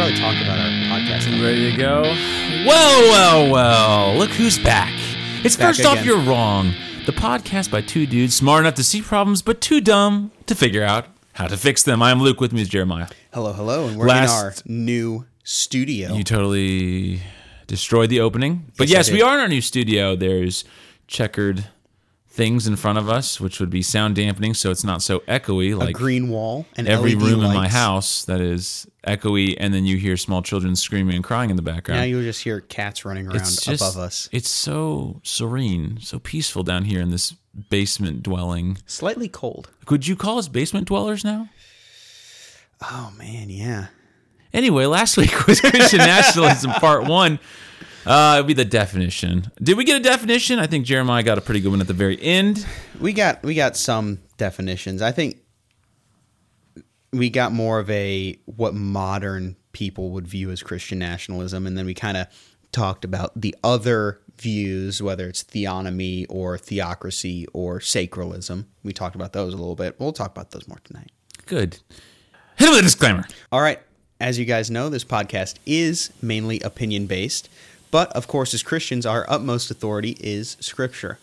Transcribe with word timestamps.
probably 0.00 0.18
talk 0.18 0.34
about 0.42 0.58
our 0.58 0.66
podcast. 0.88 1.30
now. 1.30 1.44
Ready 1.44 1.70
to 1.72 1.76
go? 1.76 2.02
Well, 2.66 3.02
well, 3.10 3.52
well. 3.52 4.14
Look 4.16 4.30
who's 4.30 4.58
back. 4.58 4.94
It's 5.44 5.56
Back 5.56 5.74
First 5.76 5.84
Off. 5.84 6.02
You're 6.06 6.20
Wrong, 6.20 6.72
the 7.04 7.12
podcast 7.12 7.70
by 7.70 7.82
two 7.82 8.06
dudes 8.06 8.34
smart 8.34 8.60
enough 8.60 8.76
to 8.76 8.82
see 8.82 9.02
problems, 9.02 9.42
but 9.42 9.60
too 9.60 9.82
dumb 9.82 10.30
to 10.46 10.54
figure 10.54 10.82
out 10.82 11.04
how 11.34 11.48
to 11.48 11.56
fix 11.58 11.82
them. 11.82 12.02
I'm 12.02 12.18
Luke, 12.22 12.40
with 12.40 12.50
me 12.50 12.62
is 12.62 12.68
Jeremiah. 12.70 13.08
Hello, 13.34 13.52
hello, 13.52 13.88
and 13.88 13.98
we're 13.98 14.06
Last- 14.06 14.64
in 14.64 14.72
our 14.72 14.84
new 14.84 15.26
studio. 15.44 16.14
You 16.14 16.24
totally 16.24 17.20
destroyed 17.66 18.08
the 18.08 18.20
opening. 18.20 18.72
But 18.78 18.88
Yes, 18.88 19.08
yes, 19.08 19.12
we 19.14 19.20
are 19.20 19.34
in 19.34 19.40
our 19.40 19.48
new 19.48 19.60
studio. 19.60 20.16
There's 20.16 20.64
checkered 21.08 21.66
things 22.30 22.66
in 22.68 22.76
front 22.76 22.96
of 22.96 23.08
us, 23.08 23.40
which 23.40 23.58
would 23.58 23.70
be 23.70 23.82
sound 23.82 24.14
dampening 24.14 24.54
so 24.54 24.70
it's 24.70 24.84
not 24.84 25.02
so 25.02 25.18
echoey 25.20 25.72
a 25.72 25.76
like 25.76 25.96
green 25.96 26.28
wall 26.28 26.64
and 26.76 26.86
every 26.88 27.14
LED 27.14 27.22
room 27.22 27.44
in 27.44 27.52
my 27.52 27.68
house 27.68 28.24
that 28.24 28.40
is 28.40 28.86
echoey, 29.06 29.56
and 29.58 29.74
then 29.74 29.84
you 29.84 29.96
hear 29.96 30.16
small 30.16 30.40
children 30.40 30.76
screaming 30.76 31.16
and 31.16 31.24
crying 31.24 31.50
in 31.50 31.56
the 31.56 31.62
background. 31.62 32.00
Now 32.00 32.04
you'll 32.04 32.22
just 32.22 32.42
hear 32.42 32.60
cats 32.60 33.04
running 33.04 33.26
around 33.26 33.38
just, 33.38 33.66
above 33.66 33.96
us. 33.96 34.28
It's 34.32 34.48
so 34.48 35.20
serene, 35.24 35.98
so 36.00 36.20
peaceful 36.20 36.62
down 36.62 36.84
here 36.84 37.00
in 37.00 37.10
this 37.10 37.34
basement 37.68 38.22
dwelling. 38.22 38.78
Slightly 38.86 39.28
cold. 39.28 39.70
Could 39.84 40.06
you 40.06 40.14
call 40.14 40.38
us 40.38 40.46
basement 40.46 40.86
dwellers 40.86 41.24
now? 41.24 41.48
Oh 42.82 43.12
man, 43.18 43.50
yeah. 43.50 43.88
Anyway, 44.52 44.86
last 44.86 45.16
week 45.16 45.32
was 45.46 45.60
Christian 45.60 45.98
nationalism 45.98 46.70
part 46.72 47.04
one. 47.04 47.40
Uh, 48.06 48.36
it'd 48.36 48.46
be 48.46 48.54
the 48.54 48.64
definition. 48.64 49.50
Did 49.62 49.76
we 49.76 49.84
get 49.84 50.00
a 50.00 50.02
definition? 50.02 50.58
I 50.58 50.66
think 50.66 50.86
Jeremiah 50.86 51.22
got 51.22 51.38
a 51.38 51.40
pretty 51.40 51.60
good 51.60 51.70
one 51.70 51.80
at 51.80 51.86
the 51.86 51.92
very 51.92 52.20
end. 52.20 52.66
We 53.00 53.12
got 53.12 53.42
we 53.42 53.54
got 53.54 53.76
some 53.76 54.20
definitions. 54.36 55.02
I 55.02 55.12
think 55.12 55.38
we 57.12 57.30
got 57.30 57.52
more 57.52 57.78
of 57.78 57.90
a 57.90 58.38
what 58.46 58.74
modern 58.74 59.56
people 59.72 60.10
would 60.10 60.26
view 60.26 60.50
as 60.50 60.62
Christian 60.62 60.98
nationalism, 60.98 61.66
and 61.66 61.76
then 61.76 61.86
we 61.86 61.94
kind 61.94 62.16
of 62.16 62.26
talked 62.72 63.04
about 63.04 63.38
the 63.40 63.54
other 63.62 64.20
views, 64.38 65.02
whether 65.02 65.28
it's 65.28 65.44
theonomy 65.44 66.24
or 66.28 66.56
theocracy 66.56 67.46
or 67.52 67.80
sacralism. 67.80 68.66
We 68.82 68.92
talked 68.92 69.14
about 69.14 69.32
those 69.32 69.52
a 69.52 69.56
little 69.56 69.76
bit. 69.76 69.98
We'll 69.98 70.12
talk 70.12 70.30
about 70.30 70.50
those 70.50 70.66
more 70.66 70.78
tonight. 70.84 71.10
Good. 71.46 71.78
Hit 72.56 72.70
with 72.70 72.78
a 72.78 72.82
disclaimer. 72.82 73.24
All 73.52 73.60
right. 73.60 73.80
As 74.20 74.38
you 74.38 74.44
guys 74.44 74.70
know, 74.70 74.88
this 74.90 75.04
podcast 75.04 75.56
is 75.64 76.12
mainly 76.20 76.60
opinion 76.60 77.06
based, 77.06 77.48
but 77.90 78.10
of 78.12 78.26
course, 78.28 78.54
as 78.54 78.62
Christians, 78.62 79.06
our 79.06 79.24
utmost 79.28 79.70
authority 79.70 80.16
is 80.20 80.56
Scripture. 80.60 81.18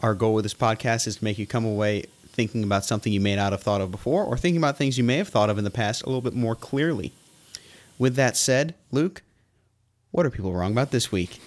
Our 0.00 0.14
goal 0.14 0.34
with 0.34 0.44
this 0.44 0.54
podcast 0.54 1.06
is 1.06 1.16
to 1.16 1.24
make 1.24 1.38
you 1.38 1.46
come 1.46 1.64
away 1.64 2.04
thinking 2.28 2.62
about 2.64 2.84
something 2.84 3.12
you 3.12 3.20
may 3.20 3.36
not 3.36 3.52
have 3.52 3.62
thought 3.62 3.80
of 3.80 3.90
before, 3.90 4.24
or 4.24 4.36
thinking 4.38 4.58
about 4.58 4.78
things 4.78 4.96
you 4.96 5.04
may 5.04 5.18
have 5.18 5.28
thought 5.28 5.50
of 5.50 5.58
in 5.58 5.64
the 5.64 5.70
past 5.70 6.02
a 6.02 6.06
little 6.06 6.22
bit 6.22 6.34
more 6.34 6.54
clearly. 6.54 7.12
With 7.98 8.14
that 8.16 8.36
said, 8.36 8.74
Luke, 8.90 9.22
what 10.10 10.24
are 10.24 10.30
people 10.30 10.52
wrong 10.52 10.72
about 10.72 10.90
this 10.90 11.12
week? 11.12 11.40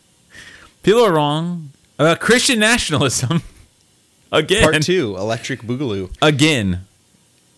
People 0.82 1.04
are 1.04 1.12
wrong 1.12 1.70
about 1.98 2.20
Christian 2.20 2.60
nationalism. 2.60 3.42
Again. 4.32 4.62
Part 4.62 4.82
two, 4.82 5.16
Electric 5.16 5.62
Boogaloo. 5.62 6.14
Again. 6.22 6.86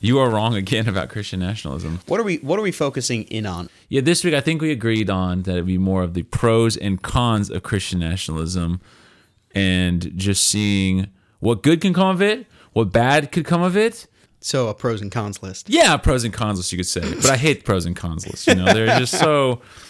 You 0.01 0.19
are 0.21 0.31
wrong 0.31 0.55
again 0.55 0.89
about 0.89 1.09
Christian 1.09 1.41
nationalism. 1.41 2.01
What 2.07 2.21
are 2.21 2.23
we 2.23 2.37
What 2.37 2.59
are 2.59 2.63
we 2.63 2.73
focusing 2.73 3.25
in 3.25 3.47
on? 3.47 3.69
Yeah, 3.89 4.01
this 4.01 4.23
week 4.25 4.35
I 4.35 4.41
think 4.41 4.63
we 4.63 4.71
agreed 4.71 5.11
on 5.11 5.43
that 5.43 5.53
it'd 5.53 5.67
be 5.67 5.79
more 5.79 6.03
of 6.03 6.15
the 6.15 6.23
pros 6.25 6.77
and 6.77 7.03
cons 7.03 7.51
of 7.51 7.63
Christian 7.63 7.99
nationalism 7.99 8.81
and 9.55 10.17
just 10.17 10.45
seeing 10.47 11.09
what 11.41 11.63
good 11.63 11.81
can 11.81 11.95
come 11.95 12.09
of 12.09 12.23
it, 12.23 12.47
what 12.73 12.93
bad 12.93 13.33
could 13.33 13.45
come 13.45 13.63
of 13.63 13.77
it. 13.77 14.07
So, 14.41 14.69
a 14.69 14.75
pros 14.75 15.01
and 15.01 15.11
cons 15.11 15.43
list. 15.43 15.69
Yeah, 15.69 15.97
pros 15.97 16.23
and 16.23 16.33
cons 16.33 16.59
list 16.59 16.71
you 16.71 16.79
could 16.79 16.87
say. 16.87 17.01
But 17.01 17.31
I 17.31 17.37
hate 17.37 17.65
pros 17.65 17.87
and 17.87 17.97
cons 17.97 18.25
lists, 18.25 18.47
you 18.47 18.55
know. 18.55 18.73
They're 18.73 18.99
just 19.01 19.19
so 19.19 19.63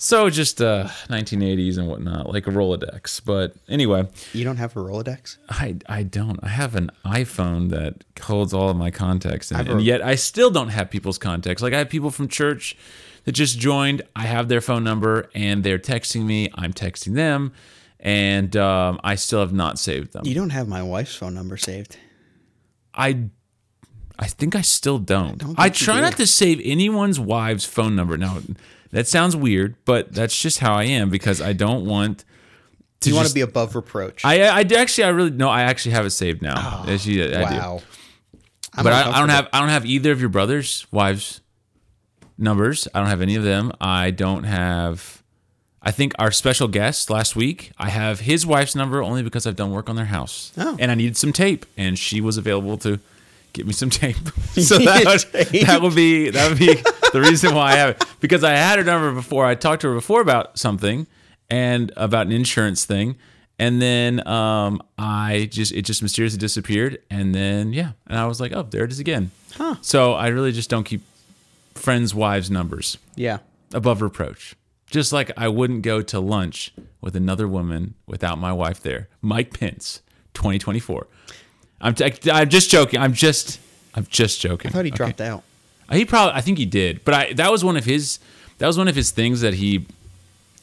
so 0.00 0.30
just 0.30 0.62
uh 0.62 0.88
1980s 1.08 1.76
and 1.76 1.88
whatnot, 1.88 2.32
like 2.32 2.46
a 2.46 2.50
Rolodex. 2.50 3.20
But 3.24 3.54
anyway, 3.68 4.08
You 4.32 4.44
don't 4.44 4.56
have 4.56 4.76
a 4.76 4.80
Rolodex? 4.80 5.36
I 5.50 5.76
I 5.86 6.04
don't. 6.04 6.38
I 6.42 6.48
have 6.48 6.74
an 6.76 6.90
iPhone 7.04 7.68
that 7.70 8.04
holds 8.22 8.54
all 8.54 8.70
of 8.70 8.76
my 8.76 8.90
contacts 8.90 9.50
in 9.50 9.66
and 9.68 9.82
yet 9.82 10.00
I 10.02 10.14
still 10.14 10.50
don't 10.50 10.68
have 10.70 10.88
people's 10.90 11.18
contacts. 11.18 11.62
Like 11.62 11.74
I 11.74 11.78
have 11.78 11.88
people 11.90 12.10
from 12.10 12.28
church 12.28 12.76
that 13.24 13.32
just 13.32 13.58
joined. 13.58 14.02
I 14.16 14.22
have 14.26 14.48
their 14.48 14.60
phone 14.60 14.84
number, 14.84 15.28
and 15.34 15.62
they're 15.64 15.78
texting 15.78 16.24
me. 16.24 16.48
I'm 16.54 16.72
texting 16.72 17.14
them, 17.14 17.52
and 18.00 18.56
um, 18.56 19.00
I 19.04 19.16
still 19.16 19.40
have 19.40 19.52
not 19.52 19.78
saved 19.78 20.12
them. 20.12 20.24
You 20.24 20.34
don't 20.34 20.50
have 20.50 20.66
my 20.68 20.82
wife's 20.82 21.14
phone 21.14 21.34
number 21.34 21.56
saved. 21.56 21.96
I 22.94 23.24
I 24.18 24.26
think 24.26 24.54
I 24.56 24.62
still 24.62 24.98
don't. 24.98 25.38
don't 25.38 25.58
I 25.58 25.68
try 25.68 25.96
do. 25.96 26.00
not 26.02 26.16
to 26.16 26.26
save 26.26 26.60
anyone's 26.64 27.20
wife's 27.20 27.64
phone 27.64 27.94
number. 27.94 28.16
Now 28.16 28.38
that 28.90 29.06
sounds 29.06 29.34
weird, 29.36 29.74
but 29.84 30.12
that's 30.12 30.38
just 30.40 30.58
how 30.60 30.74
I 30.74 30.84
am 30.84 31.10
because 31.10 31.40
I 31.40 31.52
don't 31.52 31.84
want 31.84 32.24
to 33.00 33.10
You 33.10 33.14
want 33.16 33.28
to 33.28 33.34
be 33.34 33.40
above 33.42 33.74
reproach. 33.76 34.24
I 34.24 34.48
I 34.48 34.62
do 34.64 34.74
actually 34.76 35.04
I 35.04 35.08
really 35.08 35.30
no 35.30 35.48
I 35.48 35.62
actually 35.62 35.92
have 35.92 36.06
it 36.06 36.10
saved 36.10 36.42
now. 36.42 36.54
Ah, 36.56 36.84
actually, 36.88 37.22
I 37.22 37.48
do. 37.50 37.56
wow. 37.56 37.82
I'm 38.74 38.84
but 38.84 38.92
I, 38.92 39.10
I 39.12 39.18
don't 39.18 39.28
have 39.30 39.48
I 39.52 39.60
don't 39.60 39.68
have 39.70 39.86
either 39.86 40.12
of 40.12 40.20
your 40.20 40.28
brothers' 40.30 40.86
wives' 40.90 41.40
numbers. 42.36 42.86
I 42.94 43.00
don't 43.00 43.08
have 43.08 43.22
any 43.22 43.34
of 43.36 43.42
them. 43.44 43.72
I 43.80 44.10
don't 44.10 44.44
have. 44.44 45.22
I 45.80 45.90
think 45.92 46.12
our 46.18 46.30
special 46.32 46.66
guest 46.68 47.08
last 47.08 47.36
week. 47.36 47.70
I 47.78 47.88
have 47.88 48.20
his 48.20 48.44
wife's 48.44 48.74
number 48.74 49.02
only 49.02 49.22
because 49.22 49.46
I've 49.46 49.56
done 49.56 49.70
work 49.70 49.88
on 49.88 49.96
their 49.96 50.06
house, 50.06 50.52
Oh. 50.58 50.76
and 50.78 50.90
I 50.90 50.94
needed 50.94 51.16
some 51.16 51.32
tape, 51.32 51.66
and 51.76 51.98
she 51.98 52.20
was 52.20 52.36
available 52.36 52.76
to 52.78 52.98
get 53.58 53.66
me 53.66 53.72
some 53.72 53.90
tape. 53.90 54.16
so 54.52 54.78
that 54.78 55.04
would, 55.04 55.60
that 55.66 55.82
would 55.82 55.94
be 55.94 56.30
that 56.30 56.48
would 56.48 56.58
be 56.58 56.74
the 57.12 57.20
reason 57.20 57.54
why 57.54 57.72
I 57.72 57.76
have 57.76 57.90
it 57.90 58.04
because 58.20 58.42
I 58.44 58.52
had 58.52 58.78
her 58.78 58.84
number 58.84 59.12
before. 59.12 59.44
I 59.44 59.54
talked 59.54 59.82
to 59.82 59.88
her 59.88 59.94
before 59.94 60.20
about 60.20 60.58
something 60.58 61.06
and 61.50 61.92
about 61.96 62.26
an 62.26 62.32
insurance 62.32 62.84
thing. 62.84 63.16
And 63.58 63.82
then 63.82 64.24
um, 64.28 64.80
I 64.98 65.48
just 65.50 65.72
it 65.72 65.82
just 65.82 66.00
mysteriously 66.00 66.38
disappeared, 66.38 66.98
and 67.10 67.34
then 67.34 67.72
yeah, 67.72 67.92
and 68.06 68.16
I 68.16 68.26
was 68.26 68.40
like, 68.40 68.52
oh, 68.52 68.62
there 68.62 68.84
it 68.84 68.92
is 68.92 69.00
again. 69.00 69.32
Huh. 69.54 69.74
So 69.80 70.12
I 70.12 70.28
really 70.28 70.52
just 70.52 70.70
don't 70.70 70.84
keep 70.84 71.02
friends' 71.74 72.14
wives' 72.14 72.50
numbers 72.52 72.98
Yeah. 73.16 73.38
above 73.74 74.00
reproach. 74.00 74.54
Just 74.90 75.12
like 75.12 75.32
I 75.36 75.48
wouldn't 75.48 75.82
go 75.82 76.02
to 76.02 76.20
lunch 76.20 76.72
with 77.00 77.16
another 77.16 77.48
woman 77.48 77.94
without 78.06 78.38
my 78.38 78.52
wife 78.52 78.80
there. 78.80 79.08
Mike 79.20 79.58
Pence, 79.58 80.02
2024. 80.34 81.08
I'm, 81.80 81.94
t- 81.94 82.30
I'm 82.30 82.48
just 82.48 82.70
joking. 82.70 83.00
I'm 83.00 83.12
just 83.12 83.60
I'm 83.94 84.06
just 84.10 84.40
joking. 84.40 84.70
I 84.70 84.72
thought 84.72 84.84
he 84.84 84.90
okay? 84.90 84.96
dropped 84.96 85.20
out. 85.20 85.42
Uh, 85.88 85.94
he 85.96 86.04
probably 86.04 86.34
I 86.34 86.40
think 86.40 86.58
he 86.58 86.66
did, 86.66 87.04
but 87.04 87.14
I 87.14 87.32
that 87.34 87.50
was 87.50 87.64
one 87.64 87.76
of 87.76 87.84
his 87.84 88.18
that 88.58 88.66
was 88.66 88.76
one 88.78 88.88
of 88.88 88.96
his 88.96 89.10
things 89.10 89.40
that 89.40 89.54
he 89.54 89.86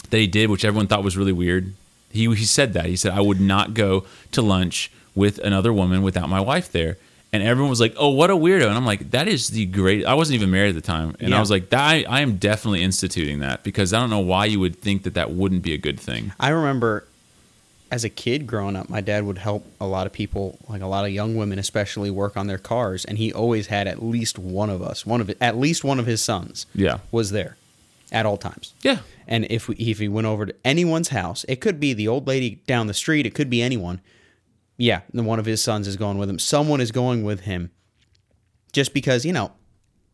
that 0.09 0.17
he 0.17 0.27
did, 0.27 0.49
which 0.49 0.65
everyone 0.65 0.87
thought 0.87 1.03
was 1.03 1.17
really 1.17 1.31
weird. 1.33 1.73
He 2.11 2.33
he 2.35 2.45
said 2.45 2.73
that 2.73 2.85
he 2.85 2.95
said 2.95 3.13
I 3.13 3.21
would 3.21 3.41
not 3.41 3.73
go 3.73 4.05
to 4.31 4.41
lunch 4.41 4.91
with 5.15 5.37
another 5.39 5.71
woman 5.73 6.01
without 6.03 6.27
my 6.29 6.39
wife 6.41 6.71
there, 6.71 6.97
and 7.33 7.41
everyone 7.41 7.69
was 7.69 7.79
like, 7.79 7.93
"Oh, 7.97 8.09
what 8.09 8.29
a 8.29 8.35
weirdo!" 8.35 8.67
And 8.67 8.73
I'm 8.75 8.85
like, 8.85 9.11
"That 9.11 9.27
is 9.27 9.47
the 9.49 9.65
great." 9.65 10.05
I 10.05 10.13
wasn't 10.13 10.35
even 10.35 10.51
married 10.51 10.69
at 10.69 10.75
the 10.75 10.81
time, 10.81 11.15
and 11.19 11.29
Yeah. 11.29 11.37
I 11.37 11.39
was 11.39 11.49
like, 11.49 11.69
that, 11.69 11.79
I, 11.81 12.03
"I 12.07 12.19
am 12.21 12.35
definitely 12.37 12.83
instituting 12.83 13.39
that 13.39 13.63
because 13.63 13.93
I 13.93 13.99
don't 13.99 14.09
know 14.09 14.19
why 14.19 14.45
you 14.45 14.59
would 14.59 14.81
think 14.81 15.03
that 15.03 15.13
that 15.15 15.31
wouldn't 15.31 15.63
be 15.63 15.73
a 15.73 15.77
good 15.77 15.99
thing." 15.99 16.33
I 16.39 16.49
remember 16.49 17.05
as 17.91 18.03
a 18.03 18.09
kid 18.09 18.47
growing 18.47 18.75
up, 18.75 18.89
my 18.89 18.99
dad 19.01 19.25
would 19.25 19.37
help 19.37 19.65
a 19.79 19.85
lot 19.85 20.07
of 20.07 20.13
people, 20.13 20.57
like 20.67 20.81
a 20.81 20.87
lot 20.87 21.05
of 21.05 21.11
young 21.11 21.35
women 21.35 21.59
especially, 21.59 22.09
work 22.09 22.35
on 22.35 22.47
their 22.47 22.57
cars, 22.57 23.05
and 23.05 23.17
he 23.17 23.31
always 23.31 23.67
had 23.67 23.87
at 23.87 24.01
least 24.03 24.39
one 24.39 24.69
of 24.69 24.81
us, 24.81 25.05
one 25.05 25.21
of 25.21 25.29
at 25.39 25.57
least 25.57 25.83
one 25.83 25.99
of 25.99 26.05
his 26.05 26.21
sons, 26.21 26.65
Yeah, 26.73 26.97
was 27.11 27.31
there 27.31 27.57
at 28.11 28.25
all 28.25 28.37
times. 28.37 28.73
yeah, 28.81 28.99
And 29.27 29.45
if 29.49 29.67
we, 29.67 29.75
if 29.75 29.99
he 29.99 30.07
went 30.07 30.27
over 30.27 30.45
to 30.47 30.55
anyone's 30.63 31.09
house, 31.09 31.43
it 31.47 31.57
could 31.61 31.79
be 31.79 31.93
the 31.93 32.07
old 32.07 32.27
lady 32.27 32.55
down 32.67 32.87
the 32.87 32.93
street, 32.93 33.25
it 33.25 33.33
could 33.35 33.49
be 33.49 33.61
anyone. 33.61 34.01
Yeah, 34.77 35.01
then 35.13 35.25
one 35.25 35.39
of 35.39 35.45
his 35.45 35.61
sons 35.61 35.87
is 35.87 35.95
going 35.97 36.17
with 36.17 36.29
him. 36.29 36.37
Someone 36.39 36.81
is 36.81 36.91
going 36.91 37.23
with 37.23 37.41
him, 37.41 37.71
just 38.73 38.93
because 38.93 39.25
you 39.25 39.31
know, 39.33 39.51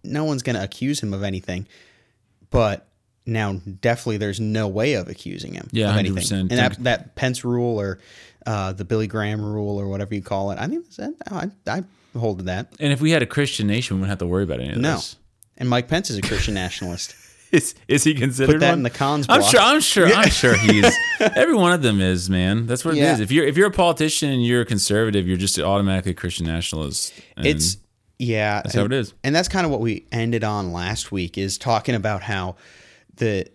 no 0.04 0.24
one's 0.24 0.44
going 0.44 0.56
to 0.56 0.64
accuse 0.64 1.02
him 1.02 1.14
of 1.14 1.24
anything. 1.24 1.68
But 2.50 2.88
now, 3.26 3.54
definitely, 3.82 4.18
there's 4.18 4.40
no 4.40 4.68
way 4.68 4.94
of 4.94 5.08
accusing 5.08 5.54
him 5.54 5.68
Yeah, 5.72 5.92
of 5.92 5.98
anything. 5.98 6.18
100%. 6.24 6.40
And 6.40 6.52
that 6.52 6.84
that 6.84 7.16
Pence 7.16 7.44
rule 7.46 7.80
or 7.80 8.00
uh, 8.46 8.74
the 8.74 8.84
Billy 8.86 9.08
Graham 9.08 9.42
rule 9.44 9.80
or 9.80 9.88
whatever 9.88 10.16
you 10.16 10.22
call 10.22 10.52
it, 10.52 10.58
I 10.60 10.68
think 10.68 10.86
I, 11.30 11.50
I 11.68 11.84
hold 12.18 12.40
to 12.40 12.46
that. 12.46 12.74
and 12.80 12.92
if 12.92 13.00
we 13.02 13.12
had 13.12 13.22
a 13.22 13.28
Christian 13.28 13.68
nation, 13.68 13.96
we 13.98 14.02
wouldn't 14.02 14.10
have 14.10 14.20
to 14.20 14.28
worry 14.28 14.44
about 14.44 14.60
any 14.60 14.70
of 14.70 14.76
this. 14.76 14.82
No. 14.84 14.96
this. 14.96 15.16
And 15.58 15.70
Mike 15.70 15.88
Pence 15.88 16.10
is 16.10 16.18
a 16.18 16.22
Christian 16.22 16.54
nationalist. 16.56 17.16
Is 17.52 17.76
is 17.90 18.06
he 18.06 18.14
considered 18.14 18.54
Put 18.54 18.60
that 18.62 18.70
one? 18.70 18.80
in 18.80 18.84
the 18.84 18.90
cons 18.90 19.26
I'm 19.28 19.44
sure. 19.44 19.60
I'm 19.60 19.82
sure. 19.82 20.08
I'm 20.08 20.30
sure 20.30 20.56
he's. 20.56 20.90
Every 21.20 21.54
one 21.54 21.74
of 21.74 21.82
them 21.82 22.00
is 22.00 22.30
man. 22.30 22.66
That's 22.66 22.86
what 22.86 22.94
it 22.96 23.00
Yeah. 23.00 23.12
is. 23.16 23.20
If 23.20 23.30
you're 23.30 23.46
if 23.46 23.58
you're 23.58 23.68
a 23.68 23.72
politician 23.72 24.30
and 24.32 24.42
you're 24.42 24.62
a 24.62 24.66
conservative, 24.66 25.28
you're 25.28 25.36
just 25.36 25.60
automatically 25.60 26.14
a 26.14 26.16
Christian 26.16 26.46
nationalist. 26.48 27.12
It's 27.36 27.76
yeah, 28.18 28.62
that's 28.62 28.74
how 28.74 28.86
it 28.86 28.94
is. 28.94 29.14
and 29.26 29.36
that's 29.36 29.50
kind 29.50 29.66
of 29.66 29.72
what 29.74 29.82
we 29.82 30.06
ended 30.14 30.46
on 30.46 30.72
last 30.72 31.12
week 31.12 31.38
is 31.38 31.58
talking 31.58 31.94
about 31.94 32.24
how 32.24 32.56
the 33.22 33.46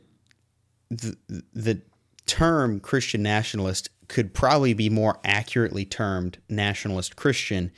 the, 0.89 1.17
the 1.53 1.83
term 2.27 2.79
Christian 2.79 3.23
nationalist 3.23 3.91
could 4.09 4.33
probably 4.33 4.73
be 4.73 4.89
more 4.89 5.19
accurately 5.25 5.85
termed 5.85 6.39
nationalist 6.49 7.17
Christian 7.17 7.73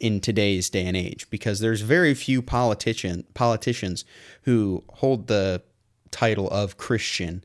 in 0.00 0.20
today's 0.20 0.70
day 0.70 0.86
and 0.86 0.96
age 0.96 1.28
because 1.28 1.60
there's 1.60 1.82
very 1.82 2.14
few 2.14 2.40
politician 2.40 3.24
politicians 3.34 4.06
who 4.42 4.82
hold 4.94 5.26
the 5.26 5.62
title 6.10 6.48
of 6.48 6.78
Christian 6.78 7.44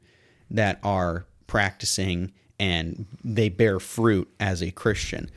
that 0.49 0.79
are 0.81 1.25
practicing 1.47 2.31
and 2.57 3.05
they 3.23 3.49
bear 3.49 3.79
fruit 3.79 4.29
as 4.39 4.61
a 4.61 4.71
Christian. 4.71 5.29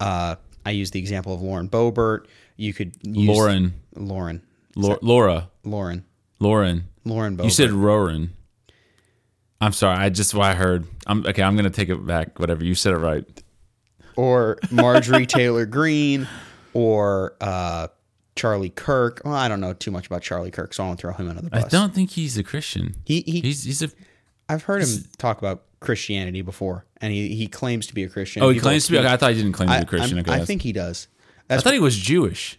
Uh, 0.00 0.34
I 0.66 0.70
use 0.70 0.90
the 0.90 0.98
example 0.98 1.32
of 1.32 1.40
Lauren 1.42 1.68
Boebert. 1.68 2.26
You 2.56 2.74
could 2.74 2.92
use 3.02 3.28
Lauren. 3.28 3.74
Lauren, 3.94 4.42
Lau- 4.74 4.98
Laura. 5.00 5.48
Lauren, 5.64 6.04
Lauren. 6.40 6.88
Lauren 7.08 7.36
Boebert. 7.36 7.44
You 7.44 7.50
said 7.50 7.70
Roran. 7.70 8.30
I'm 9.60 9.72
sorry. 9.72 9.96
I 9.98 10.08
just 10.08 10.34
what 10.34 10.46
I 10.46 10.54
heard. 10.54 10.86
I'm 11.06 11.26
okay. 11.26 11.42
I'm 11.42 11.56
gonna 11.56 11.70
take 11.70 11.88
it 11.88 12.06
back. 12.06 12.38
Whatever 12.38 12.64
you 12.64 12.74
said 12.74 12.92
it 12.92 12.98
right. 12.98 13.24
or 14.16 14.58
Marjorie 14.70 15.26
Taylor 15.26 15.66
Greene, 15.66 16.28
or 16.74 17.34
uh, 17.40 17.88
Charlie 18.36 18.70
Kirk. 18.70 19.22
Well, 19.24 19.34
I 19.34 19.48
don't 19.48 19.60
know 19.60 19.72
too 19.72 19.90
much 19.90 20.06
about 20.06 20.22
Charlie 20.22 20.50
Kirk, 20.52 20.74
so 20.74 20.84
I 20.84 20.86
won't 20.86 21.00
throw 21.00 21.12
him 21.12 21.28
under 21.28 21.42
the 21.42 21.50
bus. 21.50 21.64
I 21.64 21.68
don't 21.68 21.92
think 21.92 22.10
he's 22.10 22.38
a 22.38 22.44
Christian. 22.44 22.96
He, 23.04 23.22
he 23.22 23.40
He's 23.40 23.64
he's 23.64 23.82
a. 23.82 23.90
I've 24.48 24.62
heard 24.62 24.82
him 24.82 25.04
talk 25.18 25.38
about 25.38 25.64
Christianity 25.80 26.42
before, 26.42 26.86
and 27.00 27.12
he, 27.12 27.34
he 27.34 27.48
claims 27.48 27.86
to 27.88 27.94
be 27.94 28.04
a 28.04 28.08
Christian. 28.08 28.42
Oh, 28.42 28.48
he 28.48 28.54
People 28.54 28.70
claims 28.70 28.86
to 28.86 28.92
be. 28.92 28.98
Okay, 28.98 29.08
I 29.08 29.16
thought 29.16 29.32
he 29.32 29.36
didn't 29.36 29.52
claim 29.52 29.68
to 29.68 29.76
be 29.76 29.82
a 29.82 29.86
Christian. 29.86 30.18
I'm- 30.18 30.24
Okay, 30.26 30.40
I 30.40 30.44
think 30.44 30.62
he 30.62 30.72
does. 30.72 31.08
I 31.50 31.54
That's 31.54 31.62
thought 31.64 31.72
he 31.72 31.80
was 31.80 31.96
Jewish. 31.96 32.58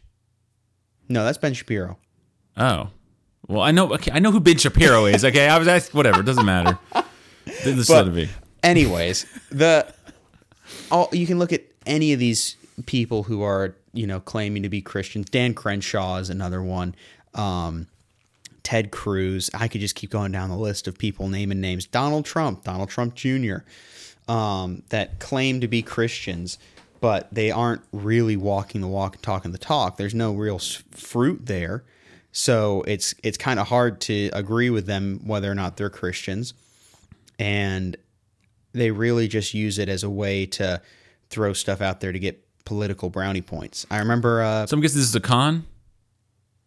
no, 1.08 1.24
that's 1.24 1.38
Ben 1.38 1.54
Shapiro. 1.54 1.98
Oh, 2.58 2.90
well, 3.50 3.62
I 3.62 3.72
know. 3.72 3.94
Okay, 3.96 4.12
I 4.14 4.20
know 4.20 4.32
who 4.32 4.40
Ben 4.40 4.58
Shapiro 4.58 5.06
is. 5.06 5.26
Okay, 5.26 5.50
I 5.50 5.58
was 5.58 5.68
asked. 5.68 5.94
Whatever, 5.94 6.22
it 6.22 6.26
doesn't 6.26 6.46
matter. 6.46 6.78
This 7.64 7.90
it 7.90 8.14
be. 8.14 8.30
Anyways, 8.64 9.26
the 9.50 9.92
all 10.92 11.10
you 11.12 11.26
can 11.26 11.40
look 11.40 11.52
at 11.52 11.64
any 11.86 12.14
of 12.14 12.20
these 12.20 12.56
people 12.86 13.24
who 13.24 13.42
are 13.42 13.76
you 13.92 14.06
know 14.08 14.20
claiming 14.20 14.64
to 14.64 14.70
be 14.70 14.82
Christians. 14.82 15.30
Dan 15.30 15.54
Crenshaw 15.54 16.18
is 16.18 16.30
another 16.30 16.62
one. 16.62 16.96
Um, 17.34 17.88
Ted 18.62 18.92
Cruz. 18.92 19.50
I 19.54 19.68
could 19.68 19.82
just 19.82 19.96
keep 19.96 20.12
going 20.12 20.32
down 20.32 20.50
the 20.50 20.56
list 20.56 20.88
of 20.88 20.98
people 20.98 21.28
naming 21.28 21.60
names. 21.60 21.88
Donald 21.88 22.26
Trump, 22.26 22.64
Donald 22.64 22.90
Trump 22.90 23.16
Jr. 23.16 23.58
Um, 24.28 24.84
that 24.90 25.18
claim 25.18 25.60
to 25.62 25.68
be 25.68 25.82
Christians, 25.82 26.60
but 27.02 27.34
they 27.34 27.50
aren't 27.50 27.82
really 27.92 28.38
walking 28.38 28.82
the 28.82 28.88
walk 28.88 29.16
and 29.16 29.24
talking 29.24 29.54
the 29.54 29.58
talk. 29.58 29.98
There's 29.98 30.14
no 30.14 30.34
real 30.34 30.60
fruit 30.60 31.48
there, 31.48 31.84
so 32.32 32.84
it's 32.88 33.14
it's 33.24 33.38
kind 33.38 33.60
of 33.60 33.68
hard 33.68 34.00
to 34.02 34.30
agree 34.34 34.70
with 34.70 34.86
them 34.86 35.20
whether 35.26 35.52
or 35.52 35.56
not 35.56 35.78
they're 35.78 35.90
Christians, 35.90 36.54
and 37.38 37.96
they 38.74 38.92
really 38.92 39.28
just 39.28 39.54
use 39.54 39.80
it 39.80 39.90
as 39.90 40.04
a 40.04 40.10
way 40.10 40.46
to 40.46 40.82
throw 41.30 41.54
stuff 41.54 41.82
out 41.82 42.00
there 42.02 42.12
to 42.12 42.20
get 42.20 42.44
political 42.66 43.10
brownie 43.10 43.42
points. 43.42 43.86
I 43.90 43.98
remember. 44.00 44.42
Uh, 44.44 44.68
So 44.68 44.76
I'm 44.78 44.82
guessing 44.82 45.00
this 45.00 45.10
is 45.10 45.16
a 45.16 45.20
con. 45.20 45.66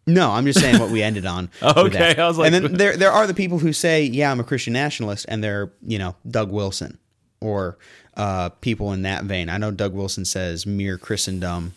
no, 0.05 0.31
I'm 0.31 0.45
just 0.45 0.59
saying 0.59 0.79
what 0.79 0.89
we 0.89 1.01
ended 1.01 1.25
on. 1.25 1.49
Okay. 1.61 2.15
I 2.17 2.27
was 2.27 2.37
like- 2.37 2.51
and 2.51 2.65
then 2.65 2.73
there 2.73 2.97
there 2.97 3.11
are 3.11 3.25
the 3.27 3.33
people 3.33 3.59
who 3.59 3.71
say, 3.73 4.03
"Yeah, 4.03 4.31
I'm 4.31 4.39
a 4.39 4.43
Christian 4.43 4.73
nationalist," 4.73 5.25
and 5.29 5.43
they're 5.43 5.71
you 5.85 5.97
know 5.97 6.15
Doug 6.29 6.51
Wilson 6.51 6.97
or 7.39 7.77
uh, 8.15 8.49
people 8.49 8.91
in 8.93 9.01
that 9.03 9.23
vein. 9.23 9.49
I 9.49 9.57
know 9.57 9.71
Doug 9.71 9.93
Wilson 9.93 10.25
says 10.25 10.65
mere 10.65 10.97
Christendom. 10.97 11.73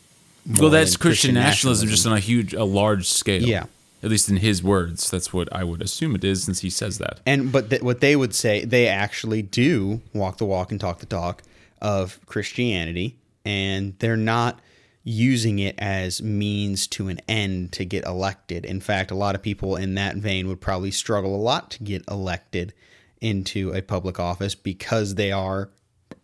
Well, 0.61 0.71
that's 0.71 0.93
than 0.93 1.00
Christian 1.00 1.35
nationalism, 1.35 1.88
just 1.88 2.06
on 2.06 2.12
a 2.12 2.21
huge, 2.21 2.53
a 2.55 2.62
large 2.65 3.09
scale. 3.09 3.43
Yeah. 3.43 3.65
At 4.06 4.11
least 4.12 4.29
in 4.29 4.37
his 4.37 4.62
words, 4.62 5.11
that's 5.11 5.32
what 5.32 5.53
I 5.53 5.64
would 5.64 5.82
assume 5.82 6.14
it 6.14 6.23
is, 6.23 6.44
since 6.44 6.61
he 6.61 6.70
says 6.70 6.99
that. 6.99 7.19
And 7.26 7.50
but 7.50 7.70
th- 7.70 7.82
what 7.82 8.00
they 8.00 8.14
would 8.14 8.37
say, 8.37 8.64
they 8.64 8.87
actually 8.87 9.43
do 9.43 10.00
walk 10.14 10.38
the 10.38 10.44
walk 10.44 10.70
and 10.70 10.81
talk 10.81 11.00
the 11.00 11.06
talk 11.06 11.43
of 11.82 12.20
Christianity, 12.25 13.19
and 13.44 13.99
they're 13.99 14.17
not 14.17 14.61
using 15.03 15.58
it 15.58 15.75
as 15.79 16.23
means 16.23 16.87
to 16.87 17.08
an 17.08 17.19
end 17.29 17.73
to 17.73 17.85
get 17.85 18.05
elected. 18.05 18.64
In 18.64 18.81
fact, 18.81 19.11
a 19.11 19.17
lot 19.17 19.35
of 19.35 19.43
people 19.43 19.75
in 19.75 19.94
that 19.94 20.14
vein 20.14 20.47
would 20.47 20.61
probably 20.61 20.93
struggle 20.93 21.35
a 21.35 21.43
lot 21.43 21.73
to 21.73 21.82
get 21.82 22.05
elected 22.09 22.75
into 23.20 23.73
a 23.73 23.82
public 23.82 24.20
office 24.20 24.55
because 24.55 25.17
they 25.17 25.32
are 25.32 25.70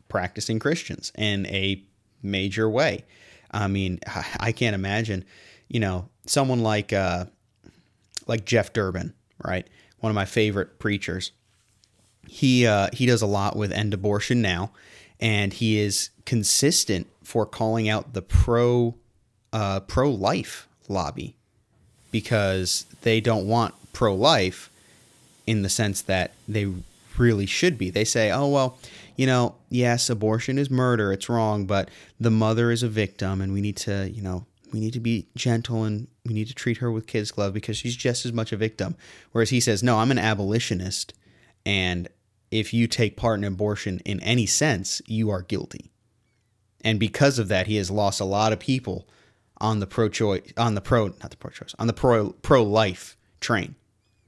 practicing 0.09 0.61
Christians 0.61 1.11
in 1.19 1.47
a 1.47 1.83
major 2.23 2.71
way. 2.71 3.05
I 3.51 3.67
mean, 3.67 3.99
I- 4.39 4.53
can't 4.53 4.77
imagine, 4.77 5.25
you 5.69 5.81
know, 5.81 6.09
someone 6.27 6.61
like 6.61 6.93
uh, 6.93 7.25
like 8.27 8.45
Jeff 8.45 8.73
Durbin, 8.73 9.15
right? 9.45 9.67
One 10.01 10.11
of 10.11 10.15
my 10.15 10.25
favorite 10.25 10.79
preachers. 10.79 11.33
He 12.27 12.67
uh, 12.67 12.89
he 12.93 13.07
does 13.07 13.23
a 13.23 13.27
lot 13.27 13.57
with 13.57 13.73
end 13.73 13.95
abortion 13.95 14.41
now, 14.41 14.71
and 15.21 15.53
he 15.53 15.79
is 15.79 16.11
consistent 16.25 17.09
for 17.23 17.47
calling 17.47 17.89
out 17.89 18.13
the 18.13 18.23
pro 18.23 18.95
uh, 19.53 19.81
pro 19.81 20.11
life 20.11 20.69
lobby 20.89 21.37
because 22.11 22.87
they 23.03 23.21
don't 23.21 23.47
want 23.47 23.75
pro 23.93 24.15
life 24.15 24.71
in 25.47 25.63
the 25.63 25.69
sense 25.69 26.03
that 26.03 26.33
they 26.49 26.73
really 27.19 27.47
should 27.47 27.77
be. 27.77 27.91
They 27.91 28.05
say, 28.05 28.31
oh, 28.31 28.49
well, 28.49 28.79
you 29.17 29.27
know, 29.27 29.57
yes, 29.69 30.09
abortion 30.09 30.59
is 30.59 30.71
murder, 30.71 31.13
it's 31.13 31.29
wrong, 31.29 31.67
but 31.67 31.91
the 32.21 32.31
mother 32.31 32.71
is 32.71 32.83
a 32.83 32.89
victim 32.89 33.41
and 33.41 33.53
we 33.53 33.61
need 33.61 33.77
to, 33.79 34.11
you 34.11 34.23
know, 34.23 34.47
we 34.73 34.81
need 34.81 34.93
to 34.95 35.01
be 35.01 35.29
gentle 35.37 35.85
and 35.85 36.09
we 36.27 36.33
need 36.35 36.49
to 36.49 36.55
treat 36.55 36.79
her 36.79 36.91
with 36.91 37.07
kids' 37.07 37.31
glove 37.31 37.53
because 37.53 37.77
she's 37.77 37.97
just 37.97 38.25
as 38.25 38.33
much 38.33 38.53
a 38.53 38.57
victim. 38.57 38.97
Whereas 39.33 39.51
he 39.51 39.61
says, 39.61 39.83
no, 39.83 39.99
I'm 39.99 40.11
an 40.11 40.19
abolitionist 40.19 41.15
and 41.65 42.09
if 42.51 42.75
you 42.75 42.87
take 42.87 43.17
part 43.17 43.39
in 43.39 43.45
abortion 43.45 44.01
in 44.05 44.21
any 44.21 44.45
sense, 44.47 45.01
you 45.07 45.31
are 45.31 45.43
guilty. 45.43 45.91
And 46.83 46.99
because 47.01 47.39
of 47.39 47.49
that, 47.49 47.67
he 47.67 47.77
has 47.77 47.91
lost 47.91 48.21
a 48.21 48.25
lot 48.27 48.53
of 48.53 48.59
people 48.59 49.09
on 49.59 49.79
the 49.79 49.87
pro 49.87 50.09
choice 50.09 50.53
on 50.57 50.75
the 50.75 50.81
pro 50.81 51.07
not 51.07 51.31
the 51.31 51.37
pro 51.37 51.51
choice 51.51 51.73
on 51.79 51.87
the 51.87 51.93
pro 51.93 52.31
pro 52.43 52.63
life 52.65 53.17
train. 53.41 53.77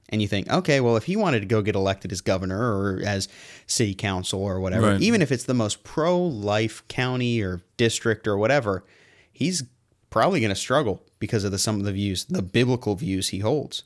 And 0.09 0.21
you 0.21 0.27
think, 0.27 0.49
okay, 0.49 0.79
well, 0.81 0.95
if 0.97 1.05
he 1.05 1.15
wanted 1.15 1.39
to 1.41 1.45
go 1.47 1.61
get 1.61 1.75
elected 1.75 2.11
as 2.11 2.21
governor 2.21 2.57
or 2.59 3.01
as 3.03 3.27
city 3.67 3.95
council 3.95 4.41
or 4.41 4.59
whatever, 4.59 4.91
Right. 4.91 5.01
even 5.01 5.21
if 5.21 5.31
it's 5.31 5.43
the 5.45 5.53
most 5.55 5.83
pro 5.83 6.17
life 6.19 6.87
county 6.87 7.41
or 7.41 7.61
district 7.75 8.27
or 8.27 8.37
whatever, 8.37 8.85
he's 9.33 9.63
probably 10.15 10.39
going 10.39 10.47
to 10.47 10.55
struggle 10.55 11.03
because 11.19 11.43
of 11.43 11.51
the 11.51 11.57
some 11.57 11.77
of 11.77 11.83
the 11.83 11.91
views, 11.91 12.23
the 12.23 12.41
biblical 12.41 12.95
views 12.95 13.27
he 13.27 13.39
holds. 13.39 13.83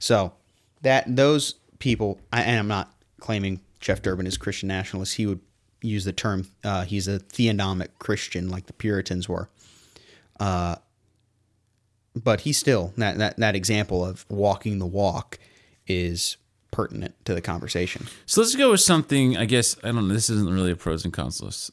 So 0.00 0.32
that 0.80 1.04
those 1.14 1.54
people, 1.78 2.18
I, 2.32 2.42
and 2.42 2.58
I'm 2.58 2.66
not 2.66 2.92
claiming 3.20 3.60
Jeff 3.78 4.02
Durbin 4.02 4.26
is 4.26 4.36
Christian 4.36 4.66
nationalist. 4.66 5.14
He 5.14 5.26
would 5.26 5.38
use 5.80 6.04
the 6.04 6.12
term 6.12 6.48
uh, 6.64 6.82
he's 6.82 7.06
a 7.06 7.20
theonomic 7.20 7.90
Christian, 8.00 8.48
like 8.48 8.66
the 8.66 8.72
Puritans 8.72 9.28
were. 9.28 9.48
Uh, 10.40 10.74
but 12.16 12.40
he 12.40 12.52
still 12.52 12.92
that, 12.96 13.18
that 13.18 13.36
that 13.36 13.54
example 13.54 14.04
of 14.04 14.26
walking 14.28 14.80
the 14.80 14.86
walk 14.86 15.38
is 15.86 16.36
pertinent 16.72 17.14
to 17.26 17.32
the 17.32 17.40
conversation. 17.40 18.08
So 18.26 18.40
let's 18.40 18.56
go 18.56 18.72
with 18.72 18.80
something. 18.80 19.36
I 19.36 19.44
guess 19.44 19.76
I 19.84 19.92
don't 19.92 20.08
know. 20.08 20.14
This 20.14 20.30
isn't 20.30 20.52
really 20.52 20.72
a 20.72 20.76
pros 20.76 21.04
and 21.04 21.14
cons 21.14 21.40
list 21.40 21.70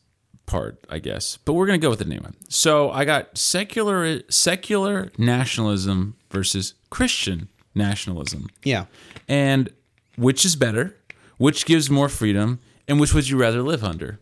part, 0.50 0.84
I 0.90 1.00
guess, 1.00 1.38
but 1.46 1.54
we're 1.54 1.68
gonna 1.68 1.78
go 1.78 1.90
with 1.92 2.00
the 2.00 2.06
name. 2.06 2.26
So 2.50 2.90
I 2.92 3.06
got 3.06 3.38
secular 3.38 4.22
secular 4.30 5.12
nationalism 5.18 6.16
versus 6.32 6.74
Christian 6.90 7.48
nationalism, 7.76 8.50
Yeah. 8.64 8.86
and 9.28 9.70
which 10.18 10.44
is 10.44 10.56
better? 10.56 10.98
Which 11.38 11.66
gives 11.66 11.90
more 11.90 12.10
freedom? 12.10 12.60
And 12.88 13.00
which 13.00 13.14
would 13.14 13.30
you 13.30 13.38
rather 13.38 13.62
live 13.62 13.84
under? 13.84 14.20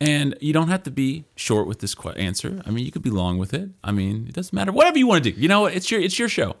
And 0.00 0.36
you 0.40 0.52
don't 0.52 0.68
have 0.68 0.82
to 0.84 0.90
be 0.90 1.24
short 1.36 1.66
with 1.66 1.80
this 1.80 1.94
answer. 2.16 2.62
I 2.66 2.70
mean, 2.70 2.84
you 2.86 2.92
could 2.92 3.02
be 3.02 3.10
long 3.10 3.38
with 3.38 3.52
it. 3.52 3.70
I 3.82 3.90
mean, 3.90 4.26
it 4.28 4.34
doesn't 4.34 4.52
matter. 4.54 4.70
Whatever 4.72 4.98
you 4.98 5.06
want 5.06 5.24
to 5.24 5.30
do. 5.32 5.40
You 5.40 5.48
know, 5.48 5.62
what? 5.62 5.74
it's 5.74 5.90
your 5.90 6.00
it's 6.00 6.18
your 6.18 6.28
show. 6.28 6.56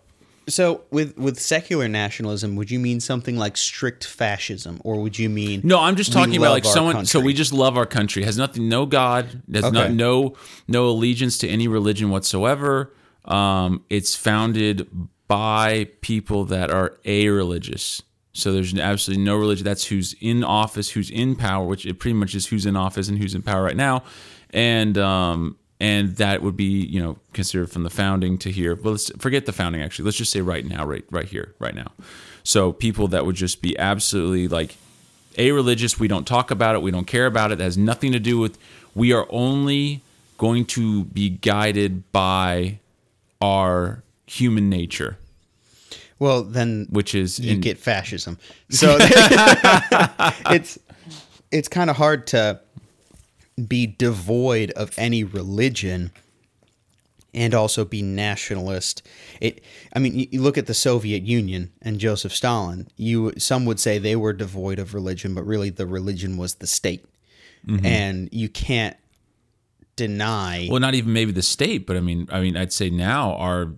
So 0.46 0.82
with 0.90 1.16
with 1.16 1.40
secular 1.40 1.88
nationalism, 1.88 2.56
would 2.56 2.70
you 2.70 2.78
mean 2.78 3.00
something 3.00 3.36
like 3.36 3.56
strict 3.56 4.04
fascism, 4.04 4.80
or 4.84 5.00
would 5.00 5.18
you 5.18 5.28
mean 5.30 5.62
No, 5.64 5.80
I'm 5.80 5.96
just 5.96 6.12
talking 6.12 6.36
about 6.36 6.50
like 6.52 6.64
someone. 6.64 7.06
So 7.06 7.20
we 7.20 7.32
just 7.32 7.52
love 7.52 7.76
our 7.76 7.86
country. 7.86 8.22
It 8.22 8.26
has 8.26 8.36
nothing, 8.36 8.68
no 8.68 8.84
God. 8.86 9.42
Not 9.48 9.64
Okay. 9.64 9.92
no 9.92 10.34
no 10.68 10.88
allegiance 10.88 11.38
to 11.38 11.48
any 11.48 11.66
religion 11.68 12.10
whatsoever. 12.10 12.92
Um, 13.24 13.84
it's 13.88 14.14
founded 14.14 14.86
by 15.28 15.88
people 16.02 16.44
that 16.46 16.70
are 16.70 16.98
a 17.06 17.28
religious. 17.28 18.02
So 18.34 18.52
there's 18.52 18.76
absolutely 18.78 19.24
no 19.24 19.36
religion. 19.36 19.64
That's 19.64 19.86
who's 19.86 20.14
in 20.20 20.44
office, 20.44 20.90
who's 20.90 21.08
in 21.10 21.36
power, 21.36 21.64
which 21.66 21.86
it 21.86 21.98
pretty 21.98 22.14
much 22.14 22.34
is 22.34 22.46
who's 22.46 22.66
in 22.66 22.76
office 22.76 23.08
and 23.08 23.16
who's 23.16 23.34
in 23.34 23.42
power 23.42 23.62
right 23.62 23.76
now, 23.76 24.02
and 24.50 24.98
um, 24.98 25.56
and 25.80 26.16
that 26.16 26.42
would 26.42 26.56
be 26.56 26.86
you 26.86 27.02
know 27.02 27.18
considered 27.32 27.70
from 27.70 27.82
the 27.82 27.90
founding 27.90 28.38
to 28.38 28.50
here. 28.50 28.74
Well, 28.74 28.92
let's 28.92 29.10
forget 29.18 29.46
the 29.46 29.52
founding. 29.52 29.82
Actually, 29.82 30.06
let's 30.06 30.16
just 30.16 30.32
say 30.32 30.40
right 30.40 30.64
now, 30.64 30.84
right 30.84 31.04
right 31.10 31.26
here, 31.26 31.54
right 31.58 31.74
now. 31.74 31.92
So 32.42 32.72
people 32.72 33.08
that 33.08 33.26
would 33.26 33.36
just 33.36 33.62
be 33.62 33.78
absolutely 33.78 34.48
like 34.48 34.76
a 35.36 35.50
religious 35.52 35.98
we 35.98 36.06
don't 36.06 36.28
talk 36.28 36.52
about 36.52 36.76
it 36.76 36.82
we 36.82 36.92
don't 36.92 37.08
care 37.08 37.26
about 37.26 37.50
it 37.50 37.58
that 37.58 37.64
has 37.64 37.76
nothing 37.76 38.12
to 38.12 38.20
do 38.20 38.38
with 38.38 38.56
we 38.94 39.12
are 39.12 39.26
only 39.30 40.00
going 40.38 40.64
to 40.64 41.02
be 41.06 41.28
guided 41.28 42.12
by 42.12 42.78
our 43.42 44.00
human 44.26 44.70
nature 44.70 45.18
well, 46.18 46.42
then 46.42 46.86
which 46.90 47.14
is 47.14 47.38
you 47.38 47.52
in, 47.52 47.60
get 47.60 47.78
fascism. 47.78 48.38
So 48.70 48.96
it's 49.00 50.78
it's 51.50 51.68
kind 51.68 51.90
of 51.90 51.96
hard 51.96 52.26
to 52.28 52.60
be 53.56 53.86
devoid 53.86 54.70
of 54.72 54.92
any 54.98 55.22
religion 55.24 56.10
and 57.34 57.54
also 57.54 57.84
be 57.84 58.00
nationalist. 58.00 59.02
It, 59.40 59.62
I 59.94 59.98
mean, 59.98 60.28
you, 60.30 60.40
look 60.40 60.56
at 60.56 60.66
the 60.66 60.74
Soviet 60.74 61.24
Union 61.24 61.72
and 61.82 61.98
Joseph 61.98 62.34
Stalin. 62.34 62.88
You 62.96 63.32
some 63.36 63.64
would 63.64 63.80
say 63.80 63.98
they 63.98 64.16
were 64.16 64.32
devoid 64.32 64.78
of 64.78 64.94
religion, 64.94 65.34
but 65.34 65.44
really 65.44 65.70
the 65.70 65.86
religion 65.86 66.36
was 66.36 66.54
the 66.54 66.66
state, 66.66 67.04
mm-hmm. 67.66 67.84
and 67.84 68.28
you 68.32 68.48
can't 68.48 68.96
deny. 69.96 70.68
Well, 70.70 70.80
not 70.80 70.94
even 70.94 71.12
maybe 71.12 71.32
the 71.32 71.42
state, 71.42 71.86
but 71.86 71.96
I 71.96 72.00
mean, 72.00 72.28
I 72.30 72.40
mean, 72.40 72.56
I'd 72.56 72.72
say 72.72 72.88
now 72.88 73.34
our, 73.34 73.72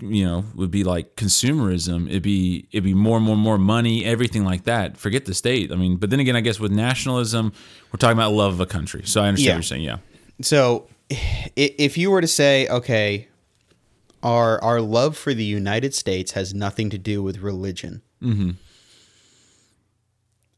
you 0.00 0.24
know, 0.24 0.44
would 0.54 0.70
be 0.70 0.84
like 0.84 1.14
consumerism. 1.14 2.08
It'd 2.08 2.22
be 2.22 2.66
it'd 2.72 2.84
be 2.84 2.94
more 2.94 3.16
and 3.16 3.26
more 3.26 3.34
and 3.34 3.42
more 3.42 3.58
money, 3.58 4.04
everything 4.04 4.44
like 4.44 4.64
that. 4.64 4.96
Forget 4.96 5.26
the 5.26 5.34
state. 5.34 5.70
I 5.70 5.76
mean, 5.76 5.96
but 5.96 6.10
then 6.10 6.20
again, 6.20 6.36
I 6.36 6.40
guess 6.40 6.58
with 6.58 6.72
nationalism, 6.72 7.52
we're 7.94 7.98
talking 7.98 8.18
about 8.18 8.32
love 8.32 8.54
of 8.54 8.60
a 8.60 8.66
country. 8.66 9.02
So 9.04 9.22
I 9.22 9.28
understand 9.28 9.46
Yeah. 9.46 9.52
what 9.52 9.56
you're 9.56 9.62
saying. 9.62 9.82
Yeah. 9.82 9.98
So, 10.42 10.88
if 11.54 11.96
you 11.96 12.10
were 12.10 12.20
to 12.20 12.26
say, 12.26 12.66
okay, 12.66 13.28
our 14.20 14.60
our 14.64 14.80
love 14.80 15.16
for 15.16 15.32
the 15.32 15.44
United 15.44 15.94
States 15.94 16.32
has 16.32 16.52
nothing 16.52 16.90
to 16.90 16.98
do 16.98 17.22
with 17.22 17.38
religion. 17.38 18.02
Mm-hmm. 18.20 18.50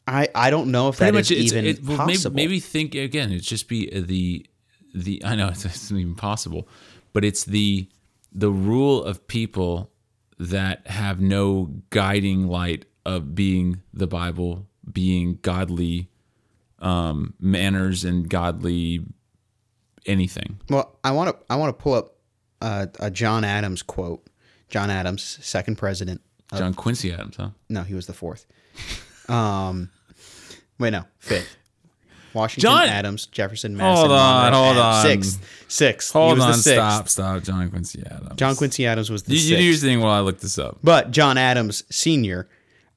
I 0.08 0.28
I 0.34 0.48
don't 0.48 0.70
know 0.70 0.88
if 0.88 0.96
that 0.96 1.14
is 1.14 1.30
even 1.30 1.66
it, 1.66 1.84
well, 1.84 1.98
maybe, 2.06 2.12
possible. 2.14 2.36
maybe 2.36 2.58
think 2.58 2.94
again. 2.94 3.30
It's 3.32 3.46
just 3.46 3.68
be 3.68 3.90
the 3.90 4.46
the. 4.94 5.22
I 5.22 5.34
know 5.34 5.48
it's, 5.48 5.64
it's 5.66 5.90
not 5.90 5.98
even 6.00 6.14
possible, 6.14 6.66
but 7.12 7.22
it's 7.22 7.44
the 7.44 7.86
the 8.32 8.50
rule 8.50 9.04
of 9.04 9.28
people 9.28 9.90
that 10.38 10.86
have 10.86 11.20
no 11.20 11.70
guiding 11.90 12.46
light 12.48 12.86
of 13.04 13.34
being 13.34 13.82
the 13.92 14.06
Bible, 14.06 14.66
being 14.90 15.38
godly 15.42 16.08
um, 16.80 17.34
manners 17.40 18.04
and 18.04 18.28
godly 18.28 19.00
anything. 20.06 20.58
Well, 20.68 20.98
I 21.04 21.12
want 21.12 21.30
to 21.36 21.44
I 21.52 21.56
want 21.56 21.76
to 21.76 21.82
pull 21.82 21.94
up 21.94 22.14
uh, 22.60 22.86
a 23.00 23.10
John 23.10 23.44
Adams 23.44 23.82
quote. 23.82 24.26
John 24.68 24.90
Adams, 24.90 25.38
second 25.42 25.76
president. 25.76 26.20
John 26.56 26.74
Quincy 26.74 27.12
Adams, 27.12 27.36
huh? 27.36 27.50
No, 27.68 27.82
he 27.82 27.94
was 27.94 28.06
the 28.06 28.12
fourth. 28.12 28.46
Um, 29.28 29.90
wait, 30.78 30.90
no, 30.90 31.04
fifth. 31.18 31.56
Washington, 32.34 32.70
John- 32.70 32.88
Adams, 32.88 33.26
Jefferson, 33.26 33.76
Madison, 33.76 34.08
Hold 34.08 34.18
on, 34.18 34.44
Monroe, 34.44 34.58
hold 34.64 34.76
Adams. 34.76 34.96
on. 34.96 35.02
Sixth, 35.06 35.64
sixth. 35.68 36.12
he 36.12 36.18
Hold 36.18 36.34
was 36.38 36.44
on, 36.44 36.50
the 36.52 36.56
sixth. 36.58 36.74
stop, 36.74 37.08
stop. 37.08 37.42
John 37.42 37.70
Quincy 37.70 38.02
Adams. 38.04 38.36
John 38.36 38.54
Quincy 38.56 38.86
Adams 38.86 39.10
was 39.10 39.22
the 39.22 39.32
You, 39.32 39.38
sixth. 39.38 39.50
you 39.50 39.56
do 39.56 39.62
your 39.64 39.76
thing 39.76 40.00
while 40.00 40.12
I 40.12 40.20
look 40.20 40.40
this 40.40 40.58
up. 40.58 40.78
But 40.84 41.10
John 41.12 41.38
Adams 41.38 41.82
Senior, 41.90 42.48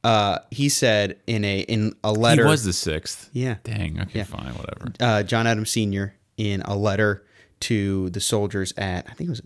uh, 0.03 0.39
he 0.51 0.69
said 0.69 1.19
in 1.27 1.43
a 1.43 1.59
in 1.61 1.93
a 2.03 2.11
He 2.13 2.17
letter. 2.17 2.45
was 2.45 2.63
the 2.63 2.73
sixth. 2.73 3.29
Yeah. 3.33 3.55
Dang. 3.63 3.99
Okay, 4.01 4.23
fine, 4.23 4.53
whatever. 4.55 4.91
uh, 4.99 5.23
John 5.23 5.45
Adams 5.47 5.69
Senior 5.71 6.15
in 6.37 6.61
a 6.61 6.75
letter 6.75 7.25
to 7.61 8.09
the 8.11 8.21
soldiers 8.21 8.73
at 8.77 9.05
I 9.09 9.13
think 9.13 9.27
it 9.27 9.31
was 9.31 9.41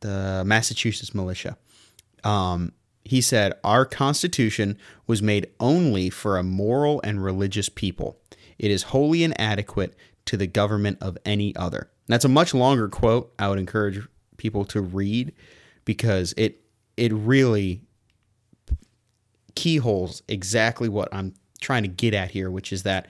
the 0.00 0.42
Massachusetts 0.46 1.14
militia. 1.14 1.56
Um, 2.24 2.72
he 3.04 3.20
said, 3.20 3.52
"Our 3.64 3.84
Constitution 3.84 4.78
was 5.06 5.22
made 5.22 5.48
only 5.60 6.10
for 6.10 6.36
a 6.38 6.42
moral 6.42 7.00
and 7.04 7.22
religious 7.22 7.68
people. 7.68 8.18
It 8.58 8.70
is 8.70 8.84
wholly 8.84 9.22
inadequate 9.24 9.94
to 10.26 10.36
the 10.36 10.46
government 10.46 10.98
of 11.00 11.16
any 11.24 11.54
other." 11.56 11.90
And 12.06 12.14
that's 12.14 12.24
a 12.24 12.28
much 12.28 12.54
longer 12.54 12.88
quote. 12.88 13.32
I 13.38 13.48
would 13.48 13.58
encourage 13.58 14.00
people 14.36 14.64
to 14.66 14.80
read 14.80 15.32
because 15.84 16.32
it 16.36 16.60
it 16.96 17.12
really 17.12 17.82
keyholes 19.58 20.22
exactly 20.28 20.88
what 20.88 21.08
I'm 21.12 21.34
trying 21.60 21.82
to 21.82 21.88
get 21.88 22.14
at 22.14 22.30
here, 22.30 22.48
which 22.48 22.72
is 22.72 22.84
that 22.84 23.08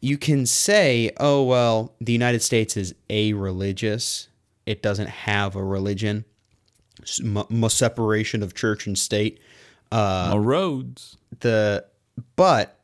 you 0.00 0.16
can 0.16 0.46
say, 0.46 1.10
oh, 1.18 1.44
well, 1.44 1.94
the 2.00 2.14
United 2.14 2.40
States 2.40 2.78
is 2.78 2.94
a 3.10 3.34
religious, 3.34 4.28
it 4.64 4.82
doesn't 4.82 5.10
have 5.10 5.54
a 5.56 5.62
religion, 5.62 6.24
m- 7.22 7.68
separation 7.68 8.42
of 8.42 8.54
church 8.54 8.86
and 8.86 8.98
state. 8.98 9.38
Uh, 9.92 10.34
roads. 10.38 11.18
The 11.40 11.84
but 12.36 12.80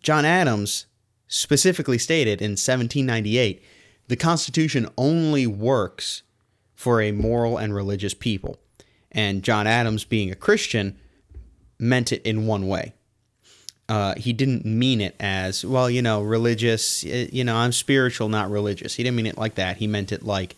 John 0.00 0.24
Adams 0.24 0.86
specifically 1.26 1.98
stated 1.98 2.40
in 2.40 2.52
1798 2.52 3.60
the 4.06 4.16
Constitution 4.16 4.88
only 4.96 5.48
works 5.48 6.22
for 6.74 7.00
a 7.00 7.10
moral 7.10 7.56
and 7.56 7.74
religious 7.74 8.14
people. 8.14 8.58
And 9.10 9.42
John 9.42 9.66
Adams, 9.66 10.04
being 10.04 10.30
a 10.30 10.36
Christian, 10.36 10.98
meant 11.78 12.12
it 12.12 12.22
in 12.22 12.46
one 12.46 12.66
way. 12.66 12.94
Uh, 13.88 14.14
he 14.16 14.32
didn't 14.32 14.64
mean 14.64 15.00
it 15.00 15.14
as, 15.20 15.64
well, 15.64 15.90
you 15.90 16.00
know, 16.00 16.22
religious, 16.22 17.04
eh, 17.04 17.28
you 17.30 17.44
know, 17.44 17.56
I'm 17.56 17.72
spiritual, 17.72 18.28
not 18.30 18.50
religious. 18.50 18.94
He 18.94 19.02
didn't 19.02 19.16
mean 19.16 19.26
it 19.26 19.36
like 19.36 19.56
that. 19.56 19.76
He 19.76 19.86
meant 19.86 20.10
it 20.10 20.22
like 20.22 20.56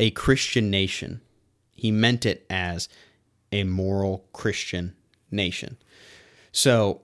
a 0.00 0.10
Christian 0.10 0.70
nation. 0.70 1.20
He 1.74 1.90
meant 1.90 2.24
it 2.24 2.46
as 2.48 2.88
a 3.50 3.64
moral 3.64 4.24
Christian 4.32 4.94
nation. 5.30 5.76
So, 6.50 7.02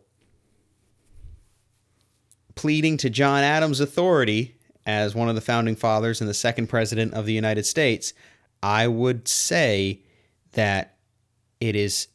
pleading 2.55 2.97
to 2.99 3.11
John 3.11 3.43
Adams' 3.43 3.81
authority 3.81 4.57
as 4.87 5.15
one 5.15 5.29
of 5.29 5.35
the 5.35 5.41
founding 5.43 5.77
fathers 5.77 6.21
and 6.21 6.31
the 6.31 6.35
second 6.35 6.69
president 6.69 7.13
of 7.13 7.27
the 7.27 7.35
United 7.35 7.67
States, 7.67 8.15
I 8.63 8.89
would 8.89 9.29
say 9.29 10.01
that 10.53 10.97
it 11.61 11.77
is 11.77 12.09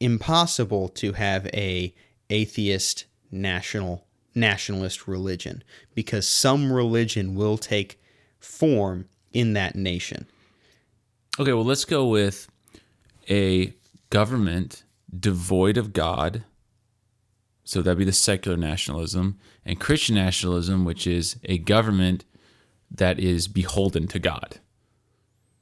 impossible 0.00 0.88
to 0.88 1.12
have 1.12 1.46
a 1.48 1.94
atheist 2.30 3.06
national 3.30 4.06
nationalist 4.34 5.08
religion 5.08 5.62
because 5.94 6.26
some 6.26 6.72
religion 6.72 7.34
will 7.34 7.58
take 7.58 8.00
form 8.38 9.08
in 9.32 9.52
that 9.54 9.74
nation. 9.74 10.26
Okay, 11.38 11.52
well, 11.52 11.64
let's 11.64 11.84
go 11.84 12.06
with 12.06 12.48
a 13.28 13.72
government 14.10 14.84
devoid 15.18 15.76
of 15.76 15.92
God. 15.92 16.44
So 17.64 17.82
that'd 17.82 17.98
be 17.98 18.04
the 18.04 18.12
secular 18.12 18.56
nationalism, 18.56 19.38
and 19.64 19.78
Christian 19.78 20.14
nationalism, 20.14 20.84
which 20.84 21.06
is 21.06 21.36
a 21.44 21.58
government 21.58 22.24
that 22.90 23.18
is 23.18 23.46
beholden 23.46 24.06
to 24.08 24.18
God. 24.18 24.58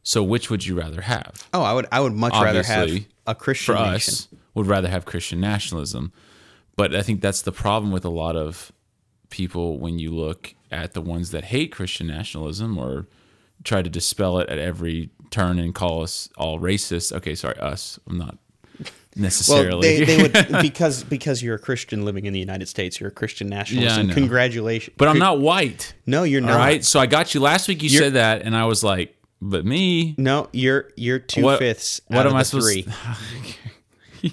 So, 0.08 0.22
which 0.22 0.50
would 0.50 0.64
you 0.64 0.78
rather 0.78 1.00
have? 1.00 1.48
Oh, 1.52 1.62
I 1.62 1.72
would 1.72 1.86
I 1.90 1.98
would 1.98 2.12
much 2.12 2.32
rather 2.32 2.62
have 2.62 2.88
a 3.26 3.34
Christian 3.34 3.74
For 3.74 3.82
nation. 3.82 4.12
us, 4.12 4.28
would 4.54 4.68
rather 4.68 4.88
have 4.88 5.04
Christian 5.04 5.40
nationalism. 5.40 6.12
But 6.76 6.94
I 6.94 7.02
think 7.02 7.20
that's 7.20 7.42
the 7.42 7.50
problem 7.50 7.90
with 7.90 8.04
a 8.04 8.08
lot 8.10 8.36
of 8.36 8.70
people 9.30 9.80
when 9.80 9.98
you 9.98 10.12
look 10.14 10.54
at 10.70 10.92
the 10.92 11.00
ones 11.00 11.32
that 11.32 11.46
hate 11.46 11.72
Christian 11.72 12.06
nationalism 12.06 12.78
or 12.78 13.08
try 13.64 13.82
to 13.82 13.90
dispel 13.90 14.38
it 14.38 14.48
at 14.48 14.58
every 14.58 15.10
turn 15.30 15.58
and 15.58 15.74
call 15.74 16.02
us 16.04 16.28
all 16.36 16.60
racist. 16.60 17.12
Okay, 17.12 17.34
sorry, 17.34 17.58
us. 17.58 17.98
I'm 18.08 18.16
not 18.16 18.38
Well, 18.78 18.92
necessarily. 19.16 20.04
they, 20.04 20.04
they 20.04 20.22
would 20.22 20.32
because 20.62 21.02
because 21.02 21.42
you're 21.42 21.56
a 21.56 21.58
Christian 21.58 22.04
living 22.04 22.26
in 22.26 22.32
the 22.32 22.38
United 22.38 22.68
States, 22.68 23.00
you're 23.00 23.08
a 23.08 23.12
Christian 23.12 23.48
nationalist. 23.48 23.96
Yeah, 23.96 24.00
and 24.02 24.12
congratulations. 24.12 24.94
but 24.98 25.08
I'm 25.08 25.18
not 25.18 25.40
white. 25.40 25.94
No, 26.06 26.22
you're 26.22 26.42
not. 26.42 26.56
right. 26.58 26.84
So 26.84 27.00
I 27.00 27.06
got 27.06 27.34
you 27.34 27.40
last 27.40 27.66
week. 27.66 27.82
You 27.82 27.88
You're- 27.88 28.04
said 28.06 28.12
that, 28.12 28.42
and 28.42 28.54
I 28.56 28.66
was 28.66 28.84
like, 28.84 29.15
but 29.50 29.64
me. 29.64 30.14
No, 30.18 30.48
you're 30.52 30.90
you're 30.96 31.18
two 31.18 31.42
What- 31.42 31.58
fifths. 31.58 32.00
What 32.08 32.20
out 32.20 32.26
am 32.26 32.32
of 32.32 32.38
I 32.38 32.42
supposed? 32.42 32.66
three. 32.72 34.30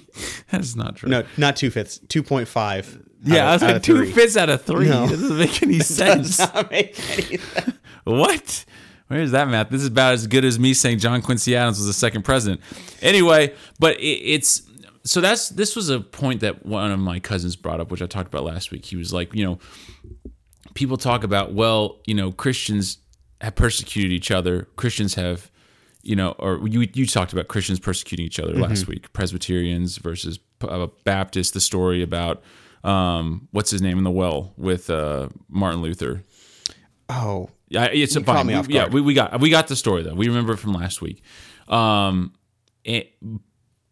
that 0.50 0.60
is 0.60 0.76
not 0.76 0.96
true. 0.96 1.08
No, 1.08 1.24
not 1.36 1.56
two 1.56 1.70
fifths. 1.70 1.98
Two 2.08 2.22
point 2.22 2.48
five. 2.48 3.00
Yeah, 3.24 3.48
I 3.48 3.52
was 3.54 3.62
like 3.62 3.82
two 3.82 4.04
fifths 4.12 4.36
out 4.36 4.50
of 4.50 4.62
three. 4.62 4.88
No. 4.88 5.06
That 5.06 5.10
doesn't 5.18 5.38
make 5.38 5.62
any 5.62 5.78
sense. 5.80 6.36
Does 6.36 6.54
not 6.54 6.70
make 6.70 6.98
any 7.18 7.38
sense. 7.38 7.72
What? 8.04 8.64
Where's 9.08 9.30
that 9.32 9.48
math? 9.48 9.70
This 9.70 9.82
is 9.82 9.88
about 9.88 10.14
as 10.14 10.26
good 10.26 10.44
as 10.44 10.58
me 10.58 10.74
saying 10.74 10.98
John 10.98 11.22
Quincy 11.22 11.54
Adams 11.56 11.78
was 11.78 11.86
the 11.86 11.92
second 11.92 12.22
president. 12.22 12.60
Anyway, 13.02 13.54
but 13.78 13.98
it, 14.00 14.02
it's 14.04 14.62
so 15.04 15.20
that's 15.20 15.50
this 15.50 15.76
was 15.76 15.90
a 15.90 16.00
point 16.00 16.40
that 16.40 16.64
one 16.66 16.90
of 16.90 16.98
my 16.98 17.20
cousins 17.20 17.56
brought 17.56 17.80
up, 17.80 17.90
which 17.90 18.02
I 18.02 18.06
talked 18.06 18.28
about 18.28 18.44
last 18.44 18.70
week. 18.70 18.84
He 18.86 18.96
was 18.96 19.12
like, 19.12 19.34
you 19.34 19.44
know, 19.44 19.58
people 20.74 20.96
talk 20.96 21.22
about, 21.24 21.52
well, 21.52 22.00
you 22.06 22.14
know, 22.14 22.32
Christians 22.32 22.98
have 23.40 23.54
persecuted 23.54 24.12
each 24.12 24.30
other. 24.30 24.68
Christians 24.76 25.14
have, 25.14 25.50
you 26.02 26.16
know, 26.16 26.32
or 26.38 26.66
you 26.68 26.88
you 26.94 27.06
talked 27.06 27.32
about 27.32 27.48
Christians 27.48 27.78
persecuting 27.80 28.24
each 28.26 28.38
other 28.40 28.54
last 28.54 28.86
week. 28.86 29.12
Presbyterians 29.12 29.98
versus 29.98 30.38
uh, 30.62 30.86
Baptists. 31.04 31.50
The 31.52 31.60
story 31.60 32.02
about 32.02 32.42
um, 32.84 33.48
what's 33.50 33.70
his 33.70 33.80
name 33.82 33.98
in 33.98 34.04
the 34.04 34.10
well 34.10 34.52
with 34.56 34.90
uh, 34.90 35.28
Martin 35.48 35.82
Luther. 35.82 36.22
Oh, 37.08 37.50
Yeah, 37.68 37.84
it's 37.92 38.16
a 38.16 38.22
fine. 38.22 38.46
me 38.46 38.58
We- 38.58 38.74
yeah, 38.74 38.88
we, 38.88 39.00
we 39.00 39.14
got 39.14 39.40
we 39.40 39.50
got 39.50 39.68
the 39.68 39.76
story 39.76 40.02
though. 40.02 40.14
We 40.14 40.28
remember 40.28 40.52
it 40.54 40.58
from 40.58 40.72
last 40.72 41.02
week. 41.02 41.22
Um, 41.68 42.32
it, 42.84 43.14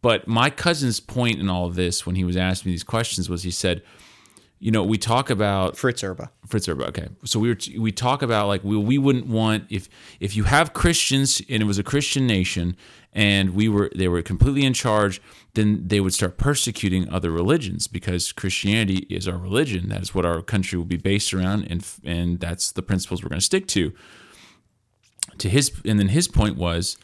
but 0.02 0.26
my 0.26 0.50
cousin's 0.50 0.98
point 1.00 1.38
in 1.40 1.48
all 1.48 1.66
of 1.66 1.74
this, 1.74 2.04
when 2.04 2.16
he 2.16 2.24
was 2.24 2.36
asking 2.36 2.70
me 2.70 2.74
these 2.74 2.84
questions, 2.84 3.28
was 3.30 3.42
he 3.44 3.50
said, 3.50 3.82
you 4.62 4.70
know, 4.70 4.84
we 4.84 4.96
talk 4.96 5.28
about 5.28 5.76
Fritz 5.76 6.02
Erbe. 6.02 6.28
Fritz 6.46 6.68
Erbe. 6.68 6.86
Okay, 6.86 7.08
so 7.24 7.40
we 7.40 7.48
were 7.48 7.58
we 7.80 7.90
talk 7.90 8.22
about 8.22 8.46
like 8.46 8.62
we 8.62 8.76
we 8.76 8.96
wouldn't 8.96 9.26
want 9.26 9.64
if 9.70 9.88
if 10.20 10.36
you 10.36 10.44
have 10.44 10.72
Christians 10.72 11.42
and 11.50 11.60
it 11.60 11.66
was 11.66 11.78
a 11.78 11.82
Christian 11.82 12.28
nation 12.28 12.76
and 13.12 13.56
we 13.56 13.68
were 13.68 13.90
they 13.92 14.06
were 14.06 14.22
completely 14.22 14.64
in 14.64 14.72
charge, 14.72 15.20
then 15.54 15.88
they 15.88 15.98
would 15.98 16.14
start 16.14 16.38
persecuting 16.38 17.08
other 17.08 17.32
religions 17.32 17.88
because 17.88 18.30
Christianity 18.30 19.04
is 19.10 19.26
our 19.26 19.36
religion. 19.36 19.88
That 19.88 20.00
is 20.00 20.14
what 20.14 20.24
our 20.24 20.40
country 20.42 20.78
will 20.78 20.84
be 20.86 20.96
based 20.96 21.34
around, 21.34 21.66
and 21.68 21.84
and 22.04 22.38
that's 22.38 22.70
the 22.70 22.82
principles 22.82 23.24
we're 23.24 23.30
going 23.30 23.40
to 23.40 23.44
stick 23.44 23.66
to. 23.68 23.92
to 25.38 25.48
his 25.48 25.72
and 25.84 25.98
then 25.98 26.08
his 26.08 26.28
point 26.28 26.56
was 26.56 26.96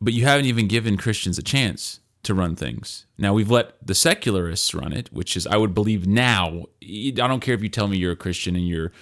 but 0.00 0.12
you 0.12 0.24
haven't 0.24 0.46
even 0.46 0.66
given 0.66 0.96
Christians 0.96 1.38
a 1.38 1.42
chance 1.42 2.00
to 2.26 2.34
run 2.34 2.56
things. 2.56 3.06
Now 3.18 3.32
we've 3.32 3.50
let 3.50 3.74
the 3.84 3.94
secularists 3.94 4.74
run 4.74 4.92
it, 4.92 5.12
which 5.12 5.36
is 5.36 5.46
I 5.46 5.56
would 5.56 5.74
believe 5.74 6.06
now. 6.06 6.66
I 6.82 7.10
don't 7.12 7.40
care 7.40 7.54
if 7.54 7.62
you 7.62 7.68
tell 7.68 7.88
me 7.88 7.96
you're 7.96 8.12
a 8.12 8.16
Christian 8.16 8.56
and 8.56 8.68
you're 8.68 8.92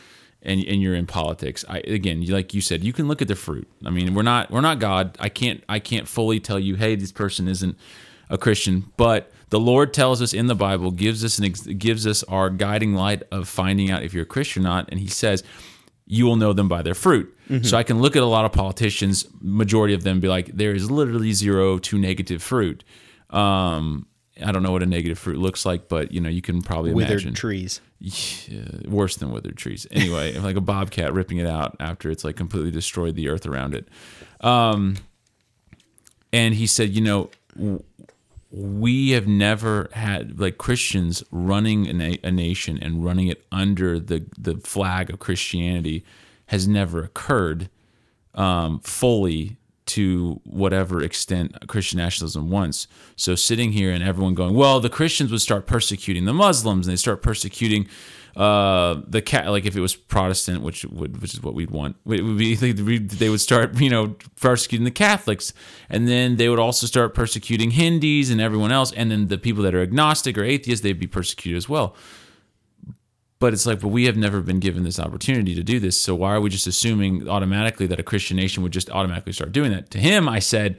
and, 0.42 0.62
and 0.64 0.82
you're 0.82 0.94
in 0.94 1.06
politics. 1.06 1.64
I 1.68 1.78
again, 1.78 2.24
like 2.26 2.54
you 2.54 2.60
said, 2.60 2.84
you 2.84 2.92
can 2.92 3.08
look 3.08 3.22
at 3.22 3.28
the 3.28 3.34
fruit. 3.34 3.68
I 3.84 3.90
mean, 3.90 4.14
we're 4.14 4.22
not 4.22 4.50
we're 4.50 4.60
not 4.60 4.78
God. 4.78 5.16
I 5.20 5.28
can't 5.28 5.64
I 5.68 5.78
can't 5.80 6.06
fully 6.06 6.40
tell 6.40 6.58
you, 6.58 6.76
hey, 6.76 6.94
this 6.94 7.12
person 7.12 7.48
isn't 7.48 7.76
a 8.30 8.38
Christian, 8.38 8.92
but 8.96 9.30
the 9.50 9.60
Lord 9.60 9.92
tells 9.92 10.22
us 10.22 10.32
in 10.32 10.46
the 10.46 10.54
Bible, 10.54 10.90
gives 10.90 11.24
us 11.24 11.38
an 11.38 11.50
gives 11.78 12.06
us 12.06 12.22
our 12.24 12.50
guiding 12.50 12.94
light 12.94 13.22
of 13.30 13.48
finding 13.48 13.90
out 13.90 14.02
if 14.02 14.14
you're 14.14 14.24
a 14.24 14.26
Christian 14.26 14.62
or 14.62 14.68
not, 14.68 14.88
and 14.90 15.00
He 15.00 15.08
says 15.08 15.42
you 16.06 16.26
will 16.26 16.36
know 16.36 16.52
them 16.52 16.68
by 16.68 16.82
their 16.82 16.94
fruit. 16.94 17.34
Mm-hmm. 17.48 17.64
So 17.64 17.76
I 17.76 17.82
can 17.82 18.00
look 18.00 18.16
at 18.16 18.22
a 18.22 18.26
lot 18.26 18.44
of 18.44 18.52
politicians, 18.52 19.26
majority 19.40 19.94
of 19.94 20.02
them 20.04 20.20
be 20.20 20.28
like, 20.28 20.46
there 20.48 20.74
is 20.74 20.90
literally 20.90 21.32
zero 21.32 21.78
to 21.78 21.98
negative 21.98 22.42
fruit. 22.42 22.84
Um, 23.34 24.06
I 24.42 24.50
don't 24.52 24.62
know 24.62 24.72
what 24.72 24.82
a 24.82 24.86
negative 24.86 25.18
fruit 25.18 25.38
looks 25.38 25.64
like, 25.64 25.88
but 25.88 26.12
you 26.12 26.20
know 26.20 26.28
you 26.28 26.42
can 26.42 26.62
probably 26.62 26.92
withered 26.92 27.22
imagine 27.22 27.34
trees. 27.34 27.80
Yeah, 28.00 28.64
worse 28.86 29.16
than 29.16 29.30
withered 29.30 29.56
trees. 29.56 29.86
Anyway, 29.90 30.36
like 30.38 30.56
a 30.56 30.60
bobcat 30.60 31.12
ripping 31.12 31.38
it 31.38 31.46
out 31.46 31.76
after 31.80 32.10
it's 32.10 32.24
like 32.24 32.36
completely 32.36 32.70
destroyed 32.70 33.14
the 33.14 33.28
earth 33.28 33.46
around 33.46 33.74
it. 33.74 33.88
Um, 34.40 34.96
and 36.32 36.54
he 36.54 36.66
said, 36.66 36.90
you 36.90 37.00
know, 37.00 37.30
we 38.50 39.10
have 39.10 39.26
never 39.26 39.88
had 39.92 40.40
like 40.40 40.58
Christians 40.58 41.22
running 41.30 42.00
a, 42.00 42.18
a 42.22 42.30
nation 42.30 42.78
and 42.80 43.04
running 43.04 43.28
it 43.28 43.44
under 43.52 44.00
the 44.00 44.26
the 44.38 44.56
flag 44.56 45.10
of 45.10 45.18
Christianity 45.18 46.04
has 46.46 46.68
never 46.68 47.02
occurred 47.02 47.68
um, 48.34 48.80
fully 48.80 49.56
to 49.86 50.40
whatever 50.44 51.02
extent 51.02 51.54
Christian 51.68 51.98
nationalism 51.98 52.50
wants. 52.50 52.88
So 53.16 53.34
sitting 53.34 53.72
here 53.72 53.90
and 53.90 54.02
everyone 54.02 54.34
going, 54.34 54.54
well, 54.54 54.80
the 54.80 54.88
Christians 54.88 55.30
would 55.30 55.42
start 55.42 55.66
persecuting 55.66 56.24
the 56.24 56.32
Muslims 56.32 56.86
and 56.86 56.92
they 56.92 56.96
start 56.96 57.22
persecuting 57.22 57.86
uh, 58.36 59.00
the 59.06 59.22
cat. 59.22 59.48
Like 59.48 59.66
if 59.66 59.76
it 59.76 59.80
was 59.80 59.94
Protestant, 59.94 60.62
which 60.62 60.84
would 60.86 61.20
which 61.20 61.34
is 61.34 61.42
what 61.42 61.54
we'd 61.54 61.70
want, 61.70 61.96
it 62.06 62.22
would 62.22 62.38
be 62.38 62.54
they 62.72 63.28
would 63.28 63.40
start 63.40 63.78
you 63.80 63.90
know 63.90 64.16
persecuting 64.40 64.84
the 64.84 64.90
Catholics, 64.90 65.52
and 65.88 66.08
then 66.08 66.36
they 66.36 66.48
would 66.48 66.58
also 66.58 66.86
start 66.86 67.14
persecuting 67.14 67.70
Hindus 67.70 68.30
and 68.30 68.40
everyone 68.40 68.72
else, 68.72 68.92
and 68.92 69.10
then 69.10 69.28
the 69.28 69.38
people 69.38 69.62
that 69.62 69.74
are 69.74 69.82
agnostic 69.82 70.36
or 70.36 70.42
atheists 70.42 70.82
they'd 70.82 70.98
be 70.98 71.06
persecuted 71.06 71.56
as 71.56 71.68
well. 71.68 71.94
But 73.44 73.52
it's 73.52 73.66
like, 73.66 73.80
but 73.80 73.88
we 73.88 74.06
have 74.06 74.16
never 74.16 74.40
been 74.40 74.58
given 74.58 74.84
this 74.84 74.98
opportunity 74.98 75.54
to 75.54 75.62
do 75.62 75.78
this. 75.78 76.00
So 76.00 76.14
why 76.14 76.32
are 76.32 76.40
we 76.40 76.48
just 76.48 76.66
assuming 76.66 77.28
automatically 77.28 77.86
that 77.88 78.00
a 78.00 78.02
Christian 78.02 78.38
nation 78.38 78.62
would 78.62 78.72
just 78.72 78.88
automatically 78.88 79.34
start 79.34 79.52
doing 79.52 79.70
that? 79.70 79.90
To 79.90 79.98
him, 79.98 80.30
I 80.30 80.38
said, 80.38 80.78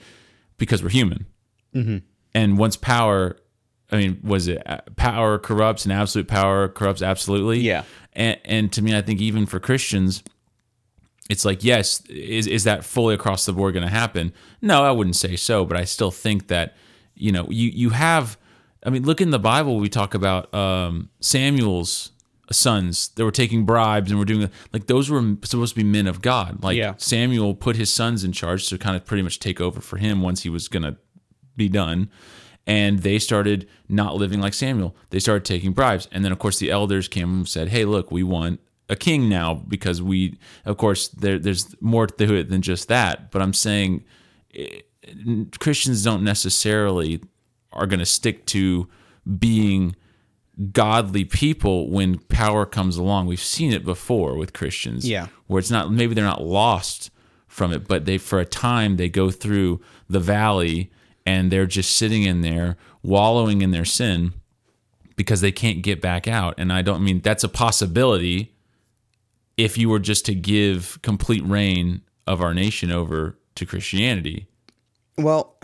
because 0.57 0.81
we're 0.81 0.89
human. 0.89 1.27
Mm-hmm. 1.75 1.97
And 2.33 2.57
once 2.57 2.75
power, 2.75 3.37
I 3.91 3.97
mean, 3.97 4.19
was 4.23 4.47
it 4.47 4.63
uh, 4.65 4.79
power 4.95 5.37
corrupts 5.37 5.85
and 5.85 5.93
absolute 5.93 6.27
power 6.27 6.67
corrupts 6.67 7.03
absolutely? 7.03 7.59
Yeah. 7.59 7.83
And, 8.13 8.39
and 8.45 8.73
to 8.73 8.81
me, 8.81 8.97
I 8.97 9.03
think 9.03 9.21
even 9.21 9.45
for 9.45 9.59
Christians, 9.59 10.23
it's 11.29 11.45
like, 11.45 11.63
yes, 11.63 12.03
is, 12.07 12.47
is 12.47 12.63
that 12.63 12.83
fully 12.83 13.13
across 13.13 13.45
the 13.45 13.53
board 13.53 13.75
going 13.75 13.85
to 13.85 13.93
happen? 13.93 14.33
No, 14.59 14.83
I 14.83 14.89
wouldn't 14.89 15.17
say 15.17 15.35
so, 15.35 15.65
but 15.65 15.77
I 15.77 15.83
still 15.83 16.09
think 16.09 16.47
that, 16.47 16.75
you 17.13 17.31
know, 17.31 17.45
you, 17.51 17.69
you 17.69 17.91
have, 17.91 18.39
I 18.83 18.89
mean, 18.89 19.03
look 19.03 19.21
in 19.21 19.29
the 19.29 19.37
Bible, 19.37 19.77
we 19.79 19.87
talk 19.87 20.15
about 20.15 20.51
um, 20.51 21.11
Samuel's 21.19 22.09
sons 22.51 23.09
that 23.09 23.25
were 23.25 23.31
taking 23.31 23.65
bribes 23.65 24.11
and 24.11 24.19
were 24.19 24.25
doing 24.25 24.49
like 24.71 24.87
those 24.87 25.09
were 25.09 25.35
supposed 25.43 25.75
to 25.75 25.83
be 25.83 25.83
men 25.83 26.07
of 26.07 26.21
God. 26.21 26.63
Like 26.63 26.77
yeah. 26.77 26.93
Samuel 26.97 27.55
put 27.55 27.75
his 27.75 27.91
sons 27.91 28.23
in 28.23 28.31
charge 28.31 28.67
to 28.69 28.77
kind 28.77 28.95
of 28.95 29.05
pretty 29.05 29.23
much 29.23 29.39
take 29.39 29.59
over 29.59 29.81
for 29.81 29.97
him 29.97 30.21
once 30.21 30.43
he 30.43 30.49
was 30.49 30.67
going 30.67 30.83
to 30.83 30.97
be 31.55 31.69
done. 31.69 32.09
And 32.67 32.99
they 32.99 33.19
started 33.19 33.67
not 33.87 34.15
living 34.15 34.41
like 34.41 34.55
Samuel. 34.55 34.95
They 35.11 35.19
started 35.19 35.45
taking 35.45 35.71
bribes. 35.71 36.07
And 36.11 36.25
then, 36.25 36.31
of 36.31 36.39
course, 36.39 36.57
the 36.57 36.71
elders 36.71 37.07
came 37.07 37.31
and 37.31 37.47
said, 37.47 37.69
Hey, 37.69 37.85
look, 37.85 38.11
we 38.11 38.23
want 38.23 38.59
a 38.89 38.95
king 38.95 39.29
now 39.29 39.53
because 39.53 40.01
we, 40.01 40.37
of 40.65 40.77
course, 40.77 41.07
there, 41.09 41.37
there's 41.37 41.75
more 41.79 42.07
to 42.07 42.35
it 42.35 42.49
than 42.49 42.61
just 42.61 42.87
that. 42.87 43.31
But 43.31 43.41
I'm 43.41 43.53
saying 43.53 44.03
it, 44.49 44.87
eh, 45.07 45.43
Christians 45.59 46.03
don't 46.03 46.23
necessarily 46.23 47.21
are 47.71 47.85
going 47.85 47.99
to 47.99 48.05
stick 48.05 48.45
to 48.47 48.87
being 49.37 49.95
godly 50.71 51.25
people 51.25 51.89
when 51.89 52.17
power 52.17 52.65
comes 52.65 52.97
along. 52.97 53.27
We've 53.27 53.39
seen 53.39 53.71
it 53.71 53.83
before 53.83 54.37
with 54.37 54.53
Christians. 54.53 55.07
Yeah. 55.07 55.27
Where 55.47 55.59
it's 55.59 55.71
not 55.71 55.91
maybe 55.91 56.13
they're 56.13 56.23
not 56.23 56.43
lost 56.43 57.11
from 57.47 57.73
it, 57.73 57.87
but 57.87 58.05
they 58.05 58.17
for 58.17 58.39
a 58.39 58.45
time 58.45 58.97
they 58.97 59.09
go 59.09 59.31
through 59.31 59.81
the 60.09 60.19
valley 60.19 60.91
and 61.25 61.51
they're 61.51 61.65
just 61.65 61.97
sitting 61.97 62.23
in 62.23 62.41
there 62.41 62.77
wallowing 63.01 63.61
in 63.61 63.71
their 63.71 63.85
sin 63.85 64.33
because 65.15 65.41
they 65.41 65.51
can't 65.51 65.81
get 65.81 66.01
back 66.01 66.27
out. 66.27 66.53
And 66.57 66.71
I 66.71 66.81
don't 66.81 67.03
mean 67.03 67.21
that's 67.21 67.43
a 67.43 67.49
possibility 67.49 68.53
if 69.57 69.77
you 69.77 69.89
were 69.89 69.99
just 69.99 70.25
to 70.25 70.35
give 70.35 70.99
complete 71.01 71.43
reign 71.45 72.01
of 72.27 72.41
our 72.41 72.53
nation 72.53 72.91
over 72.91 73.37
to 73.55 73.65
Christianity. 73.65 74.47
Well, 75.17 75.57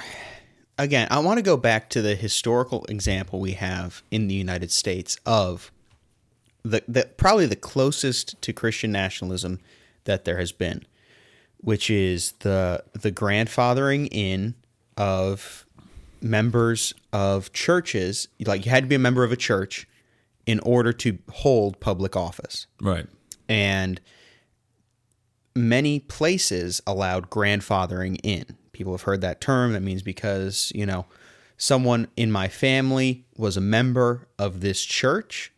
again, 0.78 1.08
I 1.12 1.20
want 1.20 1.38
to 1.38 1.44
go 1.44 1.58
back 1.58 1.90
to 1.90 2.02
the 2.02 2.16
historical 2.16 2.86
example 2.86 3.40
we 3.40 3.54
have 3.54 4.04
in 4.12 4.28
the 4.28 4.36
United 4.36 4.72
States 4.72 5.18
of 5.26 5.72
the, 6.64 6.84
the 6.88 7.10
probably 7.18 7.46
the 7.46 7.56
closest 7.56 8.42
to 8.42 8.54
Christian 8.54 8.92
nationalism 8.92 9.60
that 10.04 10.26
there 10.26 10.38
has 10.38 10.52
been, 10.52 10.84
which 11.58 11.90
is 11.90 12.34
the 12.40 12.84
the 12.94 13.12
grandfathering 13.12 14.08
in 14.12 14.56
of 14.98 15.66
members 16.22 16.94
of 17.12 17.52
churches. 17.54 18.28
Like 18.46 18.66
you 18.66 18.72
had 18.72 18.84
to 18.84 18.88
be 18.88 18.96
a 18.96 19.00
member 19.00 19.24
of 19.24 19.32
a 19.32 19.38
church 19.38 19.88
in 20.46 20.60
order 20.62 20.94
to 20.94 21.18
hold 21.32 21.80
public 21.80 22.16
office. 22.16 22.68
Right. 22.80 23.08
And 23.48 24.00
many 25.56 26.00
places 26.00 26.82
allowed 26.88 27.30
grandfathering 27.30 28.20
in 28.24 28.46
people 28.74 28.94
have 28.94 29.04
heard 29.04 29.22
that 29.22 29.42
term. 29.42 29.74
That 29.74 29.82
means 29.82 30.02
because, 30.02 30.72
you 30.74 30.86
know, 30.86 31.06
someone 31.58 32.08
in 32.16 32.32
my 32.32 32.48
family 32.48 33.26
was 33.38 33.58
a 33.58 33.62
member 33.62 34.28
of 34.40 34.62
this 34.62 34.84
church, 34.84 35.52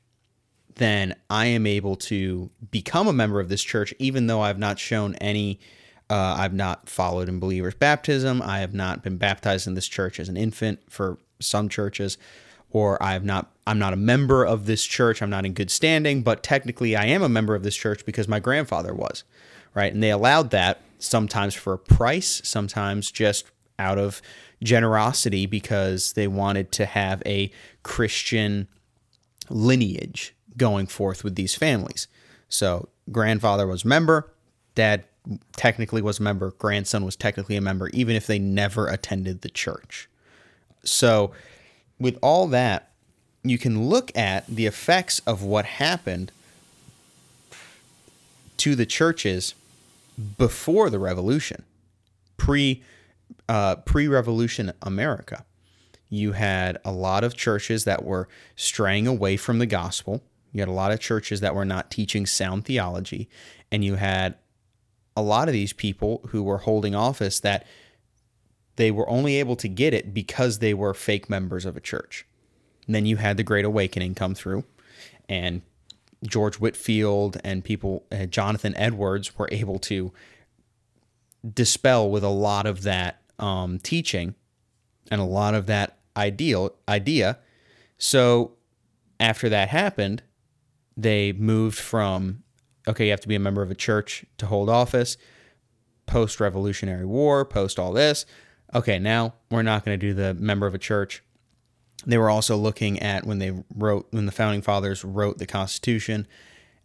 then 0.76 1.16
I 1.30 1.46
am 1.46 1.66
able 1.66 1.96
to 1.98 2.50
become 2.72 3.08
a 3.08 3.14
member 3.14 3.40
of 3.40 3.50
this 3.50 3.64
church, 3.64 3.94
even 4.00 4.28
though 4.28 4.42
I've 4.42 4.60
not 4.60 4.80
shown 4.80 5.16
any, 5.16 5.60
uh, 6.10 6.36
I've 6.38 6.54
not 6.54 6.90
followed 6.90 7.30
in 7.30 7.40
believers' 7.40 7.76
baptism. 7.76 8.42
I 8.42 8.60
have 8.60 8.74
not 8.74 9.04
been 9.04 9.18
baptized 9.18 9.68
in 9.68 9.76
this 9.76 9.88
church 9.88 10.20
as 10.20 10.30
an 10.30 10.38
infant 10.38 10.80
for 10.90 11.20
some 11.40 11.70
churches, 11.70 12.18
or 12.72 13.02
I 13.02 13.14
have 13.14 13.24
not, 13.24 13.52
I'm 13.68 13.80
not 13.80 13.94
a 13.94 13.98
member 13.98 14.44
of 14.44 14.66
this 14.66 14.84
church. 14.84 15.22
I'm 15.22 15.30
not 15.30 15.46
in 15.46 15.54
good 15.54 15.70
standing, 15.70 16.24
but 16.24 16.44
technically 16.44 16.96
I 16.96 17.06
am 17.06 17.22
a 17.22 17.30
member 17.30 17.56
of 17.56 17.64
this 17.64 17.76
church 17.76 18.06
because 18.06 18.28
my 18.28 18.40
grandfather 18.40 18.94
was, 18.94 19.24
right? 19.76 19.94
And 19.94 20.02
they 20.02 20.10
allowed 20.10 20.50
that 20.50 20.82
sometimes 21.04 21.54
for 21.54 21.74
a 21.74 21.78
price, 21.78 22.42
sometimes 22.44 23.12
just 23.12 23.46
out 23.78 23.98
of 23.98 24.22
generosity 24.62 25.46
because 25.46 26.14
they 26.14 26.28
wanted 26.28 26.72
to 26.72 26.86
have 26.86 27.22
a 27.26 27.52
Christian 27.84 28.68
lineage 29.50 30.34
going 30.56 30.88
forth 30.88 31.24
with 31.24 31.36
these 31.36 31.56
families. 31.56 32.08
So, 32.48 32.90
grandfather 33.12 33.68
was 33.68 33.84
a 33.84 33.88
member, 33.88 34.32
dad 34.76 35.04
technically 35.56 36.02
was 36.02 36.20
a 36.20 36.24
member, 36.24 36.52
grandson 36.52 37.04
was 37.04 37.16
technically 37.16 37.56
a 37.56 37.62
member, 37.62 37.90
even 37.90 38.16
if 38.16 38.28
they 38.28 38.40
never 38.40 38.88
attended 38.88 39.42
the 39.42 39.50
church. 39.50 40.08
So, 40.84 41.32
with 42.00 42.18
all 42.22 42.48
that, 42.48 42.92
you 43.44 43.58
can 43.58 43.90
look 43.90 44.16
at 44.16 44.48
the 44.48 44.66
effects 44.66 45.20
of 45.20 45.44
what 45.44 45.66
happened 45.66 46.32
to 48.58 48.76
the 48.76 48.86
churches 48.86 49.56
before 50.38 50.90
the 50.90 51.00
revolution, 51.00 51.64
pre 52.38 52.84
uh, 53.50 53.78
pre 53.78 54.08
revolution 54.08 54.74
America. 54.82 55.46
You 56.10 56.34
had 56.34 56.78
a 56.86 56.92
lot 56.92 57.24
of 57.24 57.36
churches 57.36 57.86
that 57.86 58.04
were 58.04 58.28
straying 58.56 59.08
away 59.08 59.36
from 59.38 59.60
the 59.60 59.66
gospel. 59.66 60.22
You 60.52 60.62
had 60.62 60.70
a 60.70 60.74
lot 60.74 60.92
of 60.92 61.00
churches 61.00 61.40
that 61.40 61.56
were 61.56 61.66
not 61.66 61.90
teaching 61.90 62.28
sound 62.28 62.66
theology. 62.66 63.28
And 63.72 63.84
you 63.84 63.96
had 63.96 64.38
a 65.18 65.24
lot 65.24 65.48
of 65.48 65.54
these 65.54 65.74
people 65.74 66.22
who 66.30 66.44
were 66.44 66.60
holding 66.60 66.94
office 66.94 67.40
that 67.40 67.66
they 68.76 68.92
were 68.92 69.10
only 69.10 69.38
able 69.38 69.56
to 69.58 69.68
get 69.68 69.94
it 69.94 70.14
because 70.14 70.60
they 70.60 70.74
were 70.74 70.94
fake 70.94 71.30
members 71.30 71.66
of 71.66 71.78
a 71.78 71.82
church. 71.82 72.26
And 72.86 72.96
then 72.96 73.06
you 73.06 73.18
had 73.18 73.38
the 73.38 73.44
Great 73.44 73.66
Awakening 73.66 74.16
come 74.16 74.36
through, 74.36 74.66
and 75.30 75.62
George 76.24 76.56
Whitefield 76.56 77.38
and 77.44 77.64
people, 77.64 78.06
uh, 78.12 78.26
Jonathan 78.26 78.76
Edwards, 78.78 79.38
were 79.38 79.50
able 79.52 79.80
to 79.80 80.12
dispel 81.54 82.10
with 82.10 82.24
a 82.24 82.30
lot 82.30 82.66
of 82.66 82.84
that 82.84 83.22
um, 83.40 83.80
teaching 83.80 84.36
and 85.12 85.20
a 85.20 85.26
lot 85.26 85.54
of 85.54 85.66
that 85.66 85.98
ideal 86.16 86.74
idea. 86.88 87.40
So 87.98 88.54
after 89.20 89.50
that 89.50 89.70
happened, 89.70 90.24
they 90.96 91.34
moved 91.34 91.78
from 91.78 92.44
okay, 92.88 93.06
you 93.06 93.12
have 93.12 93.22
to 93.22 93.28
be 93.28 93.36
a 93.36 93.40
member 93.40 93.62
of 93.62 93.72
a 93.72 93.76
church 93.76 94.26
to 94.38 94.46
hold 94.46 94.70
office. 94.70 95.18
post 96.06 96.40
Revolutionary 96.40 97.06
War, 97.06 97.46
post 97.46 97.80
all 97.80 97.94
this. 97.94 98.26
Okay, 98.76 99.00
now 99.00 99.36
we're 99.50 99.62
not 99.62 99.86
going 99.86 99.98
to 99.98 100.06
do 100.06 100.14
the 100.14 100.34
member 100.34 100.68
of 100.68 100.76
a 100.76 100.80
church. 100.80 101.24
They 102.06 102.18
were 102.18 102.30
also 102.30 102.58
looking 102.58 103.00
at 103.00 103.26
when 103.26 103.40
they 103.40 103.54
wrote, 103.76 104.08
when 104.12 104.26
the 104.26 104.32
founding 104.32 104.62
fathers 104.62 105.04
wrote 105.04 105.38
the 105.38 105.46
Constitution, 105.46 106.28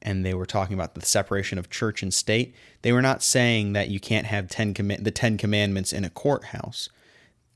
and 0.01 0.25
they 0.25 0.35
were 0.35 0.47
talking 0.47 0.75
about 0.75 0.95
the 0.95 1.05
separation 1.05 1.59
of 1.59 1.71
church 1.71 2.03
and 2.03 2.15
state. 2.15 2.55
They 2.83 2.93
were 2.93 3.03
not 3.03 3.23
saying 3.23 3.73
that 3.73 3.89
you 3.89 3.99
can't 3.99 4.27
have 4.27 4.49
ten 4.49 4.75
comm- 4.75 5.03
the 5.03 5.11
Ten 5.11 5.37
Commandments 5.37 5.93
in 5.93 6.05
a 6.05 6.11
courthouse. 6.11 6.89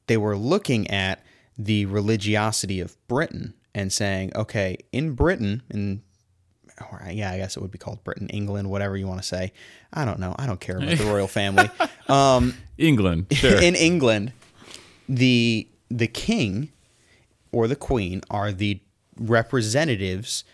They 0.09 0.17
were 0.17 0.37
looking 0.37 0.91
at 0.91 1.25
the 1.57 1.87
religiosity 1.87 2.81
of 2.81 2.97
Britain 3.07 3.55
and 3.75 3.93
saying, 3.93 4.33
okay, 4.35 4.77
in 4.91 5.13
Britain, 5.13 5.63
in 5.71 6.03
or 6.91 7.03
yeah, 7.11 7.31
I 7.31 7.39
guess 7.39 7.57
it 7.57 7.61
would 7.61 7.71
be 7.71 7.79
called 7.79 8.03
Britain, 8.03 8.29
England, 8.29 8.71
whatever 8.71 8.97
you 8.97 9.07
want 9.07 9.21
to 9.21 9.27
say. 9.27 9.53
I 9.93 10.05
don't 10.05 10.19
know. 10.19 10.35
I 10.39 10.47
don't 10.47 10.61
care 10.61 10.79
about 10.79 10.99
the 10.99 11.05
royal 11.05 11.29
family. 11.29 11.71
Um, 12.09 12.55
England, 12.79 13.27
sure. 13.31 13.61
in 13.63 13.75
England, 13.75 14.33
the 15.09 15.69
the 15.91 16.07
king 16.09 16.71
or 17.53 17.69
the 17.69 17.77
queen 17.77 18.23
are 18.31 18.51
the 18.51 18.81
representatives 19.19 20.45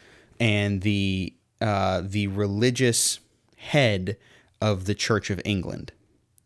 and 0.40 0.82
the 0.82 1.32
uh, 1.61 2.02
the 2.04 2.26
religious 2.28 3.18
head 3.56 4.16
of 4.61 4.84
the 4.84 4.94
Church 4.94 5.30
of 5.30 5.40
England, 5.44 5.92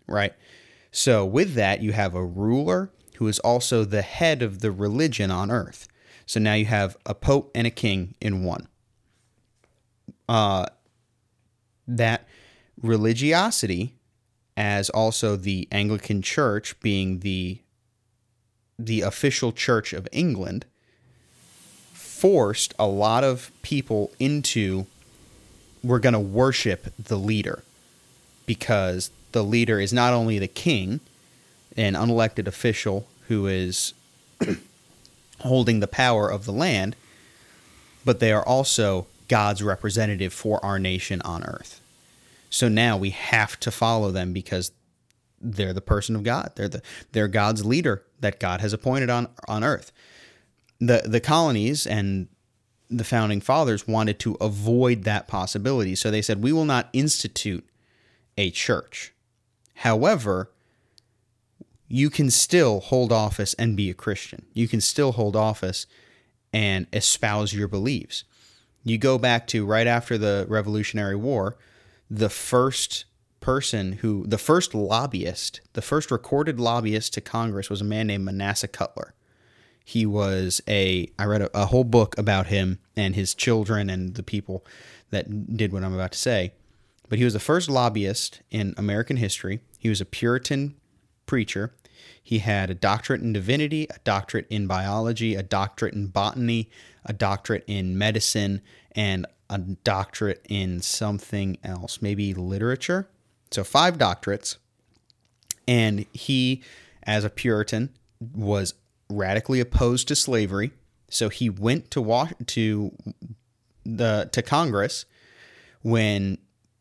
right? 0.06 0.32
So 0.90 1.24
with 1.24 1.54
that, 1.54 1.82
you 1.82 1.92
have 1.92 2.14
a 2.14 2.24
ruler 2.24 2.90
who 3.16 3.28
is 3.28 3.38
also 3.40 3.84
the 3.84 4.02
head 4.02 4.42
of 4.42 4.60
the 4.60 4.70
religion 4.70 5.30
on 5.30 5.50
earth. 5.50 5.88
So 6.26 6.40
now 6.40 6.54
you 6.54 6.66
have 6.66 6.96
a 7.04 7.14
pope 7.14 7.50
and 7.54 7.66
a 7.66 7.70
king 7.70 8.14
in 8.20 8.44
one. 8.44 8.68
Uh, 10.28 10.66
that 11.86 12.26
religiosity, 12.80 13.94
as 14.56 14.88
also 14.90 15.36
the 15.36 15.68
Anglican 15.70 16.22
Church 16.22 16.78
being 16.80 17.20
the 17.20 17.60
the 18.86 19.02
official 19.02 19.52
church 19.52 19.92
of 19.92 20.08
England, 20.12 20.64
forced 21.92 22.74
a 22.78 22.86
lot 22.86 23.24
of 23.24 23.50
people 23.62 24.12
into 24.18 24.86
we're 25.82 25.98
going 25.98 26.12
to 26.12 26.20
worship 26.20 26.92
the 26.96 27.16
leader 27.16 27.64
because 28.46 29.10
the 29.32 29.42
leader 29.42 29.80
is 29.80 29.92
not 29.92 30.12
only 30.12 30.38
the 30.38 30.46
king, 30.46 31.00
an 31.76 31.94
unelected 31.94 32.46
official 32.46 33.06
who 33.28 33.46
is 33.46 33.94
holding 35.40 35.80
the 35.80 35.88
power 35.88 36.28
of 36.28 36.44
the 36.44 36.52
land, 36.52 36.94
but 38.04 38.20
they 38.20 38.32
are 38.32 38.46
also 38.46 39.06
God's 39.28 39.62
representative 39.62 40.32
for 40.32 40.64
our 40.64 40.78
nation 40.78 41.20
on 41.22 41.42
earth. 41.44 41.80
So 42.50 42.68
now 42.68 42.96
we 42.96 43.10
have 43.10 43.58
to 43.60 43.70
follow 43.70 44.10
them 44.10 44.32
because 44.32 44.72
they're 45.42 45.72
the 45.72 45.80
person 45.80 46.14
of 46.16 46.22
God. 46.22 46.52
They're 46.54 46.68
the 46.68 46.82
they're 47.12 47.28
God's 47.28 47.64
leader 47.64 48.04
that 48.20 48.40
God 48.40 48.60
has 48.60 48.72
appointed 48.72 49.10
on 49.10 49.28
on 49.48 49.64
earth. 49.64 49.92
The 50.80 51.02
the 51.04 51.20
colonies 51.20 51.86
and 51.86 52.28
the 52.88 53.04
founding 53.04 53.40
fathers 53.40 53.88
wanted 53.88 54.18
to 54.20 54.36
avoid 54.40 55.04
that 55.04 55.26
possibility. 55.26 55.94
So 55.94 56.10
they 56.10 56.22
said 56.22 56.42
we 56.42 56.52
will 56.52 56.64
not 56.64 56.88
institute 56.92 57.66
a 58.36 58.50
church. 58.50 59.12
However, 59.76 60.50
you 61.88 62.08
can 62.08 62.30
still 62.30 62.80
hold 62.80 63.12
office 63.12 63.54
and 63.54 63.76
be 63.76 63.90
a 63.90 63.94
Christian. 63.94 64.46
You 64.54 64.68
can 64.68 64.80
still 64.80 65.12
hold 65.12 65.36
office 65.36 65.86
and 66.52 66.86
espouse 66.92 67.52
your 67.52 67.68
beliefs. 67.68 68.24
You 68.84 68.98
go 68.98 69.18
back 69.18 69.46
to 69.48 69.64
right 69.64 69.86
after 69.86 70.18
the 70.18 70.46
Revolutionary 70.48 71.16
War, 71.16 71.56
the 72.10 72.28
first 72.28 73.04
person 73.42 73.92
who, 73.94 74.24
the 74.26 74.38
first 74.38 74.74
lobbyist, 74.74 75.60
the 75.74 75.82
first 75.82 76.10
recorded 76.10 76.58
lobbyist 76.58 77.12
to 77.14 77.20
Congress 77.20 77.68
was 77.68 77.82
a 77.82 77.84
man 77.84 78.06
named 78.06 78.24
Manasseh 78.24 78.68
Cutler. 78.68 79.12
He 79.84 80.06
was 80.06 80.62
a, 80.66 81.10
I 81.18 81.24
read 81.24 81.42
a, 81.42 81.62
a 81.62 81.66
whole 81.66 81.84
book 81.84 82.16
about 82.16 82.46
him 82.46 82.78
and 82.96 83.14
his 83.14 83.34
children 83.34 83.90
and 83.90 84.14
the 84.14 84.22
people 84.22 84.64
that 85.10 85.56
did 85.56 85.72
what 85.72 85.84
I'm 85.84 85.92
about 85.92 86.12
to 86.12 86.18
say. 86.18 86.54
But 87.08 87.18
he 87.18 87.24
was 87.24 87.34
the 87.34 87.40
first 87.40 87.68
lobbyist 87.68 88.40
in 88.50 88.74
American 88.78 89.18
history. 89.18 89.60
He 89.78 89.90
was 89.90 90.00
a 90.00 90.06
Puritan 90.06 90.76
preacher. 91.26 91.74
He 92.22 92.38
had 92.38 92.70
a 92.70 92.74
doctorate 92.74 93.20
in 93.20 93.32
divinity, 93.32 93.86
a 93.90 93.98
doctorate 94.04 94.46
in 94.48 94.66
biology, 94.66 95.34
a 95.34 95.42
doctorate 95.42 95.94
in 95.94 96.06
botany, 96.06 96.70
a 97.04 97.12
doctorate 97.12 97.64
in 97.66 97.98
medicine, 97.98 98.62
and 98.92 99.26
a 99.50 99.58
doctorate 99.58 100.46
in 100.48 100.80
something 100.80 101.58
else, 101.62 102.00
maybe 102.00 102.32
literature. 102.32 103.08
So, 103.52 103.64
five 103.64 103.98
doctorates. 103.98 104.56
And 105.68 106.06
he, 106.12 106.62
as 107.04 107.24
a 107.24 107.30
Puritan, 107.30 107.90
was 108.34 108.74
radically 109.08 109.60
opposed 109.60 110.08
to 110.08 110.16
slavery. 110.16 110.72
So 111.08 111.28
he 111.28 111.50
went 111.50 111.90
to 111.92 112.00
wa- 112.00 112.30
to 112.46 112.96
the 113.84 114.28
to 114.32 114.42
Congress 114.42 115.04
when 115.82 116.38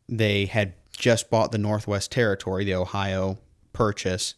they 0.08 0.46
had 0.46 0.74
just 0.92 1.30
bought 1.30 1.52
the 1.52 1.58
Northwest 1.58 2.10
Territory, 2.12 2.64
the 2.64 2.74
Ohio 2.74 3.38
Purchase, 3.72 4.34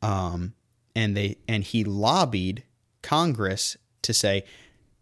um, 0.00 0.54
and 0.94 1.16
they 1.16 1.38
and 1.48 1.64
he 1.64 1.84
lobbied 1.84 2.64
Congress 3.02 3.76
to 4.02 4.12
say, 4.12 4.44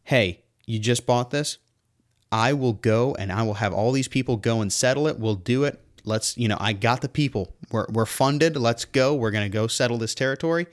"Hey, 0.04 0.42
you 0.66 0.78
just 0.78 1.06
bought 1.06 1.30
this. 1.30 1.58
I 2.32 2.52
will 2.52 2.74
go 2.74 3.14
and 3.16 3.32
I 3.32 3.42
will 3.42 3.54
have 3.54 3.74
all 3.74 3.92
these 3.92 4.08
people 4.08 4.36
go 4.36 4.60
and 4.60 4.72
settle 4.72 5.08
it. 5.08 5.18
We'll 5.18 5.34
do 5.34 5.64
it. 5.64 5.82
Let's, 6.04 6.36
you 6.36 6.48
know, 6.48 6.56
I 6.60 6.72
got 6.72 7.00
the 7.00 7.08
people. 7.08 7.54
We're 7.70 7.86
we're 7.90 8.06
funded. 8.06 8.56
Let's 8.56 8.84
go. 8.84 9.14
We're 9.14 9.30
going 9.30 9.50
to 9.50 9.52
go 9.52 9.66
settle 9.66 9.98
this 9.98 10.14
territory. 10.14 10.66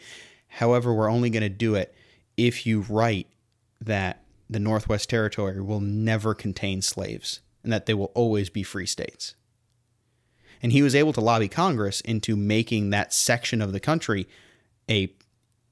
However, 0.48 0.94
we're 0.94 1.12
only 1.12 1.30
going 1.30 1.44
to 1.44 1.50
do 1.50 1.76
it 1.76 1.94
if 2.36 2.66
you 2.66 2.82
write 2.82 3.28
that 3.82 4.24
the 4.50 4.60
Northwest 4.60 5.10
Territory 5.10 5.62
will 5.62 5.82
never 5.82 6.34
contain 6.34 6.82
slaves 6.82 7.42
and 7.64 7.72
that 7.74 7.86
they 7.86 7.94
will 7.94 8.12
always 8.16 8.50
be 8.50 8.64
free 8.64 8.86
states." 8.86 9.36
And 10.62 10.72
he 10.72 10.82
was 10.82 10.96
able 10.96 11.14
to 11.14 11.22
lobby 11.22 11.48
Congress 11.48 12.02
into 12.02 12.36
making 12.36 12.90
that 12.90 13.14
section 13.14 13.62
of 13.62 13.74
the 13.74 13.80
country 13.80 14.28
a 14.90 15.14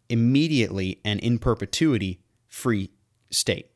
immediately 0.10 1.00
and 1.04 1.20
in 1.22 1.40
perpetuity 1.40 2.20
free 2.48 2.92
state. 3.32 3.72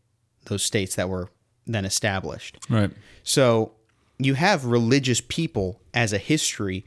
Those 0.46 0.64
states 0.64 0.96
that 0.96 1.10
were 1.10 1.30
then 1.66 1.86
established. 1.86 2.58
Right. 2.70 2.92
So 3.24 3.74
you 4.20 4.34
have 4.34 4.66
religious 4.66 5.22
people 5.22 5.82
as 5.94 6.14
a 6.14 6.18
history 6.18 6.86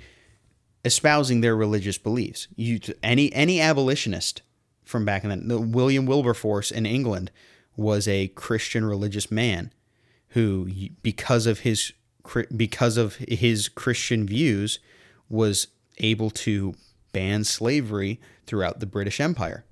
espousing 0.84 1.40
their 1.40 1.56
religious 1.56 1.98
beliefs. 1.98 2.46
You 2.54 2.78
any 3.02 3.32
any 3.32 3.60
abolitionist 3.60 4.42
from 4.84 5.04
back 5.04 5.24
in 5.24 5.30
then, 5.30 5.48
the 5.48 5.60
William 5.60 6.06
Wilberforce 6.06 6.70
in 6.70 6.86
England 6.86 7.30
was 7.76 8.06
a 8.06 8.28
Christian 8.28 8.84
religious 8.84 9.30
man 9.30 9.72
who, 10.28 10.68
because 11.02 11.46
of 11.46 11.60
his 11.60 11.92
because 12.54 12.96
of 12.96 13.16
his 13.16 13.68
Christian 13.68 14.26
views, 14.26 14.78
was 15.28 15.68
able 15.98 16.30
to 16.30 16.74
ban 17.12 17.44
slavery 17.44 18.20
throughout 18.46 18.80
the 18.80 18.86
British 18.86 19.20
Empire. 19.20 19.64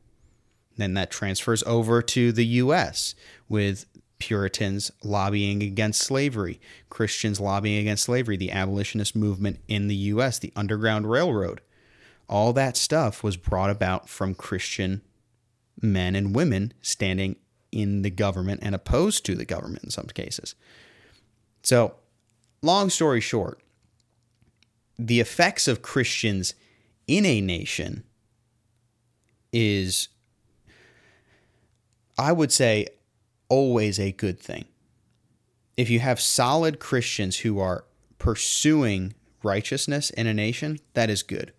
Then 0.77 0.95
that 0.95 1.11
transfers 1.11 1.63
over 1.65 2.01
to 2.01 2.33
the 2.33 2.47
U.S. 2.47 3.15
with 3.49 3.85
Puritans 4.21 4.93
lobbying 5.03 5.63
against 5.63 6.03
slavery, 6.03 6.61
Christians 6.89 7.41
lobbying 7.41 7.79
against 7.79 8.05
slavery, 8.05 8.37
the 8.37 8.53
abolitionist 8.53 9.17
movement 9.17 9.59
in 9.67 9.89
the 9.89 9.97
U.S., 9.97 10.39
the 10.39 10.53
Underground 10.55 11.11
Railroad. 11.11 11.61
All 12.29 12.53
that 12.53 12.77
stuff 12.77 13.25
was 13.25 13.37
brought 13.37 13.71
about 13.71 14.09
from 14.09 14.37
Christian 14.37 15.03
men 15.83 16.15
and 16.15 16.35
women 16.35 16.73
standing 16.81 17.37
in 17.73 18.03
the 18.03 18.11
government 18.11 18.61
and 18.63 18.75
opposed 18.75 19.25
to 19.27 19.35
the 19.35 19.45
government 19.45 19.85
in 19.85 19.91
some 19.91 20.07
cases. 20.07 20.55
So 21.63 21.97
long 22.63 22.91
story 22.91 23.21
short, 23.21 23.61
the 24.99 25.21
effects 25.21 25.67
of 25.67 25.83
Christians 25.83 26.55
in 27.07 27.25
a 27.25 27.41
nation 27.41 28.05
is, 29.53 30.09
I 32.19 32.33
would 32.33 32.53
say, 32.53 32.89
always 33.51 34.01
a 34.01 34.13
good 34.13 34.41
thing. 34.41 34.65
If 35.77 35.91
you 35.91 36.01
have 36.01 36.21
solid 36.21 36.79
Christians 36.79 37.41
who 37.41 37.59
are 37.59 37.85
pursuing 38.19 39.15
righteousness 39.43 40.09
in 40.11 40.27
a 40.27 40.33
nation, 40.33 40.81
that 40.95 41.11
is 41.11 41.23
good. 41.23 41.53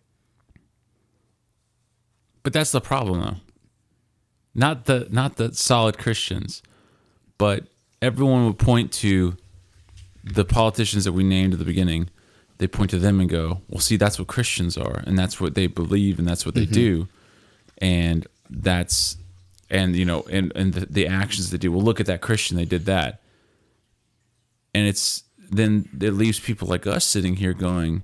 But 2.43 2.53
that's 2.53 2.71
the 2.71 2.81
problem 2.81 3.21
though. 3.21 3.37
Not 4.55 4.85
the 4.85 5.07
not 5.11 5.35
the 5.35 5.53
solid 5.53 5.97
Christians, 5.97 6.63
but 7.37 7.67
everyone 8.01 8.45
would 8.45 8.57
point 8.57 8.91
to 8.93 9.37
the 10.23 10.45
politicians 10.45 11.05
that 11.05 11.13
we 11.13 11.23
named 11.23 11.53
at 11.53 11.59
the 11.59 11.65
beginning, 11.65 12.09
they 12.57 12.67
point 12.67 12.89
to 12.91 12.99
them 12.99 13.19
and 13.19 13.29
go, 13.29 13.61
"Well, 13.69 13.79
see, 13.79 13.95
that's 13.95 14.19
what 14.19 14.27
Christians 14.27 14.77
are, 14.77 15.03
and 15.05 15.17
that's 15.17 15.39
what 15.39 15.55
they 15.55 15.67
believe, 15.67 16.19
and 16.19 16.27
that's 16.27 16.45
what 16.45 16.55
they 16.55 16.65
mm-hmm. 16.65 16.73
do, 16.73 17.07
and 17.77 18.27
that's, 18.49 19.17
and 19.71 19.95
you 19.95 20.05
know, 20.05 20.21
and 20.29 20.51
and 20.55 20.73
the, 20.73 20.85
the 20.85 21.07
actions 21.07 21.49
they 21.49 21.57
do. 21.57 21.71
Well, 21.71 21.81
look 21.81 21.99
at 21.99 22.05
that 22.05 22.21
Christian; 22.21 22.57
they 22.57 22.65
did 22.65 22.85
that, 22.85 23.21
and 24.75 24.87
it's 24.87 25.23
then 25.49 25.89
it 25.99 26.11
leaves 26.11 26.39
people 26.39 26.67
like 26.67 26.85
us 26.85 27.03
sitting 27.03 27.37
here 27.37 27.53
going, 27.53 28.03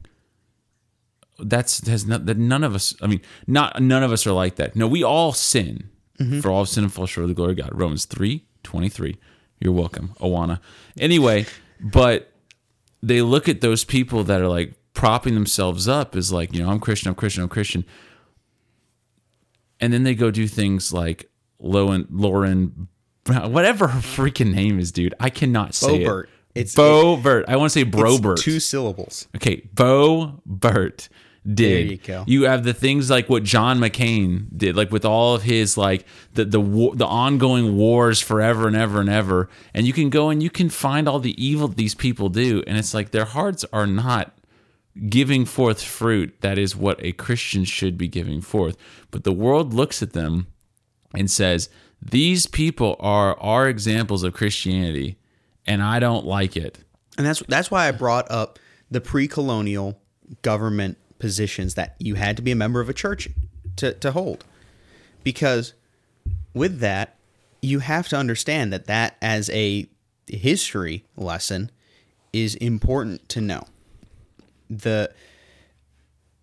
that's 1.38 1.86
has 1.88 2.08
not 2.08 2.26
that 2.26 2.38
none 2.38 2.64
of 2.64 2.74
us. 2.74 2.96
I 3.02 3.08
mean, 3.08 3.22
not 3.46 3.80
none 3.80 4.02
of 4.02 4.12
us 4.12 4.26
are 4.26 4.32
like 4.32 4.56
that. 4.56 4.76
No, 4.76 4.88
we 4.88 5.04
all 5.04 5.34
sin. 5.34 5.92
Mm-hmm. 6.20 6.40
For 6.40 6.50
all 6.50 6.62
of 6.62 6.70
sin 6.70 6.84
and 6.84 6.92
fall 6.92 7.06
short 7.06 7.26
of 7.26 7.30
the 7.30 7.36
glory 7.36 7.52
of 7.52 7.58
God. 7.58 7.70
Romans 7.74 8.06
three 8.06 8.44
twenty 8.64 8.90
three. 8.90 9.18
You're 9.60 9.72
welcome, 9.72 10.16
Awana. 10.20 10.60
Anyway, 11.00 11.46
but 11.80 12.32
they 13.04 13.22
look 13.22 13.48
at 13.48 13.62
those 13.62 13.84
people 13.84 14.24
that 14.24 14.42
are 14.42 14.48
like 14.48 14.74
propping 14.94 15.36
themselves 15.36 15.88
up 15.88 16.16
as 16.16 16.32
like, 16.32 16.56
you 16.56 16.64
know, 16.64 16.72
I'm 16.72 16.80
Christian, 16.80 17.10
I'm 17.10 17.16
Christian, 17.16 17.44
I'm 17.44 17.50
Christian. 17.50 17.86
And 19.80 19.94
then 19.94 20.02
they 20.02 20.16
go 20.16 20.32
do 20.32 20.48
things 20.48 20.92
like 20.92 21.30
Lauren, 21.60 22.08
Lauren, 22.12 22.88
whatever 23.28 23.88
her 23.88 24.00
freaking 24.00 24.54
name 24.54 24.80
is, 24.80 24.92
dude. 24.92 25.14
I 25.20 25.30
cannot 25.30 25.74
say 25.76 26.00
Bobert. 26.04 26.24
it. 26.24 26.30
It's- 26.56 26.76
Bobert. 26.76 27.46
I 27.48 27.56
want 27.58 27.72
to 27.72 27.80
say 27.80 27.82
It's 27.88 27.96
Brobert. 27.96 28.38
two 28.40 28.60
syllables. 28.60 29.28
Okay, 29.36 29.68
Bo 29.74 30.42
Burt 30.46 31.08
did. 31.52 31.92
you 31.92 31.98
go. 31.98 32.24
You 32.28 32.44
have 32.44 32.64
the 32.64 32.74
things 32.74 33.10
like 33.10 33.30
what 33.30 33.44
John 33.44 33.80
McCain 33.80 34.48
did, 34.58 34.76
like 34.76 34.92
with 34.92 35.06
all 35.06 35.36
of 35.36 35.44
his 35.44 35.78
like 35.78 36.06
the 36.34 36.46
the 36.46 36.60
war, 36.60 36.96
the 36.96 37.06
ongoing 37.06 37.78
wars 37.78 38.20
forever 38.22 38.68
and 38.68 38.76
ever 38.76 39.00
and 39.00 39.10
ever, 39.10 39.50
and 39.74 39.86
you 39.88 39.94
can 39.94 40.10
go 40.10 40.30
and 40.30 40.42
you 40.44 40.50
can 40.50 40.70
find 40.70 41.08
all 41.08 41.20
the 41.20 41.42
evil 41.44 41.68
these 41.68 41.96
people 41.96 42.30
do, 42.30 42.64
and 42.68 42.78
it's 42.78 42.94
like 42.94 43.12
their 43.12 43.26
hearts 43.26 43.64
are 43.72 43.88
not 43.88 44.34
giving 45.10 45.46
forth 45.46 45.82
fruit. 45.84 46.36
That 46.42 46.58
is 46.58 46.76
what 46.76 47.00
a 47.04 47.12
Christian 47.14 47.66
should 47.66 47.98
be 47.98 48.08
giving 48.08 48.42
forth. 48.42 48.76
But 49.12 49.24
the 49.24 49.32
world 49.32 49.74
looks 49.74 50.02
at 50.02 50.14
them 50.14 50.48
and 51.18 51.30
says, 51.30 51.70
"These 52.02 52.48
people 52.48 52.96
are 53.00 53.38
our 53.40 53.68
examples 53.68 54.24
of 54.24 54.34
Christianity, 54.34 55.18
and 55.66 55.82
I 55.82 56.00
don't 56.00 56.26
like 56.26 56.56
it." 56.56 56.80
And 57.18 57.26
that's 57.26 57.42
that's 57.48 57.72
why 57.72 57.88
I 57.88 57.92
brought 57.92 58.30
up 58.32 58.60
the 58.90 59.02
pre-colonial 59.02 60.00
government 60.42 60.98
positions 61.20 61.76
that 61.76 61.96
you 62.00 62.16
had 62.16 62.38
to 62.38 62.44
be 62.44 62.52
a 62.52 62.56
member 62.56 62.80
of 62.80 62.90
a 62.90 62.94
church 62.94 63.28
to, 63.78 63.94
to 63.94 64.12
hold. 64.12 64.46
Because 65.24 65.74
with 66.54 66.80
that, 66.80 67.18
you 67.62 67.80
have 67.80 68.08
to 68.10 68.16
understand 68.16 68.72
that 68.72 68.86
that 68.86 69.18
as 69.22 69.50
a 69.50 69.88
history 70.28 71.06
lesson 71.16 71.72
is 72.34 72.56
important 72.56 73.28
to 73.30 73.42
know. 73.42 73.64
The 74.70 75.12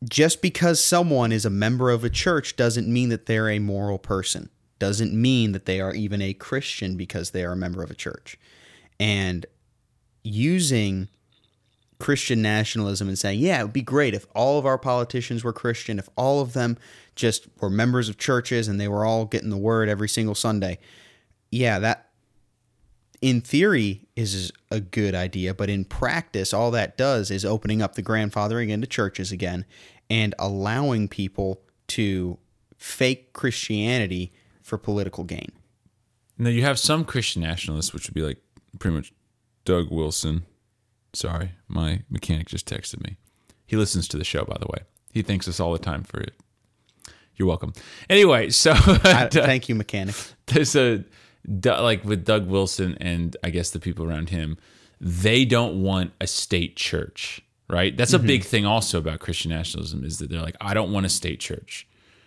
just 0.05 0.43
because 0.43 0.83
someone 0.83 1.33
is 1.33 1.47
a 1.47 1.51
member 1.51 1.91
of 1.91 2.05
a 2.05 2.11
church 2.11 2.57
doesn't 2.57 2.87
mean 2.87 3.09
that 3.09 3.27
they're 3.27 3.49
a 3.49 3.59
moral 3.59 3.99
person. 3.99 4.51
Doesn't 4.79 5.15
mean 5.15 5.53
that 5.53 5.67
they 5.67 5.81
are 5.81 5.95
even 5.95 6.21
a 6.21 6.35
Christian 6.35 6.97
because 6.97 7.31
they 7.31 7.45
are 7.45 7.53
a 7.53 7.57
member 7.57 7.83
of 7.83 7.91
a 7.91 7.95
church. 7.95 8.39
And 8.99 9.47
using 10.23 11.09
Christian 11.99 12.43
nationalism 12.43 13.09
and 13.09 13.19
saying, 13.19 13.41
yeah, 13.41 13.61
it 13.61 13.63
would 13.65 13.73
be 13.73 13.83
great 13.83 14.15
if 14.15 14.27
all 14.35 14.59
of 14.59 14.67
our 14.67 14.79
politicians 14.79 15.45
were 15.45 15.53
Christian, 15.53 15.99
if 15.99 16.09
all 16.17 16.41
of 16.41 16.53
them 16.53 16.77
just 17.15 17.47
were 17.61 17.71
members 17.71 18.09
of 18.09 18.19
churches 18.19 18.69
and 18.69 18.81
they 18.81 18.89
were 18.89 19.05
all 19.05 19.25
getting 19.25 19.51
the 19.51 19.57
word 19.57 19.89
every 19.89 20.09
single 20.09 20.35
Sunday. 20.35 20.79
Yeah, 21.51 21.79
that 21.79 22.11
in 23.23 23.41
theory 23.41 24.03
is 24.17 24.53
a 24.71 24.81
good 24.81 25.15
idea, 25.15 25.55
but 25.55 25.71
in 25.71 25.85
practice, 25.85 26.53
all 26.53 26.71
that 26.73 26.99
does 26.99 27.31
is 27.31 27.45
opening 27.45 27.81
up 27.81 27.95
the 27.95 28.03
grandfathering 28.03 28.71
into 28.71 28.87
churches 28.87 29.33
again 29.33 29.65
and 30.11 30.35
allowing 30.39 31.09
people 31.09 31.63
to 31.87 32.39
fake 32.77 33.33
Christianity 33.33 34.33
for 34.65 34.79
political 34.79 35.23
gain. 35.23 35.53
Now 36.37 36.49
you 36.49 36.63
have 36.63 36.81
some 36.81 37.05
Christian 37.05 37.43
nationalists, 37.43 37.93
which 37.93 38.09
would 38.09 38.15
be 38.15 38.23
like 38.23 38.39
pretty 38.81 38.97
much 38.97 39.13
Doug 39.65 39.91
Wilson. 39.93 40.45
Sorry, 41.13 41.53
my 41.69 42.03
mechanic 42.11 42.49
just 42.49 42.67
texted 42.67 43.01
me. 43.05 43.19
He 43.67 43.77
listens 43.77 44.09
to 44.09 44.17
the 44.17 44.25
show, 44.25 44.45
by 44.45 44.57
the 44.59 44.67
way. 44.67 44.81
He 45.13 45.23
thanks 45.23 45.47
us 45.47 45.61
all 45.61 45.73
the 45.73 45.79
time 45.79 46.03
for 46.03 46.19
it. 46.19 46.35
You're 47.37 47.47
welcome. 47.47 47.73
Anyway, 48.11 48.51
so 48.51 48.73
I, 48.75 49.27
uh, 49.27 49.29
thank 49.31 49.69
you, 49.69 49.75
mechanic. 49.75 50.17
there's 50.47 50.75
a 50.75 51.05
like 51.47 52.03
with 52.05 52.25
Doug 52.25 52.49
Wilson 52.49 52.97
and 53.01 53.37
I 53.45 53.51
guess 53.51 53.71
the 53.71 53.79
people 53.79 54.07
around 54.07 54.31
him, 54.31 54.57
they 54.99 55.45
don't 55.45 55.83
want 55.83 56.13
a 56.21 56.27
state 56.27 56.77
church, 56.77 57.43
right? 57.69 57.95
That's 57.97 58.15
a 58.15 58.19
mm-hmm. 58.19 58.27
big 58.27 58.45
thing 58.45 58.65
also 58.65 58.99
about 58.99 59.21
Christian 59.21 59.51
nationalism 59.51 60.05
is 60.05 60.19
that 60.19 60.31
they're 60.31 60.41
like, 60.41 60.57
I 60.61 60.73
don't 60.73 60.91
want 60.91 61.05
a 61.05 61.11
state 61.11 61.41
church, 61.41 61.87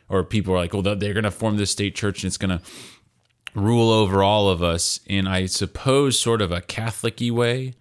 or 0.10 0.24
people 0.24 0.54
are 0.54 0.58
like, 0.58 0.74
well, 0.74 0.82
they're 0.82 1.14
going 1.14 1.24
to 1.24 1.32
form 1.32 1.58
this 1.58 1.72
state 1.72 1.96
church 1.96 2.24
and 2.24 2.30
it's 2.30 2.38
going 2.38 2.58
to 2.58 2.62
rule 3.56 3.90
over 3.90 4.24
all 4.24 4.50
of 4.50 4.62
us 4.62 5.00
in, 5.06 5.28
I 5.28 5.48
suppose, 5.48 6.20
sort 6.20 6.42
of 6.42 6.52
a 6.52 6.62
Catholic-y 6.62 7.32
way. 7.32 7.74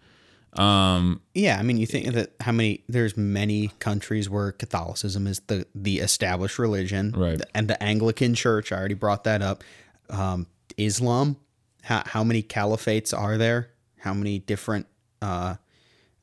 Yeah, 1.35 1.59
I 1.59 1.63
mean, 1.63 1.77
you 1.77 1.87
think 1.87 2.07
that 2.15 2.33
how 2.41 2.53
many 2.53 2.83
there's 2.89 3.17
many 3.17 3.69
countries 3.79 4.31
where 4.31 4.53
Catholicism 4.53 5.27
is 5.27 5.41
the 5.49 5.67
the 5.75 5.99
established 5.99 6.59
religion, 6.59 7.13
Right. 7.15 7.41
And 7.55 7.69
the 7.69 7.83
Anglican 7.83 8.35
Church, 8.35 8.73
I 8.73 8.79
already 8.79 8.95
brought 8.95 9.25
that 9.25 9.43
up. 9.43 9.63
Um, 10.09 10.47
Islam, 10.79 11.37
how 11.83 12.03
how 12.07 12.25
many 12.25 12.43
caliphates 12.43 13.17
are 13.17 13.37
there? 13.37 13.71
How 13.99 14.15
many 14.15 14.39
different? 14.39 14.87
Uh, 15.21 15.57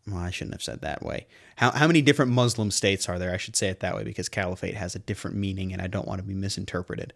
well, 0.08 0.18
I 0.18 0.32
shouldn't 0.32 0.56
have 0.56 0.64
said 0.64 0.82
that 0.82 1.04
way. 1.04 1.28
How 1.56 1.72
how 1.72 1.88
many 1.88 2.02
different 2.02 2.32
Muslim 2.32 2.72
states 2.72 3.08
are 3.08 3.20
there? 3.20 3.34
I 3.34 3.38
should 3.38 3.56
say 3.56 3.70
it 3.70 3.80
that 3.82 3.96
way 3.96 4.04
because 4.04 4.30
caliphate 4.30 4.76
has 4.76 4.96
a 4.96 5.00
different 5.00 5.38
meaning, 5.38 5.72
and 5.72 5.82
I 5.82 5.88
don't 5.88 6.08
want 6.08 6.20
to 6.20 6.28
be 6.28 6.34
misinterpreted. 6.34 7.14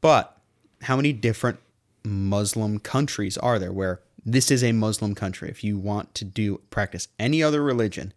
But 0.00 0.36
how 0.82 0.96
many 0.96 1.12
different 1.12 1.58
Muslim 2.04 2.78
countries 2.78 3.38
are 3.38 3.58
there 3.58 3.72
where 3.72 4.00
this 4.24 4.50
is 4.50 4.62
a 4.62 4.72
Muslim 4.72 5.14
country? 5.14 5.48
If 5.48 5.64
you 5.64 5.78
want 5.78 6.14
to 6.16 6.24
do 6.24 6.60
practice 6.70 7.08
any 7.18 7.42
other 7.42 7.62
religion, 7.62 8.12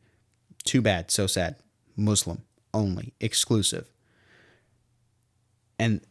too 0.64 0.82
bad, 0.82 1.12
so 1.12 1.28
sad. 1.28 1.56
Muslim 1.96 2.44
only, 2.74 3.14
exclusive. 3.20 3.90
And 5.80 6.02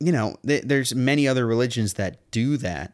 you 0.00 0.12
know, 0.12 0.36
th- 0.46 0.64
there's 0.64 0.94
many 0.94 1.26
other 1.26 1.46
religions 1.46 1.94
that 1.94 2.30
do 2.30 2.56
that. 2.58 2.92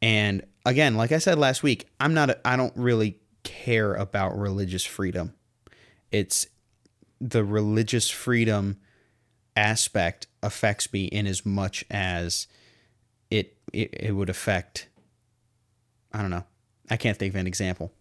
And 0.00 0.42
again, 0.64 0.96
like 0.96 1.12
I 1.12 1.18
said 1.18 1.38
last 1.38 1.62
week, 1.62 1.88
I'm 1.98 2.14
not 2.14 2.30
a, 2.30 2.38
I 2.46 2.56
don't 2.56 2.74
really 2.76 3.19
care 3.42 3.94
about 3.94 4.38
religious 4.38 4.84
freedom. 4.84 5.34
It's 6.10 6.46
the 7.20 7.44
religious 7.44 8.10
freedom 8.10 8.78
aspect 9.56 10.26
affects 10.42 10.92
me 10.92 11.04
in 11.04 11.26
as 11.26 11.44
much 11.44 11.84
as 11.90 12.46
it, 13.30 13.56
it 13.72 13.90
it 13.92 14.12
would 14.12 14.30
affect 14.30 14.88
I 16.12 16.22
don't 16.22 16.30
know. 16.30 16.44
I 16.90 16.96
can't 16.96 17.16
think 17.16 17.34
of 17.34 17.40
an 17.40 17.46
example. 17.46 17.92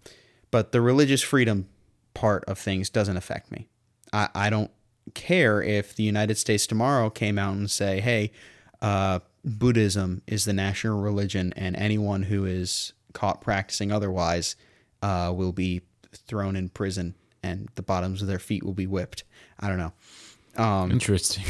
But 0.52 0.72
the 0.72 0.82
religious 0.82 1.22
freedom 1.22 1.68
part 2.14 2.44
of 2.46 2.58
things 2.58 2.90
doesn't 2.90 3.18
affect 3.18 3.52
me. 3.52 3.68
I, 4.12 4.30
I 4.34 4.50
don't 4.50 4.72
care 5.14 5.62
if 5.62 5.96
the 5.96 6.04
United 6.04 6.38
States 6.38 6.66
tomorrow 6.66 7.10
came 7.10 7.38
out 7.38 7.56
and 7.56 7.70
say, 7.70 8.00
hey, 8.00 8.32
uh, 8.82 9.20
Buddhism 9.46 10.22
is 10.28 10.46
the 10.46 10.54
national 10.54 11.02
religion, 11.02 11.54
and 11.56 11.76
anyone 11.76 12.24
who 12.24 12.46
is 12.46 12.94
caught 13.14 13.42
practicing 13.42 13.92
otherwise 13.92 14.56
uh, 15.02 15.32
will 15.36 15.52
be 15.52 15.82
thrown 16.14 16.56
in 16.56 16.70
prison 16.70 17.16
and 17.44 17.70
the 17.76 17.82
bottoms 17.82 18.22
of 18.22 18.28
their 18.28 18.40
feet 18.40 18.64
will 18.64 18.74
be 18.74 18.88
whipped. 18.88 19.24
I 19.60 19.68
don't 19.68 19.78
know. 19.78 19.94
Um, 20.62 20.92
Interesting. 20.92 21.44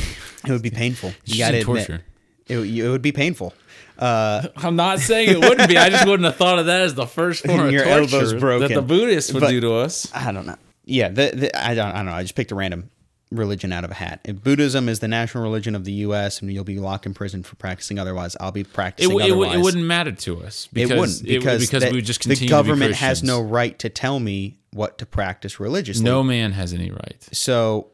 it 0.46 0.52
would 0.52 0.62
be 0.62 0.70
painful. 0.70 1.14
You 1.26 1.40
got 1.40 1.52
to 1.52 1.60
admit, 1.60 1.88
torture. 1.88 2.04
it, 2.48 2.58
it 2.60 2.90
would 2.90 3.02
be 3.02 3.12
painful. 3.12 3.54
Uh, 3.98 4.48
I'm 4.58 4.76
not 4.76 5.00
saying 5.00 5.30
it 5.30 5.40
wouldn't 5.40 5.68
be. 5.70 5.78
I 5.78 5.90
just 5.90 6.06
wouldn't 6.06 6.26
have 6.26 6.36
thought 6.36 6.60
of 6.60 6.68
that 6.68 6.82
as 6.82 6.96
the 6.96 7.08
first 7.08 7.46
form 7.46 7.60
of 7.60 7.72
Your 7.72 7.84
torture 7.86 8.60
that 8.60 8.72
the 8.74 8.82
Buddhists 8.82 9.34
would 9.34 9.42
But- 9.42 9.50
do 9.50 9.62
to 9.62 9.74
us. 9.76 10.12
I 10.14 10.32
don't 10.32 10.46
know. 10.46 10.56
Yeah, 10.86 11.10
the, 11.10 11.32
the, 11.36 11.60
I 11.60 11.76
don't. 11.76 11.92
I 11.92 11.98
don't 11.98 12.08
know. 12.08 12.14
I 12.14 12.24
just 12.24 12.34
picked 12.36 12.52
a 12.52 12.56
random 12.56 12.90
religion 13.32 13.72
out 13.72 13.84
of 13.84 13.92
a 13.92 13.96
hat. 13.96 14.22
If 14.26 14.44
Buddhism 14.44 14.90
is 14.90 15.00
the 15.00 15.08
national 15.08 15.44
religion 15.44 15.76
of 15.76 15.86
the 15.86 15.92
U.S. 15.94 16.42
and 16.42 16.52
you'll 16.52 16.64
be 16.64 16.80
locked 16.80 17.06
in 17.06 17.14
prison 17.14 17.44
for 17.44 17.56
practicing 17.56 18.00
otherwise, 18.00 18.36
I'll 18.40 18.52
be 18.52 18.64
practicing 18.64 19.12
it, 19.12 19.24
otherwise. 19.24 19.56
it 19.56 19.60
wouldn't 19.60 19.86
matter 19.86 20.12
to 20.12 20.44
us 20.44 20.68
It 20.74 20.90
wouldn't 20.90 21.24
because 21.24 21.62
because 21.62 21.84
the, 21.84 21.90
we 21.92 21.98
would 21.98 22.06
just 22.06 22.24
the 22.24 22.48
government 22.48 22.96
has 22.96 23.22
no 23.24 23.42
right 23.42 23.78
to 23.80 23.90
tell 23.90 24.20
me 24.20 24.60
what 24.72 24.98
to 25.00 25.06
practice 25.06 25.60
religiously. 25.60 26.04
No 26.04 26.24
man 26.24 26.54
has 26.54 26.74
any 26.74 26.92
right. 26.92 27.28
So 27.32 27.92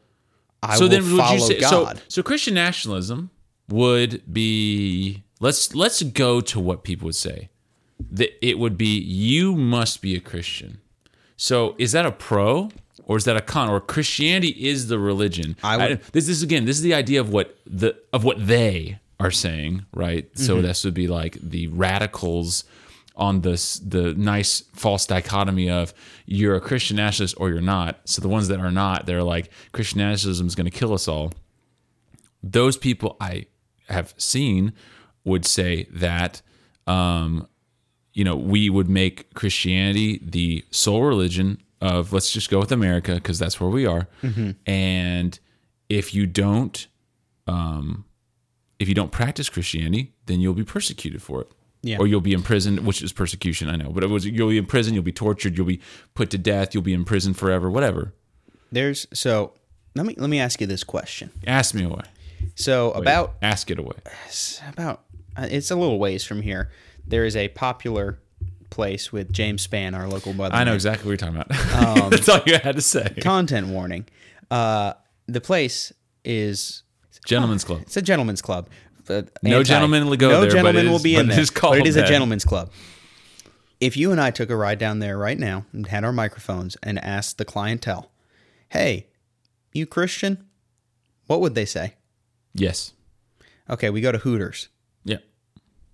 I 0.62 0.76
so 0.76 0.84
will 0.84 0.90
then 0.90 1.02
would 1.04 1.18
follow 1.18 1.34
you 1.34 1.40
say 1.40 1.60
God. 1.60 1.98
so? 1.98 2.02
So 2.08 2.22
Christian 2.22 2.54
nationalism 2.54 3.30
would 3.68 4.22
be 4.32 5.24
let's 5.40 5.74
let's 5.74 6.02
go 6.02 6.40
to 6.40 6.60
what 6.60 6.84
people 6.84 7.06
would 7.06 7.16
say. 7.16 7.50
That 8.10 8.46
it 8.46 8.58
would 8.58 8.76
be 8.76 8.98
you 8.98 9.54
must 9.54 10.02
be 10.02 10.14
a 10.14 10.20
Christian. 10.20 10.80
So 11.36 11.74
is 11.78 11.92
that 11.92 12.06
a 12.06 12.12
pro 12.12 12.70
or 13.04 13.16
is 13.16 13.24
that 13.24 13.36
a 13.36 13.40
con? 13.40 13.68
Or 13.68 13.80
Christianity 13.80 14.48
is 14.68 14.88
the 14.88 14.98
religion? 14.98 15.56
I 15.62 15.76
would- 15.88 16.02
this 16.12 16.28
is 16.28 16.42
again. 16.42 16.64
This 16.64 16.76
is 16.76 16.82
the 16.82 16.94
idea 16.94 17.20
of 17.20 17.30
what 17.30 17.56
the 17.66 17.96
of 18.12 18.24
what 18.24 18.46
they 18.46 18.98
are 19.20 19.30
saying, 19.30 19.84
right? 19.94 20.32
Mm-hmm. 20.34 20.42
So 20.42 20.60
this 20.62 20.84
would 20.84 20.94
be 20.94 21.08
like 21.08 21.38
the 21.40 21.68
radicals 21.68 22.64
on 23.16 23.40
this 23.40 23.78
the 23.78 24.12
nice 24.14 24.62
false 24.74 25.06
dichotomy 25.06 25.70
of 25.70 25.94
you're 26.26 26.54
a 26.54 26.60
Christian 26.60 26.96
nationalist 26.96 27.34
or 27.38 27.48
you're 27.48 27.60
not. 27.62 28.00
So 28.04 28.20
the 28.20 28.28
ones 28.28 28.48
that 28.48 28.60
are 28.60 28.70
not, 28.70 29.06
they're 29.06 29.22
like 29.22 29.50
Christian 29.72 29.98
nationalism 30.00 30.46
is 30.46 30.54
going 30.54 30.70
to 30.70 30.76
kill 30.76 30.92
us 30.92 31.08
all. 31.08 31.32
Those 32.42 32.76
people 32.76 33.16
I 33.20 33.46
have 33.88 34.14
seen 34.18 34.72
would 35.24 35.46
say 35.46 35.88
that 35.92 36.42
um, 36.86 37.48
you 38.16 38.24
know 38.24 38.34
we 38.34 38.70
would 38.70 38.88
make 38.88 39.34
Christianity 39.34 40.18
the 40.24 40.64
sole 40.70 41.02
religion 41.02 41.62
of 41.82 42.14
let's 42.14 42.32
just 42.32 42.48
go 42.48 42.58
with 42.58 42.72
America 42.72 43.14
because 43.14 43.38
that's 43.38 43.60
where 43.60 43.68
we 43.68 43.84
are. 43.84 44.08
Mm-hmm. 44.22 44.52
And 44.64 45.38
if 45.90 46.14
you 46.14 46.26
don't, 46.26 46.86
um, 47.46 48.06
if 48.78 48.88
you 48.88 48.94
don't 48.94 49.12
practice 49.12 49.50
Christianity, 49.50 50.14
then 50.24 50.40
you'll 50.40 50.54
be 50.54 50.64
persecuted 50.64 51.20
for 51.22 51.42
it. 51.42 51.48
Yeah. 51.82 51.98
Or 51.98 52.06
you'll 52.06 52.22
be 52.22 52.32
imprisoned, 52.32 52.80
which 52.86 53.02
is 53.02 53.12
persecution, 53.12 53.68
I 53.68 53.76
know. 53.76 53.90
But 53.90 54.02
it 54.02 54.08
was 54.08 54.24
you'll 54.24 54.48
be 54.48 54.56
in 54.56 54.64
prison, 54.64 54.94
you'll 54.94 55.02
be 55.02 55.12
tortured, 55.12 55.58
you'll 55.58 55.66
be 55.66 55.80
put 56.14 56.30
to 56.30 56.38
death, 56.38 56.72
you'll 56.72 56.82
be 56.82 56.94
in 56.94 57.04
prison 57.04 57.34
forever, 57.34 57.70
whatever. 57.70 58.14
There's 58.72 59.06
so 59.12 59.52
let 59.94 60.06
me 60.06 60.14
let 60.16 60.30
me 60.30 60.40
ask 60.40 60.58
you 60.62 60.66
this 60.66 60.84
question. 60.84 61.32
Ask 61.46 61.74
me 61.74 61.84
away. 61.84 62.04
So 62.54 62.92
about 62.92 63.34
ask 63.42 63.70
it 63.70 63.78
away. 63.78 63.98
about 64.72 65.02
uh, 65.36 65.48
it's 65.50 65.70
a 65.70 65.76
little 65.76 65.98
ways 65.98 66.24
from 66.24 66.40
here. 66.40 66.70
There 67.06 67.24
is 67.24 67.36
a 67.36 67.48
popular 67.48 68.18
place 68.70 69.12
with 69.12 69.32
James 69.32 69.66
Spann, 69.66 69.94
our 69.96 70.08
local 70.08 70.32
brother. 70.32 70.54
I 70.54 70.64
know 70.64 70.74
exactly 70.74 71.04
what 71.08 71.10
you're 71.20 71.30
talking 71.32 71.36
about. 71.36 72.10
That's 72.10 72.28
all 72.28 72.40
you 72.46 72.58
had 72.58 72.76
to 72.76 72.82
say. 72.82 73.14
Content 73.20 73.68
warning. 73.68 74.06
Uh, 74.50 74.94
the 75.26 75.40
place 75.40 75.92
is 76.24 76.82
Gentlemen's 77.26 77.64
Club. 77.64 77.82
it's 77.82 77.96
a 77.96 78.02
gentleman's 78.02 78.42
club. 78.42 78.68
but 79.06 79.30
No 79.42 79.62
gentleman 79.62 80.06
will 80.08 80.16
go 80.16 80.28
no 80.28 80.40
there, 80.40 80.50
but 80.50 80.54
gentleman 80.54 80.86
it 80.86 80.88
will 80.88 80.96
is- 80.96 81.02
be 81.02 81.14
in 81.16 81.26
it 81.26 81.28
there. 81.30 81.40
is 81.40 81.50
but 81.50 81.78
it 81.78 81.86
is 81.86 81.96
a 81.96 82.06
gentleman's 82.06 82.44
club. 82.44 82.70
If 83.80 83.96
you 83.96 84.10
and 84.10 84.20
I 84.20 84.30
took 84.30 84.48
a 84.50 84.56
ride 84.56 84.78
down 84.78 85.00
there 85.00 85.18
right 85.18 85.38
now 85.38 85.66
and 85.72 85.86
had 85.86 86.02
our 86.04 86.12
microphones 86.12 86.76
and 86.82 86.98
asked 87.04 87.36
the 87.38 87.44
clientele, 87.44 88.10
"Hey, 88.70 89.08
you 89.72 89.84
Christian?" 89.86 90.46
What 91.26 91.40
would 91.40 91.54
they 91.54 91.66
say? 91.66 91.94
Yes. 92.54 92.92
Okay, 93.68 93.90
we 93.90 94.00
go 94.00 94.12
to 94.12 94.18
Hooters. 94.18 94.68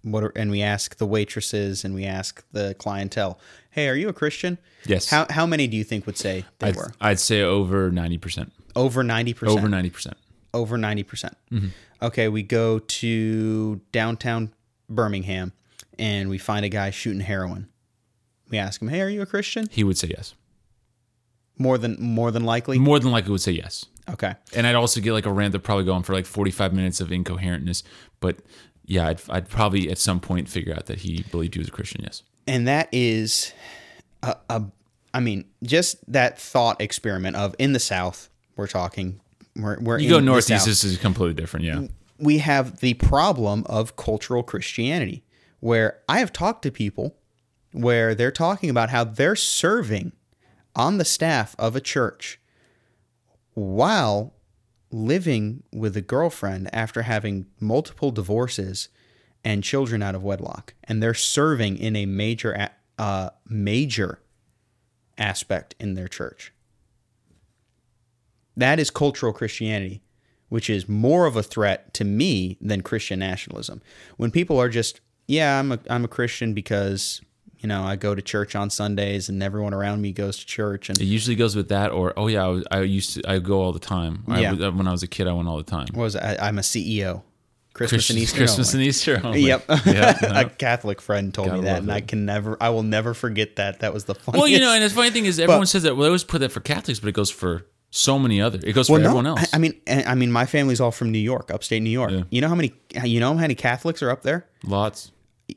What 0.03 0.25
are, 0.25 0.33
and 0.35 0.51
we 0.51 0.63
ask 0.63 0.97
the 0.97 1.07
waitresses 1.07 1.85
and 1.85 1.95
we 1.95 2.05
ask 2.05 2.45
the 2.53 2.75
clientele, 2.75 3.39
"Hey, 3.71 3.89
are 3.89 3.95
you 3.95 4.09
a 4.09 4.13
Christian?" 4.13 4.59
Yes. 4.85 5.09
How 5.11 5.27
how 5.31 5.47
many 5.47 5.67
do 5.67 5.77
you 5.77 5.85
think 5.85 6.07
would 6.07 6.19
say 6.19 6.45
they 6.59 6.69
I'd, 6.69 6.77
were? 6.77 6.93
I'd 7.01 7.21
say 7.21 7.43
over 7.43 7.91
90%. 7.91 8.51
Over 8.75 9.03
ninety 9.05 9.33
percent. 9.35 9.59
Over 9.59 9.69
90%. 9.69 10.15
Over 10.55 10.77
ninety 10.77 11.03
percent. 11.03 11.37
Mm-hmm. 11.53 11.69
Okay, 12.03 12.29
we 12.29 12.43
go 12.43 12.81
to 12.81 13.81
downtown 13.93 14.53
Birmingham 14.89 15.53
and 15.99 16.29
we 16.29 16.39
find 16.39 16.65
a 16.65 16.69
guy 16.69 16.91
shooting 16.91 17.21
heroin. 17.21 17.69
We 18.51 18.59
ask 18.59 18.83
him, 18.83 18.89
"Hey, 18.89 19.01
are 19.01 19.09
you 19.09 19.23
a 19.23 19.27
Christian?" 19.27 19.69
He 19.71 19.85
would 19.85 19.97
say 19.97 20.09
yes. 20.09 20.35
More 21.59 21.79
than 21.79 21.97
more 22.01 22.31
than 22.31 22.45
likely. 22.45 22.79
More 22.79 22.99
than 22.99 23.13
likely 23.13 23.31
would 23.31 23.41
say 23.41 23.53
yes. 23.53 23.87
Okay. 24.11 24.35
And 24.55 24.67
I'd 24.67 24.75
also 24.75 25.01
get 25.01 25.13
like 25.13 25.27
a 25.27 25.33
rant 25.33 25.53
that 25.53 25.61
probably 25.61 25.85
go 25.85 25.93
on 25.93 26.03
for 26.03 26.13
like 26.13 26.27
45 26.27 26.73
minutes 26.73 27.01
of 27.01 27.09
incoherentness. 27.09 27.83
But 28.21 28.39
yeah, 28.85 29.09
I'd, 29.09 29.21
I'd 29.29 29.49
probably 29.49 29.91
at 29.91 29.99
some 29.99 30.21
point 30.21 30.49
figure 30.49 30.75
out 30.75 30.87
that 30.87 31.01
he 31.01 31.25
believed 31.31 31.55
he 31.55 31.61
was 31.61 31.69
a 31.69 31.73
Christian. 31.73 32.03
Yes. 32.03 32.23
and 32.47 32.67
that 32.67 32.89
is 32.93 33.53
a, 34.23 34.37
a 34.49 34.65
I 35.15 35.21
mean, 35.21 35.45
just 35.63 36.11
that 36.11 36.39
thought 36.39 36.81
experiment 36.81 37.37
of 37.37 37.55
in 37.59 37.73
the 37.73 37.81
South, 37.81 38.31
we're 38.57 38.67
talking. 38.67 39.21
We're, 39.55 39.79
we're 39.81 39.99
You 39.99 40.09
go 40.09 40.21
northeast, 40.21 40.65
this 40.65 40.85
is 40.85 40.97
completely 40.97 41.35
different. 41.35 41.67
Yeah. 41.67 41.87
we 42.19 42.39
have 42.39 42.79
the 42.79 42.95
problem 42.95 43.65
of 43.67 43.97
cultural 43.97 44.43
Christianity, 44.43 45.23
where 45.61 45.99
I 46.09 46.21
have 46.21 46.33
talked 46.33 46.63
to 46.63 46.71
people 46.71 47.17
where 47.73 48.15
they're 48.15 48.31
talking 48.31 48.71
about 48.71 48.91
how 48.91 49.05
they're 49.05 49.37
serving 49.37 50.13
on 50.75 50.99
the 50.99 51.05
staff 51.05 51.55
of 51.59 51.77
a 51.77 51.81
church 51.81 52.39
while 53.55 54.33
living 54.93 55.63
with 55.73 55.97
a 55.97 56.03
girlfriend 56.03 56.69
after 56.73 57.03
having 57.03 57.47
multiple 57.59 58.11
divorces 58.11 58.89
and 59.45 59.65
children 59.65 60.03
out 60.03 60.15
of 60.15 60.23
wedlock, 60.23 60.75
and 60.85 61.03
they're 61.03 61.15
serving 61.15 61.77
in 61.77 61.97
a 61.97 62.07
major 62.07 62.69
uh, 62.99 63.31
major 63.49 64.21
aspect 65.19 65.75
in 65.81 65.95
their 65.95 66.09
church. 66.09 66.53
That 68.57 68.79
is 68.79 68.91
cultural 68.91 69.33
Christianity, 69.33 70.03
which 70.49 70.69
is 70.69 70.89
more 70.89 71.27
of 71.27 71.37
a 71.37 71.43
threat 71.43 71.95
to 71.95 72.05
me 72.05 72.59
than 72.61 72.83
Christian 72.83 73.19
nationalism. 73.19 73.81
When 74.17 74.31
people 74.31 74.61
are 74.61 74.69
just, 74.69 75.01
yeah, 75.27 75.59
I'm 75.59 75.73
a 75.73 75.79
I'm 75.89 76.05
a 76.05 76.09
Christian 76.09 76.53
because 76.53 77.23
you 77.63 77.69
know 77.69 77.83
I 77.85 77.97
go 77.97 78.15
to 78.15 78.21
church 78.23 78.55
on 78.55 78.71
Sundays 78.71 79.29
and 79.29 79.43
everyone 79.43 79.73
around 79.73 80.03
me 80.03 80.13
goes 80.13 80.39
to 80.39 80.47
church 80.47 80.89
and 80.89 81.01
It 81.01 81.05
usually 81.05 81.37
goes 81.37 81.57
with 81.57 81.69
that, 81.69 81.93
or 81.93 82.13
oh 82.17 82.27
yeah, 82.27 82.45
I, 82.45 82.49
was, 82.49 82.65
I 82.71 82.81
used 82.81 83.15
to 83.15 83.31
I 83.31 83.39
go 83.39 83.63
all 83.63 83.73
the 83.73 83.79
time. 83.79 84.25
Yeah. 84.29 84.53
was- 84.53 84.61
uh, 84.61 84.73
when 84.73 84.89
I 84.89 84.93
was 84.93 85.03
a 85.03 85.09
kid, 85.09 85.29
I 85.29 85.33
went 85.33 85.49
all 85.49 85.57
the 85.57 85.63
time. 85.63 85.89
what 85.93 86.03
was 86.03 86.15
it? 86.17 86.23
I, 86.23 86.49
I'm 86.49 86.59
a 86.59 86.63
CEO. 86.63 87.23
Christmas 87.75 88.11
and 88.11 88.19
Easter. 88.19 88.37
Christmas 88.37 88.75
only. 88.75 88.85
and 88.85 88.89
Easter. 88.89 89.21
Only. 89.25 89.41
Yep. 89.41 89.65
Yeah. 89.87 90.41
a 90.41 90.51
Catholic 90.51 91.01
friend 91.01 91.33
told 91.33 91.49
Gotta 91.49 91.63
me 91.63 91.65
that, 91.69 91.79
and 91.79 91.91
I 91.91 92.03
can 92.03 92.27
never, 92.27 92.59
I 92.61 92.69
will 92.69 92.83
never 92.83 93.15
forget 93.15 93.57
that. 93.57 93.81
That 93.81 93.95
was 93.95 94.05
the 94.05 94.15
funniest. 94.15 94.43
Well, 94.43 94.49
you 94.49 94.61
know, 94.61 94.75
and 94.75 94.85
the 94.85 94.91
funny 94.91 95.09
thing 95.09 95.25
is, 95.25 95.39
everyone 95.41 95.65
says 95.65 95.85
that. 95.85 95.97
Well, 95.97 96.03
they 96.03 96.09
always 96.09 96.23
put 96.25 96.41
that 96.41 96.53
for 96.53 96.61
Catholics, 96.61 97.01
but 97.01 97.09
it 97.09 97.15
goes 97.15 97.31
for 97.31 97.67
so 97.91 98.19
many 98.19 98.43
other. 98.43 98.59
It 98.63 98.75
goes 98.75 98.89
for 98.89 98.99
no, 98.99 99.07
everyone 99.07 99.27
else. 99.27 99.55
I, 99.55 99.57
I 99.57 99.59
mean, 99.59 99.81
I 99.87 100.05
I 100.09 100.15
mean, 100.15 100.31
my 100.31 100.45
family's 100.45 100.81
all 100.81 100.91
from 100.91 101.13
New 101.13 101.19
York, 101.19 101.51
upstate 101.51 101.83
New 101.83 101.91
York. 101.91 102.11
Yeah. 102.11 102.23
You 102.31 102.41
know 102.43 102.49
how 102.49 102.55
many, 102.55 102.75
you 103.05 103.21
know 103.21 103.33
how 103.33 103.41
many 103.41 103.55
Catholics 103.55 104.03
are 104.03 104.11
up 104.11 104.23
there? 104.23 104.47
Lots. 104.65 105.12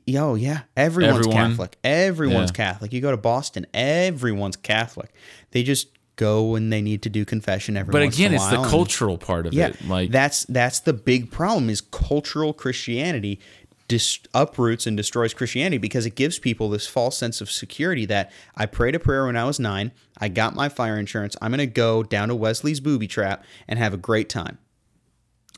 Yo, 0.05 0.35
yeah, 0.35 0.61
everyone's 0.75 1.19
Everyone? 1.19 1.49
Catholic. 1.49 1.77
Everyone's 1.83 2.49
Yeah. 2.51 2.55
Catholic. 2.71 2.93
You 2.93 3.01
go 3.01 3.11
to 3.11 3.17
Boston, 3.17 3.65
everyone's 3.73 4.55
Catholic. 4.55 5.13
They 5.51 5.63
just 5.63 5.87
go 6.17 6.43
when 6.45 6.69
they 6.69 6.81
need 6.81 7.01
to 7.03 7.09
do 7.09 7.25
confession 7.25 7.75
every 7.75 7.91
But 7.91 8.01
again, 8.03 8.33
it's 8.33 8.47
the 8.49 8.63
cultural 8.63 9.17
part 9.17 9.45
of 9.47 9.53
Yeah, 9.53 9.67
it. 9.67 9.87
Like 9.87 10.11
that's 10.11 10.45
that's 10.45 10.79
the 10.79 10.93
big 10.93 11.31
problem 11.31 11.69
is 11.69 11.81
cultural 11.81 12.53
Christianity 12.53 13.39
dis- 13.87 14.19
uproots 14.33 14.87
and 14.87 14.95
destroys 14.97 15.33
Christianity 15.33 15.77
because 15.77 16.05
it 16.05 16.15
gives 16.15 16.39
people 16.39 16.69
this 16.69 16.87
false 16.87 17.17
sense 17.17 17.41
of 17.41 17.51
security 17.51 18.05
that 18.05 18.31
I 18.55 18.65
prayed 18.65 18.95
a 18.95 18.99
prayer 18.99 19.25
when 19.25 19.35
I 19.37 19.43
was 19.43 19.59
nine, 19.59 19.91
I 20.17 20.29
got 20.29 20.55
my 20.55 20.69
fire 20.69 20.97
insurance, 20.97 21.35
I'm 21.41 21.51
gonna 21.51 21.65
go 21.67 22.01
down 22.01 22.29
to 22.29 22.35
Wesley's 22.35 22.79
booby 22.79 23.07
trap 23.07 23.43
and 23.67 23.77
have 23.77 23.93
a 23.93 23.97
great 23.97 24.29
time. 24.29 24.57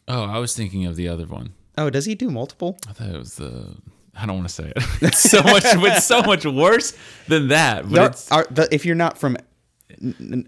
oh, 0.07 0.23
I 0.23 0.39
was 0.39 0.55
thinking 0.55 0.85
of 0.85 0.95
the 0.95 1.07
other 1.07 1.25
one. 1.27 1.53
Oh, 1.77 1.89
does 1.91 2.05
he 2.05 2.15
do 2.15 2.29
multiple? 2.31 2.77
I 2.89 2.93
thought 2.93 3.09
it 3.09 3.17
was 3.17 3.35
the. 3.35 3.75
I 4.19 4.25
don't 4.25 4.37
want 4.37 4.47
to 4.49 4.53
say 4.53 4.71
it. 4.75 4.83
It's 5.01 5.19
so 5.19 5.41
much. 5.43 5.63
it's 5.65 6.05
so 6.05 6.21
much 6.21 6.45
worse 6.45 6.93
than 7.27 7.49
that. 7.49 7.83
But 7.83 7.91
There 7.93 8.05
it's 8.07 8.31
are- 8.31 8.47
the- 8.49 8.67
if 8.73 8.85
you're 8.85 8.95
not 8.95 9.17
from 9.17 9.37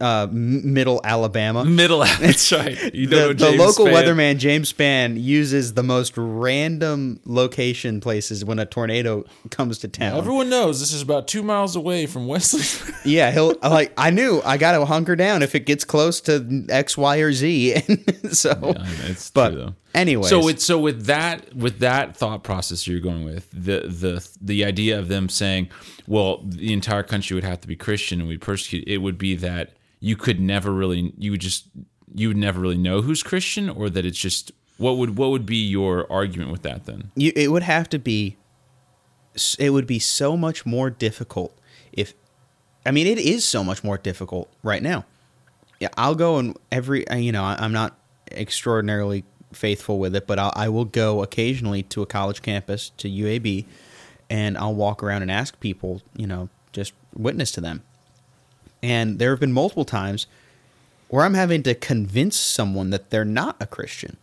uh, 0.01 0.27
m- 0.29 0.73
middle 0.73 1.01
Alabama, 1.03 1.65
middle. 1.65 1.99
That's 2.19 2.51
right. 2.51 2.93
You 2.93 3.07
know 3.07 3.29
the, 3.29 3.45
the 3.45 3.51
local 3.51 3.85
Spann. 3.85 3.93
weatherman 3.93 4.37
James 4.37 4.71
Spann 4.71 5.21
uses 5.21 5.73
the 5.73 5.81
most 5.83 6.13
random 6.17 7.19
location 7.25 7.99
places 7.99 8.43
when 8.45 8.59
a 8.59 8.65
tornado 8.65 9.23
comes 9.49 9.79
to 9.79 9.87
town. 9.87 10.17
Everyone 10.17 10.49
knows 10.49 10.79
this 10.79 10.93
is 10.93 11.01
about 11.01 11.27
two 11.27 11.41
miles 11.41 11.75
away 11.75 12.05
from 12.05 12.27
Wesley. 12.27 12.61
Yeah, 13.05 13.31
he'll 13.31 13.55
like. 13.63 13.93
I 13.97 14.09
knew 14.11 14.41
I 14.43 14.57
got 14.57 14.73
to 14.77 14.85
hunker 14.85 15.15
down 15.15 15.41
if 15.41 15.55
it 15.55 15.61
gets 15.65 15.83
close 15.85 16.19
to 16.21 16.65
X, 16.69 16.97
Y, 16.97 17.17
or 17.19 17.31
Z. 17.31 17.73
And 17.87 18.35
so, 18.37 18.73
it's 19.07 19.31
but 19.31 19.51
true 19.51 19.57
though. 19.59 19.73
Anyway, 19.95 20.27
So 20.27 20.43
with 20.43 20.59
so 20.61 20.79
with 20.79 21.05
that 21.05 21.53
with 21.55 21.79
that 21.79 22.15
thought 22.17 22.43
process 22.43 22.87
you're 22.87 22.99
going 22.99 23.23
with 23.23 23.49
the 23.51 23.81
the 23.87 24.27
the 24.41 24.65
idea 24.65 24.97
of 24.99 25.07
them 25.07 25.29
saying, 25.29 25.69
well, 26.07 26.41
the 26.43 26.73
entire 26.73 27.03
country 27.03 27.35
would 27.35 27.43
have 27.43 27.61
to 27.61 27.67
be 27.67 27.75
Christian 27.75 28.19
and 28.19 28.29
we 28.29 28.37
persecute. 28.37 28.87
It 28.87 28.99
would 28.99 29.17
be 29.17 29.35
that 29.35 29.73
you 29.99 30.15
could 30.15 30.39
never 30.39 30.71
really 30.71 31.13
you 31.17 31.31
would 31.31 31.41
just 31.41 31.67
you 32.15 32.29
would 32.29 32.37
never 32.37 32.59
really 32.59 32.77
know 32.77 33.01
who's 33.01 33.21
Christian, 33.23 33.69
or 33.69 33.89
that 33.89 34.05
it's 34.05 34.17
just 34.17 34.51
what 34.77 34.97
would 34.97 35.17
what 35.17 35.29
would 35.29 35.45
be 35.45 35.57
your 35.67 36.11
argument 36.11 36.51
with 36.51 36.61
that 36.63 36.85
then? 36.85 37.11
you, 37.15 37.31
it 37.35 37.51
would 37.51 37.63
have 37.63 37.89
to 37.89 37.99
be. 37.99 38.37
It 39.57 39.69
would 39.69 39.85
be 39.87 39.99
so 39.99 40.35
much 40.35 40.65
more 40.65 40.89
difficult 40.89 41.57
if. 41.93 42.13
I 42.85 42.91
mean, 42.91 43.07
it 43.07 43.19
is 43.19 43.45
so 43.45 43.63
much 43.63 43.83
more 43.83 43.97
difficult 43.97 44.49
right 44.63 44.81
now. 44.81 45.05
Yeah, 45.79 45.89
I'll 45.97 46.15
go 46.15 46.37
and 46.37 46.57
every. 46.71 47.07
uh, 47.07 47.15
You 47.15 47.31
know, 47.31 47.43
I'm 47.43 47.71
not 47.71 47.97
extraordinarily 48.31 49.23
faithful 49.51 49.99
with 49.99 50.15
it, 50.15 50.27
but 50.27 50.39
I'll, 50.39 50.53
I 50.55 50.69
will 50.69 50.85
go 50.85 51.23
occasionally 51.23 51.83
to 51.83 52.01
a 52.01 52.05
college 52.05 52.41
campus 52.41 52.91
to 52.97 53.09
UAB, 53.09 53.65
and 54.29 54.57
I'll 54.57 54.75
walk 54.75 55.01
around 55.03 55.21
and 55.21 55.31
ask 55.31 55.59
people. 55.59 56.01
You 56.15 56.27
know, 56.27 56.49
just 56.71 56.93
witness 57.13 57.51
to 57.53 57.61
them. 57.61 57.83
And 58.81 59.19
there 59.19 59.31
have 59.31 59.39
been 59.39 59.51
multiple 59.51 59.85
times 59.85 60.27
where 61.09 61.25
I'm 61.25 61.33
having 61.33 61.63
to 61.63 61.73
convince 61.73 62.37
someone 62.37 62.91
that 62.91 63.09
they're 63.09 63.25
not 63.25 63.57
a 63.59 63.65
Christian. 63.65 64.17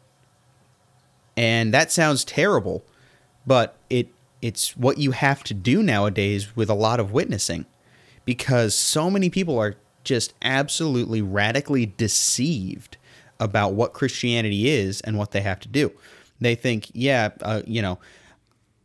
And 1.37 1.74
that 1.74 1.93
sounds 1.93 2.24
terrible, 2.24 2.85
but 3.47 3.77
it 3.91 4.09
it's 4.41 4.77
what 4.77 4.99
you 4.99 5.11
have 5.11 5.43
to 5.45 5.55
do 5.55 5.83
nowadays 5.83 6.55
with 6.55 6.70
a 6.70 6.74
lot 6.74 7.01
of 7.01 7.12
witnessing 7.12 7.66
because 8.24 8.74
so 8.74 9.11
many 9.11 9.31
people 9.31 9.59
are 9.59 9.77
just 10.05 10.35
absolutely 10.43 11.22
radically 11.22 11.87
deceived 11.87 12.97
about 13.41 13.74
what 13.74 13.93
Christianity 13.93 14.68
is 14.68 15.01
and 15.03 15.18
what 15.18 15.32
they 15.32 15.41
have 15.41 15.61
to 15.61 15.68
do. 15.68 15.93
They 16.41 16.55
think, 16.55 16.91
yeah, 16.93 17.30
uh, 17.43 17.62
you 17.66 17.82
know, 17.82 17.99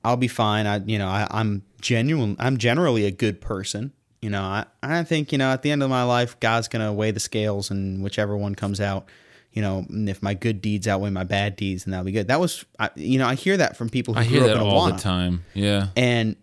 I'll 0.04 0.18
be 0.18 0.28
fine. 0.28 0.66
I, 0.66 0.78
you 0.78 0.98
know, 0.98 1.08
I, 1.08 1.28
I'm 1.30 1.64
genuine. 1.82 2.36
I'm 2.40 2.58
generally 2.58 3.06
a 3.06 3.12
good 3.12 3.42
person. 3.42 3.92
You 4.22 4.30
know, 4.30 4.42
I, 4.42 4.66
I 4.84 5.04
think, 5.04 5.32
you 5.32 5.38
know, 5.38 5.52
at 5.52 5.62
the 5.62 5.72
end 5.72 5.84
of 5.84 5.90
my 5.90 6.04
life, 6.04 6.40
God's 6.40 6.68
going 6.68 6.86
to 6.86 6.94
weigh 6.94 7.12
the 7.12 7.20
scales 7.20 7.72
and 7.72 8.04
whichever 8.04 8.38
one 8.38 8.56
comes 8.56 8.80
out, 8.80 9.10
you 9.52 9.62
know, 9.62 9.86
and 9.90 10.08
if 10.08 10.22
my 10.22 10.34
good 10.34 10.62
deeds 10.62 10.88
outweigh 10.88 11.10
my 11.10 11.24
bad 11.24 11.56
deeds, 11.56 11.86
then 11.86 11.92
that'll 11.92 12.06
be 12.06 12.12
good. 12.12 12.28
That 12.28 12.40
was, 12.40 12.64
I, 12.80 12.90
you 12.96 13.18
know, 13.18 13.28
I 13.28 13.36
hear 13.36 13.58
that 13.58 13.76
from 13.78 13.90
people 13.90 14.14
who 14.14 14.20
I 14.20 14.28
grew 14.28 14.34
hear 14.34 14.42
up 14.44 14.48
that 14.48 14.58
in 14.58 14.68
all 14.68 14.92
the 14.92 14.98
time. 14.98 15.44
Yeah. 15.54 15.88
and 15.98 16.36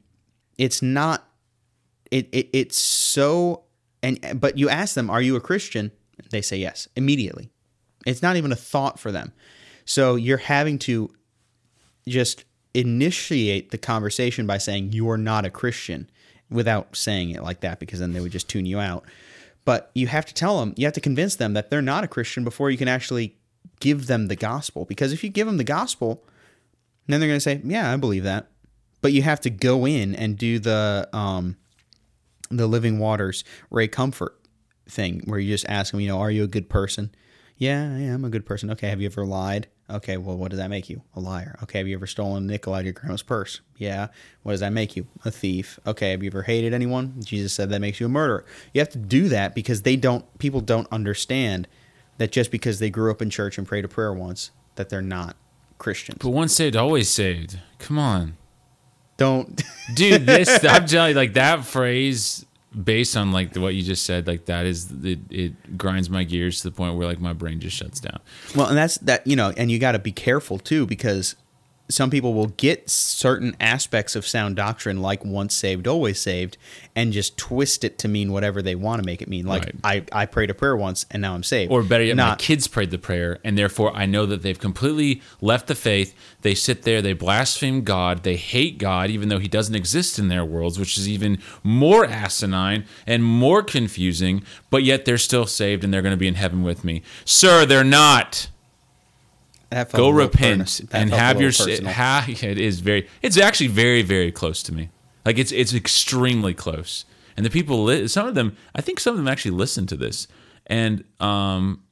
it's 0.58 0.82
not 0.82 1.24
it, 2.10 2.28
it 2.32 2.48
it's 2.52 2.76
so 2.76 3.62
and 4.02 4.40
but 4.40 4.58
you 4.58 4.68
ask 4.68 4.94
them, 4.94 5.10
"Are 5.10 5.22
you 5.22 5.36
a 5.36 5.40
Christian?" 5.40 5.92
They 6.30 6.42
say 6.42 6.56
yes 6.56 6.88
immediately. 6.96 7.50
It's 8.08 8.22
not 8.22 8.36
even 8.36 8.52
a 8.52 8.56
thought 8.56 8.98
for 8.98 9.12
them. 9.12 9.32
So 9.84 10.16
you're 10.16 10.38
having 10.38 10.78
to 10.80 11.10
just 12.06 12.44
initiate 12.74 13.70
the 13.70 13.78
conversation 13.78 14.46
by 14.46 14.58
saying 14.58 14.92
you 14.92 15.08
are 15.10 15.18
not 15.18 15.44
a 15.44 15.50
Christian 15.50 16.08
without 16.50 16.96
saying 16.96 17.30
it 17.30 17.42
like 17.42 17.60
that 17.60 17.78
because 17.78 18.00
then 18.00 18.12
they 18.12 18.20
would 18.20 18.32
just 18.32 18.48
tune 18.48 18.66
you 18.66 18.78
out. 18.78 19.04
But 19.64 19.90
you 19.94 20.06
have 20.06 20.24
to 20.26 20.34
tell 20.34 20.60
them, 20.60 20.74
you 20.76 20.86
have 20.86 20.94
to 20.94 21.00
convince 21.00 21.36
them 21.36 21.52
that 21.52 21.70
they're 21.70 21.82
not 21.82 22.04
a 22.04 22.08
Christian 22.08 22.44
before 22.44 22.70
you 22.70 22.78
can 22.78 22.88
actually 22.88 23.36
give 23.80 24.06
them 24.06 24.28
the 24.28 24.36
gospel. 24.36 24.84
Because 24.84 25.12
if 25.12 25.22
you 25.22 25.30
give 25.30 25.46
them 25.46 25.58
the 25.58 25.64
gospel, 25.64 26.24
then 27.06 27.20
they're 27.20 27.28
going 27.28 27.36
to 27.36 27.40
say, 27.40 27.60
"Yeah, 27.64 27.92
I 27.92 27.96
believe 27.96 28.24
that." 28.24 28.48
But 29.00 29.12
you 29.12 29.22
have 29.22 29.40
to 29.42 29.50
go 29.50 29.86
in 29.86 30.14
and 30.14 30.36
do 30.36 30.58
the 30.58 31.08
um, 31.12 31.56
the 32.50 32.66
Living 32.66 32.98
Waters 32.98 33.44
Ray 33.70 33.88
Comfort 33.88 34.38
thing, 34.88 35.22
where 35.24 35.38
you 35.38 35.52
just 35.52 35.66
ask 35.68 35.90
them, 35.90 36.00
you 36.00 36.08
know, 36.08 36.18
"Are 36.18 36.30
you 36.30 36.44
a 36.44 36.48
good 36.48 36.68
person?" 36.68 37.10
Yeah, 37.58 37.98
yeah, 37.98 38.14
I'm 38.14 38.24
a 38.24 38.30
good 38.30 38.46
person. 38.46 38.70
Okay, 38.70 38.88
have 38.88 39.00
you 39.00 39.06
ever 39.06 39.26
lied? 39.26 39.66
Okay, 39.90 40.16
well, 40.16 40.36
what 40.36 40.50
does 40.50 40.58
that 40.58 40.70
make 40.70 40.88
you? 40.88 41.02
A 41.16 41.20
liar. 41.20 41.58
Okay, 41.62 41.78
have 41.78 41.88
you 41.88 41.96
ever 41.96 42.06
stolen 42.06 42.44
a 42.44 42.46
nickel 42.46 42.72
out 42.72 42.80
of 42.80 42.84
your 42.84 42.92
grandma's 42.92 43.22
purse? 43.22 43.60
Yeah. 43.76 44.08
What 44.42 44.52
does 44.52 44.60
that 44.60 44.72
make 44.72 44.96
you? 44.96 45.08
A 45.24 45.30
thief. 45.30 45.80
Okay, 45.86 46.12
have 46.12 46.22
you 46.22 46.28
ever 46.28 46.42
hated 46.42 46.72
anyone? 46.72 47.14
Jesus 47.20 47.52
said 47.52 47.70
that 47.70 47.80
makes 47.80 47.98
you 47.98 48.06
a 48.06 48.08
murderer. 48.08 48.44
You 48.72 48.80
have 48.80 48.90
to 48.90 48.98
do 48.98 49.28
that 49.30 49.54
because 49.54 49.82
they 49.82 49.96
don't, 49.96 50.24
people 50.38 50.60
don't 50.60 50.86
understand 50.92 51.66
that 52.18 52.30
just 52.30 52.50
because 52.50 52.78
they 52.78 52.90
grew 52.90 53.10
up 53.10 53.20
in 53.20 53.30
church 53.30 53.58
and 53.58 53.66
prayed 53.66 53.84
a 53.84 53.88
prayer 53.88 54.12
once, 54.12 54.50
that 54.76 54.88
they're 54.88 55.02
not 55.02 55.36
Christians. 55.78 56.18
But 56.20 56.30
once 56.30 56.54
saved, 56.54 56.76
always 56.76 57.08
saved. 57.08 57.58
Come 57.78 57.98
on. 57.98 58.36
Don't. 59.16 59.62
Dude, 59.94 60.26
this, 60.26 60.64
I'm 60.68 60.86
telling 60.86 61.10
you, 61.10 61.16
like 61.16 61.32
that 61.34 61.64
phrase 61.64 62.44
based 62.84 63.16
on 63.16 63.32
like 63.32 63.56
what 63.56 63.74
you 63.74 63.82
just 63.82 64.04
said, 64.04 64.26
like 64.26 64.46
that 64.46 64.66
is 64.66 64.90
it, 65.02 65.18
it 65.30 65.78
grinds 65.78 66.10
my 66.10 66.24
gears 66.24 66.60
to 66.62 66.70
the 66.70 66.74
point 66.74 66.96
where 66.96 67.06
like 67.06 67.20
my 67.20 67.32
brain 67.32 67.60
just 67.60 67.76
shuts 67.76 68.00
down. 68.00 68.20
Well, 68.54 68.66
and 68.66 68.76
that's 68.76 68.98
that, 68.98 69.26
you 69.26 69.36
know, 69.36 69.52
and 69.56 69.70
you 69.70 69.78
got 69.78 69.92
to 69.92 69.98
be 69.98 70.12
careful 70.12 70.58
too 70.58 70.86
because 70.86 71.34
some 71.90 72.10
people 72.10 72.34
will 72.34 72.48
get 72.48 72.90
certain 72.90 73.56
aspects 73.60 74.14
of 74.14 74.26
sound 74.26 74.56
doctrine 74.56 75.00
like 75.00 75.24
once 75.24 75.54
saved 75.54 75.86
always 75.86 76.20
saved 76.20 76.56
and 76.94 77.12
just 77.12 77.36
twist 77.38 77.82
it 77.84 77.98
to 77.98 78.08
mean 78.08 78.32
whatever 78.32 78.60
they 78.60 78.74
want 78.74 79.00
to 79.00 79.06
make 79.06 79.22
it 79.22 79.28
mean 79.28 79.46
like 79.46 79.64
Right. 79.82 80.04
I, 80.12 80.22
I 80.22 80.26
prayed 80.26 80.50
a 80.50 80.54
prayer 80.54 80.76
once 80.76 81.06
and 81.10 81.22
now 81.22 81.34
i'm 81.34 81.42
saved 81.42 81.72
Or 81.72 81.82
better 81.82 82.04
yet, 82.04 82.16
my 82.16 82.34
kids 82.36 82.68
prayed 82.68 82.90
the 82.90 82.98
prayer, 82.98 83.38
and 83.44 83.56
therefore 83.56 83.94
I 83.96 84.06
know 84.06 84.26
that 84.26 84.42
they've 84.42 84.58
completely 84.58 85.22
left 85.40 85.66
the 85.66 85.74
faith. 85.74 86.14
They 86.42 86.54
sit 86.54 86.82
there, 86.82 87.00
they 87.00 87.12
blaspheme 87.14 87.82
God, 87.82 88.22
they 88.22 88.36
hate 88.36 88.78
God, 88.78 89.10
even 89.10 89.28
though 89.28 89.38
He 89.38 89.48
doesn't 89.48 89.74
exist 89.74 90.18
in 90.18 90.28
their 90.28 90.44
worlds, 90.44 90.78
which 90.78 90.96
is 90.98 91.08
even 91.08 91.38
more 91.62 92.04
asinine 92.04 92.84
and 93.06 93.24
more 93.24 93.62
confusing. 93.62 94.42
But 94.70 94.82
yet 94.84 95.04
they're 95.04 95.18
still 95.18 95.46
saved, 95.46 95.84
and 95.84 95.92
they're 95.92 96.02
going 96.02 96.12
to 96.12 96.16
be 96.18 96.28
in 96.28 96.34
heaven 96.34 96.62
with 96.62 96.84
me, 96.84 97.02
sir. 97.24 97.64
They're 97.66 97.84
not. 97.84 98.48
Go 99.98 100.10
repent 100.10 100.80
and 100.92 101.10
have 101.10 101.40
your. 101.40 101.50
Ha, 101.92 102.26
it 102.28 102.58
is 102.58 102.80
very. 102.80 103.08
It's 103.22 103.36
actually 103.36 103.68
very 103.68 104.02
very 104.02 104.32
close 104.32 104.62
to 104.64 104.74
me. 104.74 104.90
Like 105.24 105.38
it's 105.38 105.52
it's 105.52 105.74
extremely 105.74 106.54
close. 106.54 107.04
And 107.36 107.46
the 107.46 107.50
people, 107.50 107.84
li- 107.84 108.08
some 108.08 108.26
of 108.26 108.34
them, 108.34 108.56
I 108.74 108.80
think 108.80 108.98
some 108.98 109.12
of 109.12 109.18
them 109.18 109.28
actually 109.28 109.52
listen 109.52 109.86
to 109.86 109.96
this, 109.96 110.26
and 110.66 111.04
um, 111.20 111.84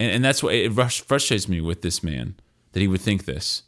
and, 0.00 0.10
and 0.10 0.24
that's 0.24 0.42
what 0.42 0.54
it 0.54 0.72
frustrates 0.72 1.48
me 1.48 1.60
with 1.60 1.82
this 1.82 2.02
man 2.02 2.36
that 2.72 2.80
he 2.80 2.88
would 2.88 3.00
think 3.00 3.24
this. 3.24 3.64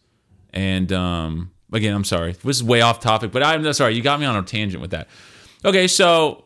And 0.54 0.92
um, 0.92 1.50
again, 1.72 1.94
I'm 1.94 2.04
sorry, 2.04 2.32
this 2.32 2.56
is 2.56 2.64
way 2.64 2.80
off 2.80 3.00
topic, 3.00 3.30
but 3.32 3.42
I'm 3.42 3.72
sorry, 3.72 3.94
you 3.94 4.02
got 4.02 4.20
me 4.20 4.26
on 4.26 4.36
a 4.36 4.42
tangent 4.42 4.80
with 4.80 4.92
that. 4.92 5.08
Okay, 5.64 5.88
so 5.88 6.44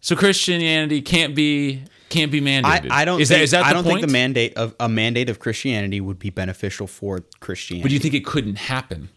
so 0.00 0.16
Christianity 0.16 1.00
can't 1.00 1.34
be 1.34 1.84
can't 2.12 2.30
be 2.30 2.38
I, 2.38 2.42
mandated. 2.42 2.88
I 2.90 3.04
don't 3.04 3.20
Is 3.20 3.28
think, 3.28 3.38
that 3.38 3.44
is 3.44 3.50
that 3.52 3.64
I 3.64 3.68
the 3.68 3.74
don't 3.74 3.84
point? 3.84 3.96
think 3.96 4.06
the 4.06 4.12
mandate 4.12 4.54
of 4.56 4.74
a 4.78 4.88
mandate 4.88 5.28
of 5.30 5.38
Christianity 5.38 6.00
would 6.00 6.18
be 6.18 6.30
beneficial 6.30 6.86
for 6.86 7.20
Christianity. 7.40 7.82
but 7.82 7.88
do 7.88 7.94
you 7.94 8.00
think 8.00 8.14
it 8.14 8.24
couldn't 8.24 8.56
happen? 8.56 9.08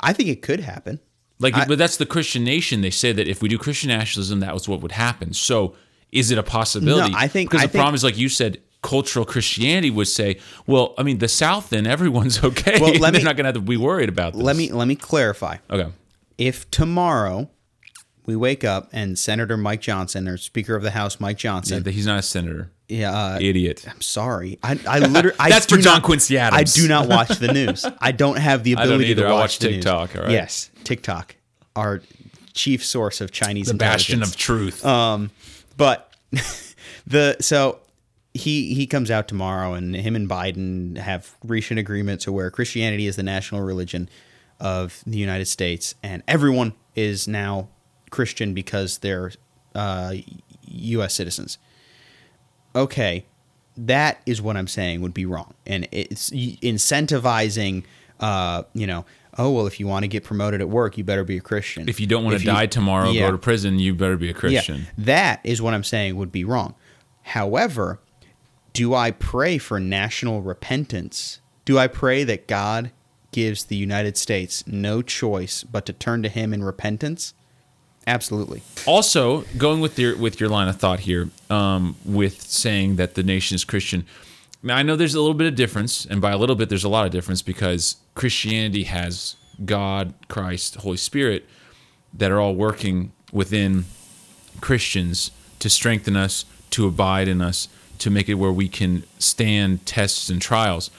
I 0.00 0.12
think 0.12 0.28
it 0.28 0.42
could 0.42 0.60
happen. 0.60 1.00
Like, 1.38 1.54
I- 1.54 1.64
but 1.66 1.78
that's 1.78 1.96
the 1.96 2.06
Christian 2.06 2.44
nation. 2.44 2.80
They 2.80 2.90
say 2.90 3.12
that 3.12 3.26
if 3.28 3.42
we 3.42 3.48
do 3.48 3.58
Christian 3.58 3.88
nationalism, 3.88 4.40
that 4.40 4.52
was 4.54 4.68
what 4.68 4.80
would 4.82 4.92
happen. 4.92 5.32
So, 5.32 5.74
is 6.12 6.30
it 6.30 6.38
a 6.38 6.42
possibility? 6.42 7.10
No, 7.12 7.18
I 7.18 7.26
think- 7.28 7.50
because 7.50 7.62
I 7.62 7.66
the 7.66 7.72
think- 7.72 7.80
problem 7.80 7.94
is, 7.96 8.04
like 8.04 8.16
you 8.18 8.28
said, 8.28 8.58
cultural 8.82 9.24
Christianity 9.24 9.90
would 9.90 10.08
say, 10.08 10.38
well, 10.66 10.94
I 10.98 11.02
mean, 11.02 11.18
the 11.18 11.28
South, 11.28 11.70
then 11.70 11.86
everyone's 11.86 12.42
okay. 12.44 12.78
Well, 12.80 12.92
let 12.94 13.14
They're 13.14 13.22
not 13.24 13.36
going 13.36 13.44
to 13.44 13.48
have 13.48 13.54
to 13.54 13.60
be 13.60 13.76
worried 13.78 14.08
about 14.10 14.34
this. 14.34 14.42
Let 14.42 14.56
me 14.56 14.70
let 14.72 14.86
me 14.86 14.94
clarify. 14.96 15.56
Okay. 15.70 15.90
If 16.38 16.70
tomorrow 16.70 17.48
we 18.26 18.36
wake 18.36 18.64
up 18.64 18.88
and 18.92 19.18
Senator 19.18 19.56
Mike 19.56 19.80
Johnson 19.80 20.28
or 20.28 20.36
Speaker 20.36 20.74
of 20.76 20.82
the 20.82 20.92
House 20.92 21.20
Mike 21.20 21.36
Johnson, 21.38 21.82
Yeah, 21.84 21.92
He's 21.92 22.06
not 22.06 22.18
a 22.18 22.22
senator. 22.22 22.70
yeah, 22.88 23.12
uh, 23.12 23.38
Idiot. 23.40 23.84
I'm 23.88 24.00
sorry. 24.00 24.58
I, 24.62 24.78
I 24.88 24.98
literally. 25.00 25.36
That's 25.48 25.66
do 25.66 25.76
for 25.76 25.82
John 25.82 25.94
not- 25.96 26.02
Quincy 26.04 26.38
I 26.38 26.62
do 26.64 26.88
not 26.88 27.08
watch 27.08 27.28
the 27.38 27.52
news. 27.52 27.84
I 28.00 28.12
don't 28.12 28.38
have 28.38 28.64
the 28.64 28.72
ability 28.74 29.14
to 29.16 29.26
I 29.26 29.30
watch, 29.32 29.40
watch 29.40 29.58
the 29.58 29.66
news. 29.70 29.84
TikTok, 29.84 30.16
all 30.16 30.22
right? 30.22 30.30
Yes, 30.30 30.70
TikTok, 30.84 31.36
our 31.76 32.00
chief 32.54 32.84
source 32.84 33.20
of 33.20 33.30
Chinese 33.32 33.66
The 33.68 33.74
bastion 33.74 34.22
of 34.22 34.36
truth. 34.36 34.84
Um, 34.86 35.30
but 35.76 36.12
the 37.06 37.36
so 37.40 37.80
he 38.32 38.74
he 38.74 38.86
comes 38.86 39.10
out 39.10 39.28
tomorrow, 39.28 39.74
and 39.74 39.94
him 39.94 40.16
and 40.16 40.28
Biden 40.28 40.96
have 40.98 41.30
reached 41.44 41.70
an 41.70 41.78
agreement 41.78 42.20
to 42.22 42.32
where 42.32 42.50
Christianity 42.50 43.06
is 43.06 43.16
the 43.16 43.22
national 43.22 43.60
religion 43.62 44.08
of 44.60 45.02
the 45.06 45.18
United 45.18 45.46
States, 45.46 45.94
and 46.02 46.22
everyone 46.28 46.74
is 46.94 47.26
now 47.28 47.68
Christian 48.14 48.54
because 48.54 48.98
they're 48.98 49.32
uh, 49.74 50.14
U.S. 50.66 51.14
citizens. 51.14 51.58
Okay, 52.76 53.26
that 53.76 54.20
is 54.26 54.40
what 54.40 54.56
I'm 54.56 54.68
saying 54.68 55.00
would 55.00 55.14
be 55.14 55.26
wrong, 55.26 55.54
and 55.66 55.86
it's 55.92 56.30
incentivizing. 56.30 57.84
Uh, 58.20 58.62
you 58.74 58.86
know, 58.86 59.04
oh 59.38 59.50
well, 59.50 59.66
if 59.66 59.78
you 59.80 59.86
want 59.86 60.04
to 60.04 60.08
get 60.08 60.24
promoted 60.24 60.60
at 60.60 60.68
work, 60.68 60.96
you 60.96 61.04
better 61.04 61.24
be 61.24 61.36
a 61.36 61.40
Christian. 61.40 61.88
if 61.88 61.98
you 62.00 62.06
don't 62.06 62.24
want 62.24 62.36
If 62.36 62.42
to 62.42 62.46
you- 62.46 62.52
die 62.52 62.66
tomorrow, 62.66 63.10
Yeah. 63.10 63.26
go 63.26 63.32
to 63.32 63.38
prison, 63.38 63.78
you 63.78 63.94
better 63.94 64.16
be 64.16 64.30
a 64.30 64.34
Christian. 64.34 64.80
yeah, 64.82 64.86
that 64.98 65.40
is 65.44 65.60
what 65.60 65.74
I'm 65.74 65.84
saying 65.84 66.16
would 66.16 66.32
be 66.32 66.44
wrong. 66.44 66.74
However, 67.22 68.00
do 68.72 68.94
I 68.94 69.10
pray 69.10 69.58
for 69.58 69.78
national 69.80 70.42
repentance? 70.42 71.40
Do 71.64 71.78
I 71.78 71.86
pray 71.88 72.24
that 72.24 72.46
God 72.46 72.90
gives 73.32 73.64
the 73.64 73.76
United 73.76 74.16
States 74.16 74.64
no 74.66 75.00
choice 75.02 75.64
but 75.64 75.86
to 75.86 75.92
turn 75.92 76.22
to 76.22 76.28
Him 76.28 76.52
in 76.54 76.62
repentance? 76.62 77.34
Absolutely. 78.06 78.62
also 78.86 79.44
going 79.56 79.80
with 79.80 79.98
your 79.98 80.16
with 80.16 80.38
your 80.38 80.48
line 80.48 80.68
of 80.68 80.76
thought 80.76 81.00
here 81.00 81.30
um, 81.48 81.96
with 82.04 82.42
saying 82.42 82.96
that 82.96 83.14
the 83.14 83.22
nation 83.22 83.54
is 83.54 83.64
christian 83.64 84.04
i 84.68 84.82
know 84.82 84.94
there's 84.94 85.14
a 85.14 85.20
little 85.20 85.34
bit 85.34 85.46
of 85.46 85.54
difference 85.54 86.04
and 86.04 86.20
by 86.20 86.30
a 86.30 86.36
little 86.36 86.56
bit 86.56 86.68
there's 86.68 86.84
a 86.84 86.88
lot 86.88 87.06
of 87.06 87.12
difference 87.12 87.40
because 87.40 87.96
christianity 88.14 88.84
has 88.84 89.36
god 89.64 90.12
christ 90.28 90.76
holy 90.76 90.96
spirit 90.96 91.46
that 92.12 92.30
are 92.30 92.40
all 92.40 92.54
working 92.54 93.10
within 93.32 93.84
christians 94.60 95.30
to 95.58 95.70
strengthen 95.70 96.16
us 96.16 96.44
to 96.70 96.86
abide 96.86 97.26
in 97.26 97.40
us 97.40 97.68
to 97.98 98.10
make 98.10 98.28
it 98.28 98.34
where 98.34 98.52
we 98.52 98.68
can 98.68 99.02
stand 99.18 99.84
tests 99.86 100.28
and 100.28 100.42
trials 100.42 100.90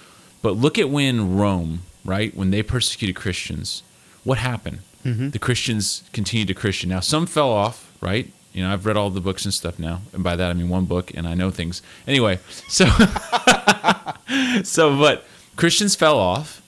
but 0.42 0.52
look 0.58 0.80
at 0.80 0.90
when 0.90 1.38
rome 1.38 1.82
right 2.04 2.36
when 2.36 2.50
they 2.50 2.64
persecuted 2.64 3.16
christians 3.16 3.84
what 4.24 4.40
happened 4.40 4.80
the 5.06 5.40
christians 5.40 6.04
continued 6.14 6.48
to 6.48 6.54
christian. 6.56 6.90
Now 6.90 7.00
some 7.00 7.26
fell 7.28 7.52
off 7.52 7.92
right? 8.02 8.28
You 8.54 8.64
know 8.64 8.74
i've 8.74 8.86
read 8.86 8.98
all 8.98 9.10
the 9.12 9.22
books 9.22 9.46
and 9.46 9.54
stuff 9.54 9.78
now. 9.80 10.02
And 10.14 10.24
by 10.24 10.36
that 10.36 10.50
i 10.50 10.54
mean 10.54 10.70
one 10.70 10.86
book 10.86 11.12
and 11.14 11.28
i 11.28 11.34
know 11.36 11.52
things. 11.52 11.82
Anyway 12.08 12.40
so 12.68 12.86
so 14.64 14.98
but 14.98 15.26
christians 15.56 15.96
fell 15.96 16.18
off 16.18 16.62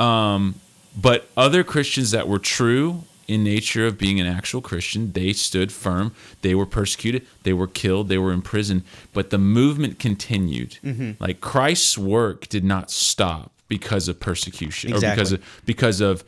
um, 0.00 0.56
but 1.00 1.28
other 1.36 1.62
christians 1.64 2.10
that 2.10 2.26
were 2.28 2.38
true 2.40 3.04
in 3.26 3.42
nature 3.42 3.86
of 3.86 3.96
being 3.96 4.20
an 4.20 4.26
actual 4.26 4.60
christian 4.60 5.12
they 5.12 5.32
stood 5.32 5.72
firm. 5.72 6.12
They 6.42 6.54
were 6.54 6.66
persecuted. 6.66 7.26
They 7.42 7.52
were 7.54 7.66
killed. 7.68 8.08
They 8.08 8.18
were 8.18 8.32
imprisoned. 8.32 8.82
But 9.12 9.30
the 9.30 9.38
movement 9.38 9.98
continued. 9.98 10.78
Like 11.20 11.40
christ's 11.40 11.96
work 11.96 12.48
did 12.48 12.64
not 12.64 12.90
stop 12.90 13.52
because 13.68 14.08
of 14.08 14.20
persecution 14.20 14.92
or 14.92 15.00
because 15.00 15.32
of 15.32 15.62
because 15.64 16.00
of 16.00 16.24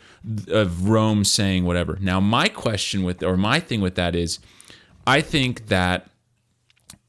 of 0.48 0.88
Rome 0.88 1.24
saying 1.24 1.64
whatever. 1.64 1.98
Now 2.00 2.20
my 2.20 2.48
question 2.48 3.02
with 3.02 3.22
or 3.22 3.36
my 3.36 3.60
thing 3.60 3.80
with 3.80 3.94
that 3.96 4.14
is 4.14 4.38
I 5.06 5.20
think 5.20 5.68
that 5.68 6.08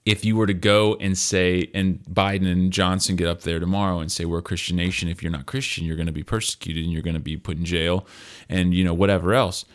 if 0.05 0.23
you 0.23 0.37
were 0.37 0.47
to 0.47 0.53
go 0.53 0.95
and 0.99 1.17
say 1.17 1.69
and 1.73 1.99
Biden 2.03 2.49
and 2.51 2.71
Johnson 2.71 3.15
get 3.15 3.27
up 3.27 3.41
there 3.41 3.59
tomorrow 3.59 3.99
and 3.99 4.11
say 4.11 4.25
we're 4.25 4.39
a 4.39 4.43
Christian 4.43 4.77
nation 4.77 5.09
if 5.09 5.21
you're 5.21 5.31
not 5.31 5.45
Christian 5.45 5.85
you're 5.85 5.95
going 5.95 6.07
to 6.07 6.13
be 6.13 6.23
persecuted 6.23 6.83
and 6.83 6.93
you're 6.93 7.01
going 7.01 7.13
to 7.13 7.19
be 7.19 7.37
put 7.37 7.57
in 7.57 7.65
jail 7.65 8.05
and 8.49 8.73
you 8.73 8.83
know 8.83 8.93
whatever 8.93 9.33
else. 9.33 9.65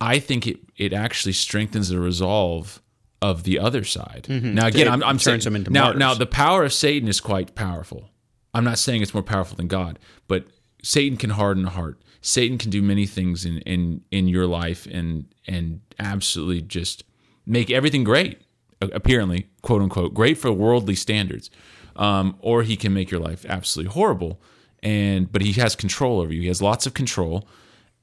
I 0.00 0.20
think 0.20 0.46
it 0.46 0.60
it 0.76 0.92
actually 0.92 1.32
strengthens 1.32 1.88
the 1.88 1.98
resolve 1.98 2.80
of 3.20 3.42
the 3.42 3.58
other 3.58 3.82
side. 3.84 4.26
Mm-hmm. 4.28 4.54
Now 4.54 4.66
again, 4.68 4.86
It 4.86 4.90
I'm, 4.90 5.02
I'm 5.02 5.18
saying 5.18 5.40
them 5.40 5.56
into 5.56 5.70
now 5.72 5.84
martyrs. 5.84 5.98
now 5.98 6.14
the 6.14 6.26
power 6.26 6.64
of 6.64 6.72
Satan 6.72 7.08
is 7.08 7.20
quite 7.20 7.54
powerful. 7.54 8.10
I'm 8.54 8.64
not 8.64 8.78
saying 8.78 9.02
it's 9.02 9.14
more 9.14 9.22
powerful 9.22 9.56
than 9.56 9.68
God, 9.68 9.98
but 10.26 10.46
Satan 10.82 11.16
can 11.18 11.30
harden 11.30 11.66
a 11.66 11.70
heart. 11.70 12.00
Satan 12.20 12.58
can 12.58 12.70
do 12.70 12.82
many 12.82 13.06
things 13.06 13.44
in 13.44 13.58
in 13.58 14.02
in 14.10 14.28
your 14.28 14.46
life 14.46 14.86
and 14.86 15.26
and 15.46 15.80
absolutely 15.98 16.62
just 16.62 17.04
make 17.46 17.70
everything 17.70 18.04
great. 18.04 18.42
apparently, 18.80 19.48
quote 19.62 19.82
unquote, 19.82 20.14
great 20.14 20.38
for 20.38 20.52
worldly 20.52 20.94
standards, 20.94 21.50
um, 21.96 22.36
or 22.40 22.62
he 22.62 22.76
can 22.76 22.94
make 22.94 23.10
your 23.10 23.20
life 23.20 23.44
absolutely 23.48 23.92
horrible. 23.92 24.40
And 24.82 25.30
but 25.32 25.42
he 25.42 25.52
has 25.54 25.74
control 25.74 26.20
over 26.20 26.32
you. 26.32 26.42
He 26.42 26.48
has 26.48 26.62
lots 26.62 26.86
of 26.86 26.94
control, 26.94 27.48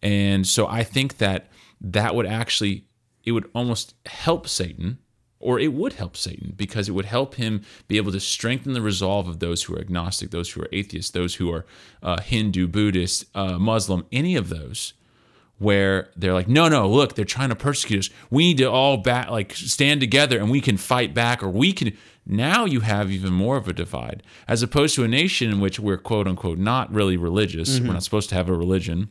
and 0.01 0.45
so 0.45 0.67
I 0.67 0.83
think 0.83 1.17
that 1.17 1.49
that 1.79 2.15
would 2.15 2.25
actually 2.25 2.85
it 3.23 3.31
would 3.31 3.49
almost 3.55 3.95
help 4.05 4.47
Satan 4.47 4.99
or 5.45 5.59
it 5.59 5.73
would 5.73 5.93
help 5.93 6.17
Satan 6.17 6.53
because 6.57 6.89
it 6.89 6.93
would 6.93 7.05
help 7.05 7.35
him 7.35 7.61
be 7.87 7.97
able 7.97 8.11
to 8.11 8.19
strengthen 8.19 8.73
the 8.73 8.81
resolve 8.81 9.27
of 9.27 9.39
those 9.39 9.63
who 9.63 9.75
are 9.75 9.79
agnostic, 9.79 10.31
those 10.31 10.51
who 10.51 10.61
are 10.61 10.69
atheists, 10.71 11.11
those 11.11 11.35
who 11.35 11.51
are 11.53 11.65
uh, 12.01 12.19
Hindu, 12.19 12.67
Buddhist, 12.67 13.25
uh, 13.35 13.59
Muslim, 13.59 14.05
any 14.11 14.35
of 14.35 14.49
those, 14.49 14.93
where 15.59 16.09
they're 16.15 16.33
like, 16.33 16.47
no, 16.47 16.67
no, 16.67 16.89
look, 16.89 17.13
they're 17.13 17.25
trying 17.25 17.49
to 17.49 17.55
persecute 17.55 17.99
us. 17.99 18.09
We 18.29 18.47
need 18.47 18.57
to 18.57 18.65
all 18.65 18.97
back, 18.97 19.29
like 19.29 19.53
stand 19.53 20.01
together, 20.01 20.39
and 20.39 20.49
we 20.49 20.61
can 20.61 20.77
fight 20.77 21.13
back, 21.13 21.43
or 21.43 21.49
we 21.49 21.71
can. 21.73 21.95
Now 22.25 22.65
you 22.65 22.79
have 22.79 23.11
even 23.11 23.31
more 23.31 23.55
of 23.55 23.67
a 23.67 23.73
divide, 23.73 24.23
as 24.47 24.63
opposed 24.63 24.95
to 24.95 25.03
a 25.03 25.07
nation 25.07 25.51
in 25.51 25.59
which 25.59 25.79
we're 25.79 25.97
quote 25.97 26.27
unquote 26.27 26.57
not 26.57 26.91
really 26.91 27.17
religious. 27.17 27.79
We're 27.79 27.93
not 27.93 28.03
supposed 28.03 28.29
to 28.29 28.35
have 28.35 28.49
a 28.49 28.53
religion, 28.53 29.09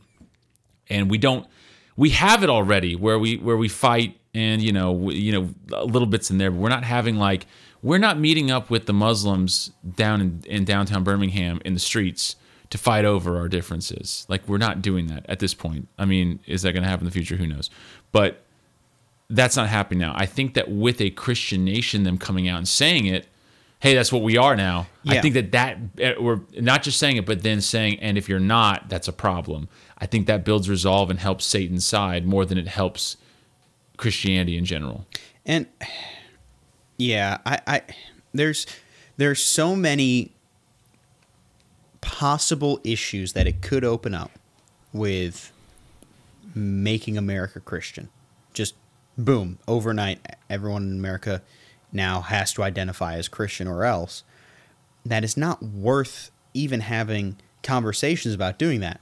and 0.89 1.09
we 1.09 1.17
don't. 1.17 1.47
We 1.95 2.09
have 2.09 2.43
it 2.43 2.49
already, 2.49 2.93
where 2.93 3.17
we 3.17 3.37
where 3.37 3.55
we 3.55 3.69
fight 3.69 4.19
and 4.35 4.61
you 4.61 4.71
know 4.71 5.09
you 5.09 5.31
know 5.31 5.83
little 5.85 6.07
bits 6.07 6.29
in 6.29 6.37
there 6.37 6.51
but 6.51 6.59
we're 6.59 6.69
not 6.69 6.83
having 6.83 7.15
like 7.15 7.47
we're 7.81 7.97
not 7.97 8.19
meeting 8.19 8.51
up 8.51 8.69
with 8.69 8.85
the 8.85 8.93
muslims 8.93 9.71
down 9.95 10.21
in, 10.21 10.43
in 10.45 10.65
downtown 10.65 11.03
birmingham 11.03 11.59
in 11.65 11.73
the 11.73 11.79
streets 11.79 12.35
to 12.69 12.77
fight 12.77 13.05
over 13.05 13.37
our 13.37 13.47
differences. 13.47 14.25
Like 14.27 14.47
we're 14.47 14.57
not 14.57 14.81
doing 14.81 15.07
that 15.07 15.25
at 15.29 15.39
this 15.39 15.53
point. 15.53 15.87
I 15.97 16.05
mean 16.05 16.39
is 16.45 16.61
that 16.63 16.73
going 16.73 16.83
to 16.83 16.89
happen 16.89 17.05
in 17.05 17.09
the 17.09 17.13
future? 17.13 17.35
Who 17.35 17.47
knows? 17.47 17.69
But 18.11 18.41
that's 19.29 19.55
not 19.55 19.69
happening 19.69 19.99
now. 19.99 20.13
I 20.15 20.25
think 20.25 20.53
that 20.53 20.69
with 20.69 21.01
a 21.01 21.09
christian 21.11 21.65
nation 21.65 22.03
them 22.03 22.17
coming 22.17 22.47
out 22.47 22.57
and 22.57 22.67
saying 22.67 23.05
it 23.05 23.27
hey 23.79 23.93
that's 23.93 24.11
what 24.11 24.23
we 24.23 24.37
are 24.37 24.55
now. 24.55 24.87
I 25.07 25.21
think 25.21 25.35
that 25.35 25.51
that 25.51 25.77
eh, 25.99 26.13
we're 26.19 26.41
not 26.59 26.83
just 26.83 26.99
saying 26.99 27.17
it 27.17 27.25
but 27.25 27.43
then 27.43 27.61
saying 27.61 27.99
and 28.01 28.17
if 28.17 28.27
you're 28.27 28.39
not 28.39 28.89
that's 28.89 29.07
a 29.07 29.13
problem. 29.13 29.69
I 29.97 30.05
think 30.05 30.27
that 30.27 30.43
builds 30.43 30.69
resolve 30.69 31.09
and 31.09 31.19
helps 31.19 31.45
satan's 31.45 31.85
side 31.85 32.25
more 32.25 32.45
than 32.45 32.57
it 32.57 32.67
helps 32.67 33.17
christianity 33.97 34.57
in 34.57 34.65
general 34.65 35.05
And 35.45 35.67
yeah, 36.97 37.37
I, 37.45 37.59
I 37.67 37.81
there's 38.33 38.65
there's 39.17 39.43
so 39.43 39.75
many 39.75 40.31
possible 42.01 42.79
issues 42.83 43.33
that 43.33 43.47
it 43.47 43.61
could 43.61 43.83
open 43.83 44.13
up 44.13 44.31
with 44.93 45.51
making 46.53 47.17
America 47.17 47.59
Christian. 47.59 48.09
Just 48.53 48.75
boom, 49.17 49.59
overnight 49.67 50.25
everyone 50.49 50.83
in 50.83 50.99
America 50.99 51.41
now 51.91 52.21
has 52.21 52.53
to 52.53 52.63
identify 52.63 53.15
as 53.15 53.27
Christian 53.27 53.67
or 53.67 53.85
else. 53.85 54.23
That 55.05 55.23
is 55.23 55.37
not 55.37 55.61
worth 55.61 56.31
even 56.53 56.79
having 56.81 57.37
conversations 57.61 58.33
about 58.33 58.57
doing 58.57 58.79
that. 58.79 58.99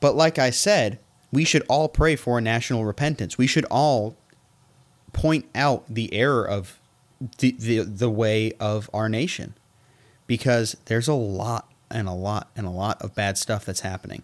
But 0.00 0.14
like 0.14 0.38
I 0.38 0.50
said, 0.50 0.98
we 1.32 1.44
should 1.44 1.62
all 1.68 1.88
pray 1.88 2.16
for 2.16 2.38
a 2.38 2.40
national 2.40 2.84
repentance. 2.84 3.38
We 3.38 3.46
should 3.46 3.64
all 3.66 4.16
point 5.12 5.46
out 5.54 5.84
the 5.88 6.12
error 6.12 6.46
of 6.46 6.80
the, 7.38 7.52
the 7.52 7.80
the 7.80 8.10
way 8.10 8.52
of 8.60 8.90
our 8.92 9.08
nation. 9.08 9.54
Because 10.26 10.76
there's 10.86 11.08
a 11.08 11.14
lot 11.14 11.70
and 11.90 12.08
a 12.08 12.12
lot 12.12 12.50
and 12.56 12.66
a 12.66 12.70
lot 12.70 13.02
of 13.02 13.14
bad 13.14 13.36
stuff 13.36 13.64
that's 13.64 13.80
happening. 13.80 14.22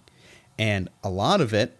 And 0.59 0.88
a 1.02 1.11
lot 1.11 1.40
of 1.40 1.52
it 1.52 1.76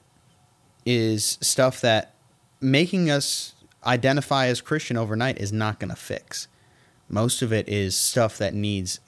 is 0.85 1.39
stuff 1.41 1.81
that 1.81 2.15
making 2.61 3.11
us 3.11 3.55
identify 3.85 4.47
as 4.47 4.61
christian 4.61 4.97
overnight 4.97 5.39
is 5.39 5.53
not 5.53 5.79
going 5.79 5.91
to 5.91 5.97
fix. 5.97 6.49
Most 7.09 7.41
of 7.43 7.53
it 7.53 7.69
is 7.69 7.97
stuff 7.97 8.39
that 8.39 8.55
needs 8.55 9.01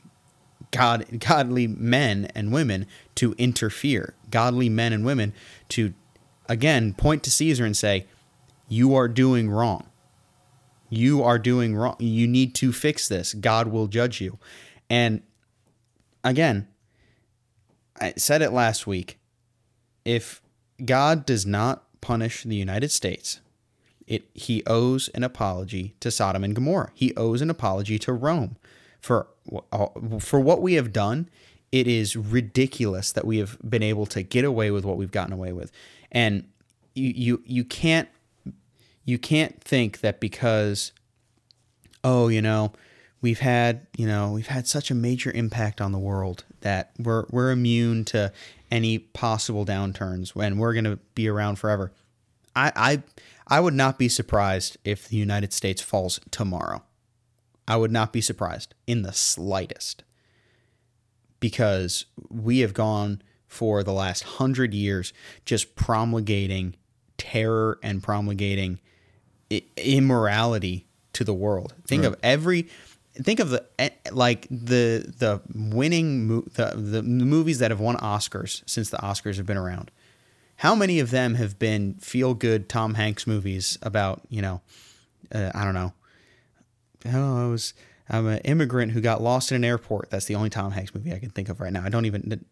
god 0.70 1.20
godly 1.20 1.66
men 1.66 2.30
and 2.34 2.52
women 2.52 2.86
to 3.16 3.34
interfere. 3.38 4.14
Godly 4.30 4.68
men 4.68 4.92
and 4.92 5.04
women 5.04 5.32
to 5.70 5.94
again 6.48 6.94
point 6.94 7.22
to 7.22 7.30
caesar 7.30 7.64
and 7.64 7.76
say 7.76 8.06
you 8.68 8.94
are 8.94 9.08
doing 9.08 9.50
wrong 9.50 9.88
you 10.90 11.22
are 11.22 11.38
doing 11.38 11.76
wrong. 11.76 11.96
You 11.98 12.26
need 12.26 12.54
to 12.56 12.72
fix 12.72 13.08
this. 13.08 13.34
God 13.34 13.68
will 13.68 13.88
judge 13.88 14.20
you. 14.20 14.38
And 14.88 15.22
again, 16.24 16.68
I 18.00 18.14
said 18.16 18.42
it 18.42 18.52
last 18.52 18.86
week. 18.86 19.18
If 20.04 20.40
God 20.84 21.26
does 21.26 21.44
not 21.44 21.84
punish 22.00 22.44
the 22.44 22.56
United 22.56 22.90
States, 22.90 23.40
it 24.06 24.24
he 24.32 24.62
owes 24.66 25.08
an 25.08 25.22
apology 25.22 25.94
to 26.00 26.10
Sodom 26.10 26.42
and 26.42 26.54
Gomorrah. 26.54 26.90
He 26.94 27.14
owes 27.16 27.42
an 27.42 27.50
apology 27.50 27.98
to 27.98 28.12
Rome 28.12 28.56
for 29.00 29.26
for 30.20 30.40
what 30.40 30.62
we 30.62 30.74
have 30.74 30.92
done. 30.92 31.28
It 31.70 31.86
is 31.86 32.16
ridiculous 32.16 33.12
that 33.12 33.26
we 33.26 33.36
have 33.36 33.58
been 33.68 33.82
able 33.82 34.06
to 34.06 34.22
get 34.22 34.46
away 34.46 34.70
with 34.70 34.86
what 34.86 34.96
we've 34.96 35.10
gotten 35.10 35.34
away 35.34 35.52
with, 35.52 35.70
and 36.10 36.48
you 36.94 37.12
you 37.14 37.42
you 37.44 37.64
can't 37.64 38.08
you 39.04 39.18
can't 39.18 39.62
think 39.62 40.00
that 40.00 40.20
because 40.20 40.92
oh 42.04 42.28
you 42.28 42.42
know 42.42 42.72
we've 43.20 43.40
had 43.40 43.86
you 43.96 44.06
know 44.06 44.32
we've 44.32 44.48
had 44.48 44.66
such 44.66 44.90
a 44.90 44.94
major 44.94 45.30
impact 45.32 45.80
on 45.80 45.92
the 45.92 45.98
world 45.98 46.44
that 46.60 46.92
we're 46.98 47.24
we're 47.30 47.50
immune 47.50 48.04
to 48.04 48.32
any 48.70 48.98
possible 48.98 49.64
downturns 49.64 50.30
when 50.30 50.58
we're 50.58 50.74
going 50.74 50.84
to 50.84 50.98
be 51.14 51.28
around 51.28 51.56
forever. 51.56 51.92
I, 52.54 52.72
I 52.74 53.02
i 53.46 53.60
would 53.60 53.74
not 53.74 53.98
be 53.98 54.08
surprised 54.08 54.76
if 54.84 55.08
the 55.08 55.16
united 55.16 55.52
states 55.52 55.80
falls 55.80 56.20
tomorrow. 56.30 56.82
I 57.66 57.76
would 57.76 57.92
not 57.92 58.12
be 58.12 58.20
surprised 58.20 58.74
in 58.86 59.02
the 59.02 59.12
slightest 59.12 60.02
because 61.40 62.06
we 62.30 62.60
have 62.60 62.74
gone 62.74 63.22
for 63.48 63.82
the 63.82 63.92
last 63.92 64.22
hundred 64.22 64.72
years 64.74 65.12
just 65.44 65.74
promulgating 65.74 66.76
terror 67.16 67.78
and 67.82 68.02
promulgating 68.02 68.78
i- 69.50 69.62
immorality 69.76 70.86
to 71.14 71.24
the 71.24 71.34
world. 71.34 71.74
Think 71.86 72.04
of 72.04 72.16
every 72.22 72.68
think 73.14 73.40
of 73.40 73.50
the 73.50 73.64
like 74.12 74.46
the 74.50 75.12
the 75.18 75.40
winning 75.54 76.28
mo- 76.28 76.44
the, 76.54 76.72
the 76.76 77.02
movies 77.02 77.58
that 77.58 77.70
have 77.72 77.80
won 77.80 77.96
Oscars 77.96 78.62
since 78.66 78.90
the 78.90 78.98
Oscars 78.98 79.36
have 79.36 79.46
been 79.46 79.56
around. 79.56 79.90
How 80.56 80.74
many 80.74 81.00
of 81.00 81.10
them 81.10 81.34
have 81.36 81.58
been 81.58 81.94
feel 81.94 82.34
good 82.34 82.68
Tom 82.68 82.94
Hanks 82.94 83.26
movies 83.26 83.78
about, 83.80 84.22
you 84.28 84.42
know, 84.42 84.60
uh, 85.32 85.50
I 85.54 85.64
don't 85.64 85.74
know. 85.74 85.92
Oh, 87.06 87.44
I 87.46 87.48
was 87.48 87.74
I'm 88.08 88.26
an 88.26 88.38
immigrant 88.40 88.92
who 88.92 89.00
got 89.00 89.22
lost 89.22 89.52
in 89.52 89.56
an 89.56 89.64
airport. 89.64 90.10
That's 90.10 90.24
the 90.26 90.34
only 90.34 90.50
Tom 90.50 90.72
Hanks 90.72 90.94
movie 90.94 91.12
I 91.12 91.18
can 91.18 91.30
think 91.30 91.48
of 91.48 91.60
right 91.60 91.72
now. 91.72 91.82
I 91.84 91.88
don't 91.88 92.06
even 92.06 92.44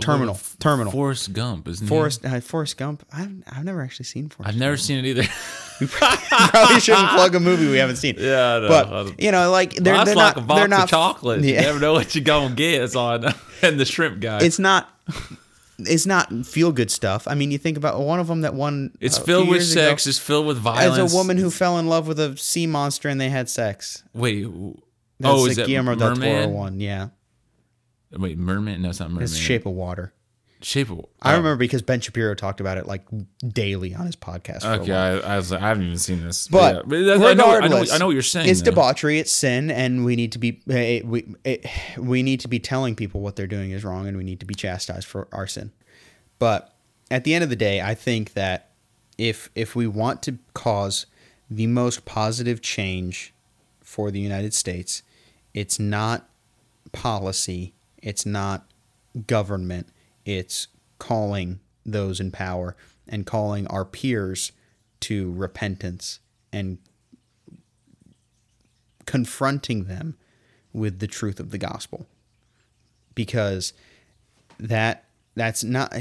Terminal. 0.00 0.34
F- 0.34 0.56
Terminal. 0.58 0.92
Forrest 0.92 1.32
Gump, 1.32 1.68
isn't 1.68 1.86
he? 1.86 1.88
Forrest 1.88 2.24
uh, 2.24 2.40
Forrest 2.40 2.76
Gump. 2.76 3.04
I've 3.12 3.32
I've 3.50 3.64
never 3.64 3.82
actually 3.82 4.04
seen 4.04 4.28
Forrest. 4.28 4.48
I've 4.54 4.58
never 4.58 4.76
seen 4.76 4.98
it 4.98 5.06
either. 5.06 5.24
We 5.80 5.86
probably 5.86 6.80
shouldn't 6.80 7.10
plug 7.10 7.36
a 7.36 7.38
movie 7.40 7.68
we 7.70 7.76
haven't 7.76 7.96
seen. 7.98 8.16
Yeah, 8.18 8.56
I 8.56 8.58
know. 8.58 8.68
But 8.68 9.22
you 9.22 9.30
know, 9.30 9.52
like 9.52 9.74
they're, 9.74 9.94
Well, 9.94 10.04
they're 10.04 10.16
like 10.16 10.34
not 10.34 10.42
a 10.42 10.46
box 10.46 10.58
they're 10.58 10.68
not 10.68 10.82
of 10.84 10.90
chocolate. 10.90 11.44
You 11.44 11.54
never 11.54 11.78
know 11.78 11.92
what 11.92 12.16
you're 12.16 12.24
gonna 12.24 12.52
get. 12.52 12.80
That's 12.80 12.96
all 12.96 13.10
I 13.10 13.16
know. 13.18 13.32
And 13.62 13.78
the 13.78 13.84
shrimp 13.84 14.18
guy. 14.20 14.38
It's 14.42 14.58
not. 14.58 14.88
It's 15.78 16.06
not 16.06 16.32
feel 16.44 16.72
good 16.72 16.90
stuff. 16.90 17.28
I 17.28 17.36
mean, 17.36 17.52
you 17.52 17.58
think 17.58 17.76
about 17.76 18.00
one 18.00 18.18
of 18.18 18.26
them 18.26 18.40
that 18.40 18.54
won. 18.54 18.96
It's 19.00 19.18
a 19.18 19.20
filled 19.20 19.46
with 19.48 19.58
years 19.58 19.72
ago 19.72 19.88
sex. 19.90 20.06
It's 20.08 20.18
filled 20.18 20.46
with 20.46 20.58
violence. 20.58 20.98
As 20.98 21.12
a 21.12 21.16
woman 21.16 21.36
who 21.36 21.48
fell 21.48 21.78
in 21.78 21.86
love 21.86 22.08
with 22.08 22.18
a 22.18 22.36
sea 22.36 22.66
monster 22.66 23.08
and 23.08 23.20
they 23.20 23.28
had 23.28 23.48
sex. 23.48 24.02
Wait. 24.12 24.44
That's 25.20 25.32
oh, 25.34 25.46
is 25.46 25.56
that 25.56 25.66
Guillermo 25.66 25.94
del 25.94 26.16
Toro 26.16 26.48
one? 26.48 26.80
Yeah, 26.80 27.08
Wait, 28.12 28.38
merman? 28.38 28.82
No, 28.82 28.90
it's 28.90 29.00
not 29.00 29.10
merman. 29.10 29.24
it's 29.24 29.36
Shape 29.36 29.66
of 29.66 29.72
Water. 29.72 30.12
Shape 30.60 30.90
of. 30.90 31.04
I 31.22 31.34
oh. 31.34 31.36
remember 31.36 31.56
because 31.56 31.82
Ben 31.82 32.00
Shapiro 32.00 32.34
talked 32.34 32.60
about 32.60 32.78
it 32.78 32.86
like 32.86 33.04
daily 33.46 33.94
on 33.94 34.06
his 34.06 34.16
podcast. 34.16 34.62
For 34.62 34.68
a 34.72 34.80
Okay, 34.80 34.92
while. 34.92 35.24
I, 35.24 35.34
I 35.34 35.36
was 35.36 35.52
like, 35.52 35.62
I 35.62 35.68
haven't 35.68 35.84
even 35.84 35.98
seen 35.98 36.24
this. 36.24 36.48
But 36.48 36.84
yeah. 36.90 36.98
that's- 37.04 37.20
I, 37.20 37.34
know, 37.34 37.46
I 37.46 37.50
know. 37.50 37.54
regardless, 37.54 37.92
I 37.92 37.98
know 37.98 38.06
what 38.06 38.12
you're 38.12 38.22
saying. 38.22 38.48
It's 38.48 38.62
though. 38.62 38.72
debauchery. 38.72 39.18
It's 39.18 39.30
sin, 39.30 39.70
and 39.70 40.04
we 40.04 40.16
need 40.16 40.32
to 40.32 40.38
be 40.38 40.60
eh, 40.68 41.02
we 41.04 41.32
eh, 41.44 41.58
we 41.96 42.22
need 42.22 42.40
to 42.40 42.48
be 42.48 42.58
telling 42.58 42.96
people 42.96 43.20
what 43.20 43.36
they're 43.36 43.46
doing 43.46 43.70
is 43.70 43.84
wrong, 43.84 44.08
and 44.08 44.16
we 44.16 44.24
need 44.24 44.40
to 44.40 44.46
be 44.46 44.54
chastised 44.54 45.06
for 45.06 45.28
our 45.32 45.46
sin. 45.46 45.70
But 46.40 46.74
at 47.10 47.24
the 47.24 47.34
end 47.34 47.44
of 47.44 47.50
the 47.50 47.56
day, 47.56 47.80
I 47.80 47.94
think 47.94 48.32
that 48.32 48.70
if 49.16 49.50
if 49.54 49.76
we 49.76 49.86
want 49.86 50.22
to 50.24 50.38
cause 50.54 51.06
the 51.50 51.66
most 51.66 52.04
positive 52.04 52.60
change 52.60 53.32
for 53.80 54.10
the 54.10 54.20
United 54.20 54.54
States, 54.54 55.02
it's 55.54 55.78
not 55.78 56.28
policy, 56.92 57.74
it's 58.02 58.26
not 58.26 58.70
government, 59.26 59.88
it's 60.24 60.68
calling 60.98 61.60
those 61.84 62.20
in 62.20 62.30
power 62.30 62.76
and 63.06 63.24
calling 63.26 63.66
our 63.68 63.84
peers 63.84 64.52
to 65.00 65.32
repentance 65.32 66.20
and 66.52 66.78
confronting 69.06 69.84
them 69.84 70.16
with 70.72 70.98
the 70.98 71.06
truth 71.06 71.40
of 71.40 71.50
the 71.50 71.58
gospel 71.58 72.06
because 73.14 73.72
that 74.58 75.04
that's 75.34 75.64
not 75.64 75.94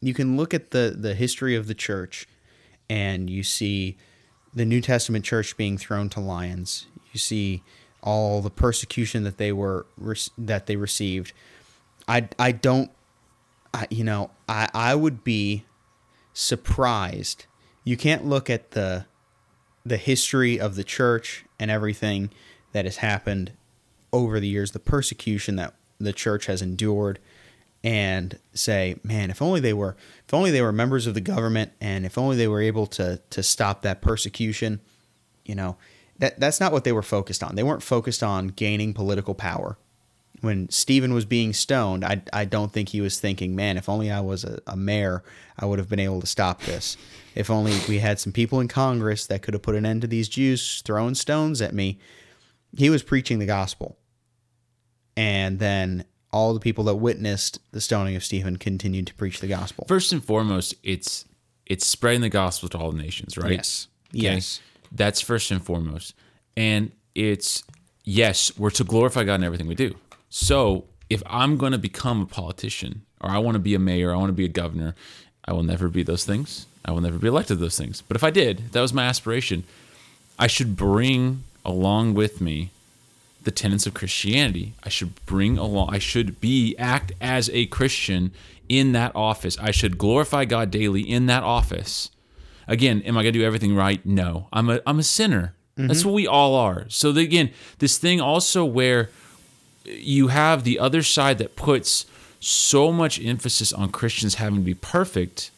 you 0.00 0.14
can 0.14 0.36
look 0.36 0.54
at 0.54 0.70
the 0.70 0.94
the 0.96 1.14
history 1.14 1.56
of 1.56 1.66
the 1.66 1.74
church 1.74 2.28
and 2.88 3.28
you 3.28 3.42
see 3.42 3.96
the 4.54 4.64
New 4.64 4.80
Testament 4.80 5.24
church 5.24 5.56
being 5.56 5.76
thrown 5.76 6.08
to 6.10 6.20
lions. 6.20 6.86
You 7.12 7.18
see 7.18 7.62
all 8.04 8.42
the 8.42 8.50
persecution 8.50 9.24
that 9.24 9.38
they 9.38 9.50
were 9.50 9.86
that 10.38 10.66
they 10.66 10.76
received. 10.76 11.32
I 12.06 12.28
I 12.38 12.52
don't 12.52 12.90
I, 13.72 13.88
you 13.90 14.04
know, 14.04 14.30
I 14.48 14.68
I 14.72 14.94
would 14.94 15.24
be 15.24 15.64
surprised. 16.32 17.46
You 17.82 17.96
can't 17.96 18.24
look 18.24 18.48
at 18.48 18.72
the 18.72 19.06
the 19.84 19.96
history 19.96 20.60
of 20.60 20.76
the 20.76 20.84
church 20.84 21.44
and 21.58 21.70
everything 21.70 22.30
that 22.72 22.84
has 22.84 22.98
happened 22.98 23.52
over 24.12 24.38
the 24.38 24.48
years, 24.48 24.70
the 24.70 24.78
persecution 24.78 25.56
that 25.56 25.74
the 25.98 26.12
church 26.12 26.46
has 26.46 26.62
endured 26.62 27.18
and 27.82 28.38
say, 28.54 28.96
man, 29.02 29.30
if 29.30 29.42
only 29.42 29.60
they 29.60 29.72
were 29.72 29.96
if 30.26 30.32
only 30.32 30.50
they 30.50 30.62
were 30.62 30.72
members 30.72 31.06
of 31.06 31.14
the 31.14 31.20
government 31.20 31.72
and 31.80 32.06
if 32.06 32.16
only 32.18 32.36
they 32.36 32.48
were 32.48 32.60
able 32.60 32.86
to 32.86 33.20
to 33.30 33.42
stop 33.42 33.82
that 33.82 34.02
persecution, 34.02 34.80
you 35.44 35.54
know, 35.54 35.76
that 36.18 36.38
that's 36.38 36.60
not 36.60 36.72
what 36.72 36.84
they 36.84 36.92
were 36.92 37.02
focused 37.02 37.42
on. 37.42 37.54
They 37.54 37.62
weren't 37.62 37.82
focused 37.82 38.22
on 38.22 38.48
gaining 38.48 38.94
political 38.94 39.34
power. 39.34 39.78
When 40.40 40.68
Stephen 40.68 41.14
was 41.14 41.24
being 41.24 41.52
stoned, 41.52 42.04
I, 42.04 42.22
I 42.32 42.44
don't 42.44 42.70
think 42.70 42.90
he 42.90 43.00
was 43.00 43.18
thinking, 43.18 43.56
man, 43.56 43.78
if 43.78 43.88
only 43.88 44.10
I 44.10 44.20
was 44.20 44.44
a, 44.44 44.60
a 44.66 44.76
mayor, 44.76 45.22
I 45.58 45.64
would 45.64 45.78
have 45.78 45.88
been 45.88 46.00
able 46.00 46.20
to 46.20 46.26
stop 46.26 46.60
this. 46.62 46.96
If 47.34 47.50
only 47.50 47.72
we 47.88 47.98
had 47.98 48.20
some 48.20 48.32
people 48.32 48.60
in 48.60 48.68
Congress 48.68 49.26
that 49.26 49.42
could 49.42 49.54
have 49.54 49.62
put 49.62 49.74
an 49.74 49.86
end 49.86 50.02
to 50.02 50.06
these 50.06 50.28
Jews 50.28 50.82
throwing 50.84 51.14
stones 51.14 51.62
at 51.62 51.72
me. 51.72 51.98
He 52.76 52.90
was 52.90 53.02
preaching 53.02 53.38
the 53.38 53.46
gospel. 53.46 53.96
And 55.16 55.58
then 55.60 56.04
all 56.30 56.52
the 56.52 56.60
people 56.60 56.84
that 56.84 56.96
witnessed 56.96 57.60
the 57.72 57.80
stoning 57.80 58.16
of 58.16 58.24
Stephen 58.24 58.56
continued 58.56 59.06
to 59.06 59.14
preach 59.14 59.40
the 59.40 59.46
gospel. 59.46 59.86
First 59.88 60.12
and 60.12 60.22
foremost, 60.22 60.74
it's 60.82 61.24
it's 61.64 61.86
spreading 61.86 62.20
the 62.20 62.28
gospel 62.28 62.68
to 62.70 62.78
all 62.78 62.92
the 62.92 62.98
nations, 62.98 63.38
right? 63.38 63.52
Yes. 63.52 63.88
Yes. 64.12 64.60
That's 64.94 65.20
first 65.20 65.50
and 65.50 65.62
foremost. 65.62 66.14
And 66.56 66.92
it's 67.14 67.64
yes, 68.04 68.56
we're 68.56 68.70
to 68.70 68.84
glorify 68.84 69.24
God 69.24 69.36
in 69.36 69.44
everything 69.44 69.66
we 69.66 69.74
do. 69.74 69.96
So 70.30 70.84
if 71.10 71.22
I'm 71.26 71.56
going 71.56 71.72
to 71.72 71.78
become 71.78 72.22
a 72.22 72.26
politician 72.26 73.02
or 73.20 73.30
I 73.30 73.38
want 73.38 73.56
to 73.56 73.60
be 73.60 73.74
a 73.74 73.78
mayor, 73.78 74.12
I 74.12 74.16
want 74.16 74.28
to 74.28 74.34
be 74.34 74.44
a 74.44 74.48
governor, 74.48 74.94
I 75.44 75.52
will 75.52 75.62
never 75.62 75.88
be 75.88 76.02
those 76.02 76.24
things. 76.24 76.66
I 76.84 76.92
will 76.92 77.00
never 77.00 77.18
be 77.18 77.28
elected 77.28 77.58
those 77.58 77.78
things. 77.78 78.02
But 78.02 78.16
if 78.16 78.24
I 78.24 78.30
did, 78.30 78.72
that 78.72 78.80
was 78.80 78.92
my 78.92 79.04
aspiration. 79.04 79.64
I 80.38 80.46
should 80.46 80.76
bring 80.76 81.44
along 81.64 82.14
with 82.14 82.40
me 82.40 82.70
the 83.42 83.50
tenets 83.50 83.86
of 83.86 83.94
Christianity. 83.94 84.74
I 84.82 84.88
should 84.88 85.24
bring 85.26 85.58
along, 85.58 85.94
I 85.94 85.98
should 85.98 86.40
be, 86.40 86.76
act 86.78 87.12
as 87.20 87.50
a 87.50 87.66
Christian 87.66 88.32
in 88.68 88.92
that 88.92 89.12
office. 89.14 89.58
I 89.58 89.70
should 89.70 89.98
glorify 89.98 90.44
God 90.44 90.70
daily 90.70 91.02
in 91.02 91.26
that 91.26 91.42
office. 91.42 92.10
Again, 92.66 93.02
am 93.02 93.16
I 93.16 93.22
going 93.22 93.32
to 93.32 93.38
do 93.38 93.44
everything 93.44 93.74
right? 93.74 94.04
No. 94.04 94.48
I'm 94.52 94.70
a, 94.70 94.80
I'm 94.86 94.98
a 94.98 95.02
sinner. 95.02 95.54
That's 95.76 96.00
mm-hmm. 96.00 96.08
what 96.08 96.14
we 96.14 96.26
all 96.26 96.54
are. 96.54 96.86
So, 96.88 97.10
the, 97.12 97.22
again, 97.22 97.50
this 97.78 97.98
thing 97.98 98.20
also 98.20 98.64
where 98.64 99.10
you 99.84 100.28
have 100.28 100.64
the 100.64 100.78
other 100.78 101.02
side 101.02 101.38
that 101.38 101.56
puts 101.56 102.06
so 102.40 102.92
much 102.92 103.20
emphasis 103.20 103.72
on 103.72 103.90
Christians 103.90 104.36
having 104.36 104.60
to 104.60 104.64
be 104.64 104.74
perfect. 104.74 105.50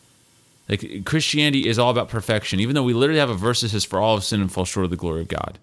Like 0.69 1.05
Christianity 1.05 1.69
is 1.69 1.79
all 1.79 1.91
about 1.91 2.09
perfection, 2.09 2.61
even 2.61 2.75
though 2.75 2.83
we 2.83 2.95
literally 2.95 3.21
have 3.21 3.31
a 3.31 3.35
verse 3.35 3.61
that 3.61 3.69
says, 3.69 3.85
"For 3.85 4.01
all 4.01 4.17
have 4.17 4.25
sinned 4.25 4.43
and 4.43 4.51
fall 4.51 4.65
short 4.65 4.85
of 4.85 4.91
the 4.91 4.97
glory 4.97 5.21
of 5.21 5.29
God." 5.29 5.59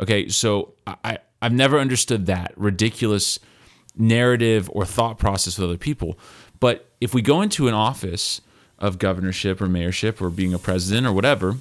Okay, 0.00 0.28
so 0.28 0.72
I 0.86 1.18
I've 1.42 1.52
never 1.52 1.78
understood 1.78 2.26
that 2.26 2.52
ridiculous 2.56 3.38
narrative 3.96 4.70
or 4.72 4.84
thought 4.84 5.18
process 5.18 5.58
with 5.58 5.68
other 5.68 5.78
people. 5.78 6.18
But 6.60 6.90
if 7.00 7.12
we 7.12 7.22
go 7.22 7.42
into 7.42 7.68
an 7.68 7.74
office 7.74 8.40
of 8.78 8.98
governorship 8.98 9.60
or 9.60 9.66
mayorship 9.66 10.20
or 10.20 10.30
being 10.30 10.54
a 10.54 10.58
president 10.58 11.06
or 11.06 11.12
whatever, 11.12 11.56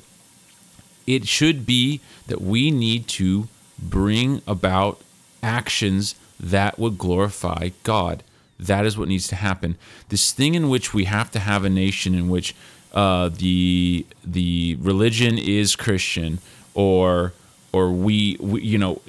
it 1.07 1.27
should 1.27 1.65
be 1.65 2.01
that 2.27 2.41
we 2.41 2.71
need 2.71 3.07
to 3.07 3.47
bring 3.77 4.41
about 4.47 5.01
actions 5.43 6.15
that 6.39 6.77
would 6.79 6.97
glorify 6.97 7.69
God. 7.83 8.23
That 8.59 8.85
is 8.85 8.97
what 8.97 9.07
needs 9.07 9.27
to 9.29 9.35
happen. 9.35 9.77
This 10.09 10.31
thing 10.31 10.55
in 10.55 10.69
which 10.69 10.93
we 10.93 11.05
have 11.05 11.29
to 11.31 11.39
have 11.39 11.65
a 11.65 11.69
nation 11.69 12.15
in 12.15 12.29
which 12.29 12.55
uh, 12.93 13.29
the 13.29 14.05
the 14.23 14.77
religion 14.79 15.37
is 15.37 15.75
Christian, 15.75 16.39
or 16.73 17.33
or 17.73 17.91
we, 17.91 18.37
we 18.39 18.61
you 18.61 18.77
know 18.77 19.01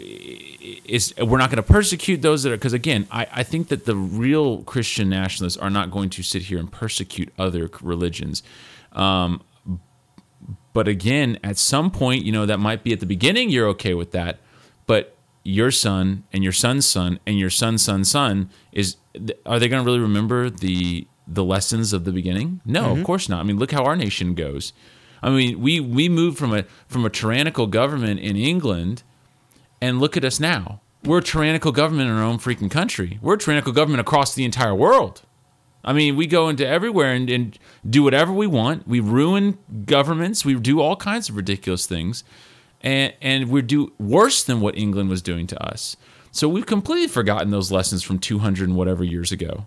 is 0.85 1.15
we're 1.19 1.39
not 1.39 1.51
going 1.51 1.63
to 1.63 1.63
persecute 1.63 2.23
those 2.23 2.43
that 2.43 2.53
are 2.53 2.57
because 2.57 2.73
again 2.73 3.07
I, 3.11 3.27
I 3.33 3.43
think 3.43 3.69
that 3.69 3.85
the 3.85 3.97
real 3.97 4.63
Christian 4.63 5.09
nationalists 5.09 5.57
are 5.57 5.71
not 5.71 5.91
going 5.91 6.11
to 6.11 6.23
sit 6.23 6.43
here 6.43 6.59
and 6.59 6.71
persecute 6.71 7.33
other 7.39 7.71
religions. 7.81 8.43
Um, 8.93 9.43
but 10.73 10.89
again, 10.89 11.39
at 11.43 11.57
some 11.57 11.91
point, 11.91 12.25
you 12.25 12.33
know, 12.33 12.45
that 12.45 12.61
might 12.61 12.85
be 12.85 12.93
at 12.93 13.01
the 13.01 13.07
beginning, 13.07 13.49
you're 13.49 13.69
okay 13.69 13.95
with 13.95 14.11
that. 14.13 14.41
But 14.87 15.17
your 15.43 15.71
son 15.71 16.25
and 16.33 16.43
your 16.43 16.53
son's 16.53 16.85
son 16.85 17.21
and 17.27 17.39
your 17.39 17.51
son's 17.51 17.83
son's 17.83 18.11
son 18.11 18.51
is 18.73 18.97
are 19.47 19.59
they 19.59 19.69
going 19.69 19.83
to 19.83 19.87
really 19.87 20.01
remember 20.01 20.51
the 20.51 21.07
the 21.27 21.45
lessons 21.45 21.93
of 21.93 22.05
the 22.05 22.13
beginning? 22.13 22.61
No, 22.65 22.97
of 22.97 23.05
course 23.05 23.29
not. 23.29 23.41
I 23.41 23.43
mean, 23.45 23.59
look 23.59 23.73
how 23.73 23.85
our 23.85 23.97
nation 23.97 24.35
goes. 24.35 24.73
I 25.23 25.31
mean, 25.31 25.61
we 25.61 25.81
we 25.81 26.09
moved 26.09 26.39
from 26.39 26.55
a 26.55 26.65
from 26.89 27.05
a 27.05 27.11
tyrannical 27.11 27.67
government 27.67 28.21
in 28.21 28.37
England, 28.37 29.03
and 29.81 30.01
look 30.01 30.17
at 30.17 30.25
us 30.25 30.41
now. 30.41 30.81
We're 31.05 31.19
a 31.19 31.23
tyrannical 31.23 31.73
government 31.73 32.11
in 32.11 32.17
our 32.17 32.23
own 32.23 32.39
freaking 32.39 32.71
country. 32.71 33.19
We're 33.23 33.35
a 33.35 33.39
tyrannical 33.39 33.73
government 33.73 34.01
across 34.01 34.35
the 34.35 34.45
entire 34.45 34.75
world. 34.75 35.23
I 35.85 35.93
mean, 35.93 36.17
we 36.17 36.27
go 36.27 36.49
into 36.49 36.67
everywhere 36.67 37.13
and, 37.13 37.31
and 37.31 37.57
do 37.89 38.03
whatever 38.03 38.33
we 38.33 38.49
want. 38.49 38.89
We 38.89 38.99
ruin 38.99 39.59
governments. 39.85 40.45
We 40.45 40.55
do 40.55 40.81
all 40.81 40.97
kinds 40.97 41.29
of 41.29 41.37
ridiculous 41.37 41.87
things, 41.87 42.25
and 42.81 43.15
and 43.23 43.49
we 43.51 43.63
do 43.63 43.93
worse 43.99 44.43
than 44.43 44.61
what 44.61 44.77
England 44.77 45.09
was 45.11 45.23
doing 45.23 45.47
to 45.47 45.63
us. 45.63 45.97
So 46.33 46.49
we've 46.49 46.67
completely 46.67 47.07
forgotten 47.07 47.51
those 47.51 47.71
lessons 47.71 48.03
from 48.03 48.19
200 48.19 48.69
and 48.69 48.77
whatever 48.77 49.05
years 49.05 49.31
ago. 49.31 49.67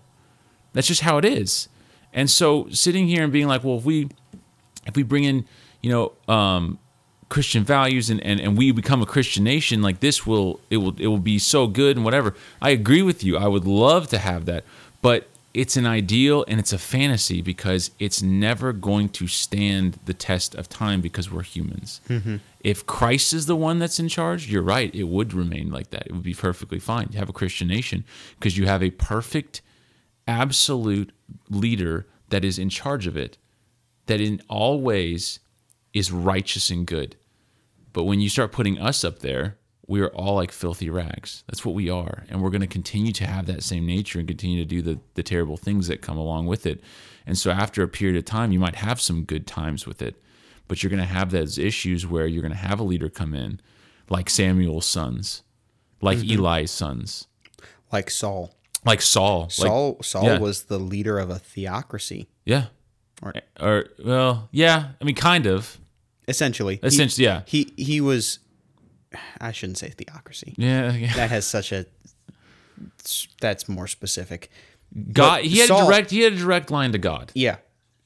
That's 0.72 0.86
just 0.86 1.00
how 1.00 1.16
it 1.16 1.24
is. 1.24 1.68
And 2.12 2.28
so 2.28 2.68
sitting 2.68 3.08
here 3.08 3.24
and 3.24 3.32
being 3.32 3.48
like, 3.48 3.64
well, 3.64 3.78
if 3.78 3.84
we 3.84 4.08
if 4.86 4.96
we 4.96 5.02
bring 5.02 5.24
in, 5.24 5.46
you 5.80 5.90
know, 5.90 6.32
um, 6.32 6.78
Christian 7.30 7.64
values 7.64 8.10
and, 8.10 8.20
and, 8.22 8.40
and 8.40 8.58
we 8.58 8.72
become 8.72 9.00
a 9.00 9.06
Christian 9.06 9.44
nation, 9.44 9.80
like 9.80 10.00
this 10.00 10.26
will 10.26 10.60
it 10.68 10.76
will 10.78 10.94
it 10.98 11.06
will 11.06 11.18
be 11.18 11.38
so 11.38 11.66
good 11.66 11.96
and 11.96 12.04
whatever. 12.04 12.34
I 12.60 12.70
agree 12.70 13.02
with 13.02 13.24
you. 13.24 13.38
I 13.38 13.46
would 13.46 13.64
love 13.64 14.08
to 14.08 14.18
have 14.18 14.44
that. 14.44 14.64
But 15.00 15.28
it's 15.54 15.76
an 15.76 15.86
ideal 15.86 16.44
and 16.46 16.60
it's 16.60 16.72
a 16.72 16.78
fantasy 16.78 17.40
because 17.40 17.92
it's 17.98 18.20
never 18.20 18.72
going 18.72 19.08
to 19.10 19.26
stand 19.26 19.98
the 20.04 20.14
test 20.14 20.54
of 20.54 20.68
time 20.68 21.00
because 21.00 21.30
we're 21.30 21.42
humans. 21.42 22.00
Mm-hmm. 22.08 22.36
If 22.60 22.84
Christ 22.84 23.32
is 23.32 23.46
the 23.46 23.56
one 23.56 23.78
that's 23.78 23.98
in 23.98 24.08
charge, 24.08 24.48
you're 24.48 24.62
right. 24.62 24.94
It 24.94 25.04
would 25.04 25.32
remain 25.32 25.70
like 25.70 25.90
that. 25.90 26.06
It 26.06 26.12
would 26.12 26.22
be 26.22 26.34
perfectly 26.34 26.78
fine. 26.78 27.08
You 27.12 27.18
have 27.18 27.28
a 27.28 27.32
Christian 27.32 27.68
nation 27.68 28.04
because 28.38 28.58
you 28.58 28.66
have 28.66 28.82
a 28.82 28.90
perfect, 28.90 29.62
absolute 30.26 31.12
leader 31.48 32.06
that 32.28 32.44
is 32.44 32.58
in 32.58 32.68
charge 32.68 33.06
of 33.06 33.16
it, 33.16 33.38
that 34.06 34.20
in 34.20 34.42
all 34.48 34.80
ways 34.80 35.40
is 35.92 36.12
righteous 36.12 36.70
and 36.70 36.86
good. 36.86 37.16
But 37.92 38.04
when 38.04 38.20
you 38.20 38.28
start 38.28 38.52
putting 38.52 38.78
us 38.78 39.04
up 39.04 39.20
there, 39.20 39.56
we 39.86 40.00
are 40.00 40.08
all 40.08 40.36
like 40.36 40.52
filthy 40.52 40.88
rags. 40.88 41.42
That's 41.48 41.64
what 41.64 41.74
we 41.74 41.90
are. 41.90 42.24
And 42.28 42.40
we're 42.40 42.50
going 42.50 42.60
to 42.60 42.66
continue 42.68 43.10
to 43.12 43.26
have 43.26 43.46
that 43.46 43.64
same 43.64 43.86
nature 43.86 44.20
and 44.20 44.28
continue 44.28 44.62
to 44.62 44.68
do 44.68 44.82
the, 44.82 45.00
the 45.14 45.24
terrible 45.24 45.56
things 45.56 45.88
that 45.88 46.00
come 46.00 46.16
along 46.16 46.46
with 46.46 46.64
it. 46.64 46.80
And 47.26 47.36
so 47.36 47.50
after 47.50 47.82
a 47.82 47.88
period 47.88 48.16
of 48.16 48.24
time, 48.24 48.52
you 48.52 48.60
might 48.60 48.76
have 48.76 49.00
some 49.00 49.24
good 49.24 49.48
times 49.48 49.86
with 49.86 50.00
it, 50.00 50.22
but 50.68 50.82
you're 50.82 50.90
going 50.90 51.00
to 51.02 51.06
have 51.06 51.32
those 51.32 51.58
issues 51.58 52.06
where 52.06 52.26
you're 52.26 52.42
going 52.42 52.52
to 52.52 52.58
have 52.58 52.78
a 52.78 52.84
leader 52.84 53.08
come 53.08 53.34
in, 53.34 53.60
like 54.08 54.30
Samuel's 54.30 54.86
sons, 54.86 55.42
like 56.00 56.18
mm-hmm. 56.18 56.44
Eli's 56.44 56.70
sons, 56.70 57.26
Like 57.92 58.10
Saul. 58.10 58.54
like 58.84 59.02
Saul. 59.02 59.40
like- 59.42 59.50
Saul 59.50 59.96
Saul 60.02 60.24
yeah. 60.24 60.38
was 60.38 60.64
the 60.64 60.78
leader 60.78 61.18
of 61.18 61.30
a 61.30 61.38
theocracy. 61.40 62.28
yeah. 62.44 62.66
Or- 63.22 63.32
eh, 63.36 63.40
Or, 63.60 63.86
well, 64.04 64.48
yeah. 64.52 64.88
I 65.00 65.04
mean, 65.04 65.14
kind 65.14 65.46
of. 65.46 65.78
Essentially. 66.28 66.76
He- 66.76 66.86
Essentially, 66.86 67.24
yeah. 67.24 67.42
He 67.46 67.72
he 67.76 68.00
was 68.00 68.38
I 69.40 69.52
shouldn't 69.52 69.78
say 69.78 69.90
theocracy. 69.90 70.54
Yeah. 70.56 70.92
yeah. 70.92 71.14
That 71.14 71.30
has 71.30 71.46
such 71.46 71.72
a 71.72 71.86
that's 73.40 73.68
more 73.68 73.86
specific. 73.86 74.50
God, 75.12 75.36
But 75.38 75.44
he 75.44 75.58
had 75.58 75.68
Saul- 75.68 75.82
a 75.82 75.86
direct. 75.86 76.10
He 76.10 76.20
had 76.20 76.32
a 76.34 76.36
direct 76.36 76.70
line 76.70 76.92
to 76.92 76.98
God, 76.98 77.32
Yeah. 77.34 77.56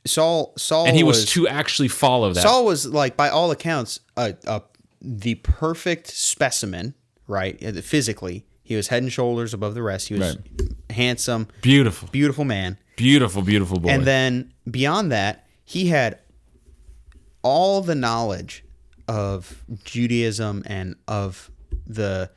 Saul 0.06 0.52
Saul 0.58 0.86
and 0.86 0.94
he 0.96 1.02
was, 1.02 1.24
to 1.30 1.48
actually 1.48 1.88
follow 1.88 2.30
that. 2.34 2.42
Saul 2.42 2.66
was 2.66 2.84
like 2.86 3.16
by 3.16 3.30
all 3.30 3.50
accounts 3.50 4.00
a, 4.18 4.34
a 4.46 4.60
the 5.00 5.36
perfect 5.36 6.08
specimen, 6.08 6.92
right? 7.26 7.58
Physically, 7.82 8.44
he 8.62 8.76
was 8.76 8.88
head 8.88 9.02
and 9.02 9.10
shoulders 9.10 9.54
above 9.54 9.74
the 9.74 9.82
rest. 9.82 10.08
He 10.08 10.14
was 10.14 10.36
handsome, 10.90 11.48
beautiful, 11.62 12.08
beautiful 12.12 12.44
man. 12.44 12.76
Beautiful, 12.96 13.42
beautiful 13.42 13.78
boy. 13.78 13.90
And 13.90 14.04
then 14.04 14.52
beyond 14.70 15.12
that, 15.12 15.46
he 15.64 15.88
had 15.88 16.18
all 17.42 17.80
the 17.80 17.94
knowledge 17.94 18.64
of 19.08 19.64
Judaism 19.84 20.62
and 20.66 20.96
of 21.06 21.50
the 21.86 22.30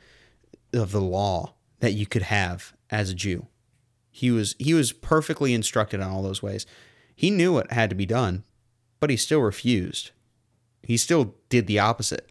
of 0.72 0.92
the 0.92 1.00
law 1.00 1.54
that 1.80 1.92
you 1.92 2.06
could 2.06 2.22
have 2.22 2.74
as 2.90 3.10
a 3.10 3.14
Jew. 3.14 3.46
He 4.10 4.30
was 4.30 4.54
he 4.58 4.74
was 4.74 4.92
perfectly 4.92 5.54
instructed 5.54 6.00
in 6.00 6.06
all 6.06 6.22
those 6.22 6.42
ways. 6.42 6.66
He 7.14 7.30
knew 7.30 7.52
what 7.52 7.72
had 7.72 7.90
to 7.90 7.96
be 7.96 8.06
done, 8.06 8.44
but 9.00 9.10
he 9.10 9.16
still 9.16 9.40
refused. 9.40 10.10
He 10.82 10.96
still 10.96 11.34
did 11.48 11.66
the 11.66 11.78
opposite. 11.78 12.30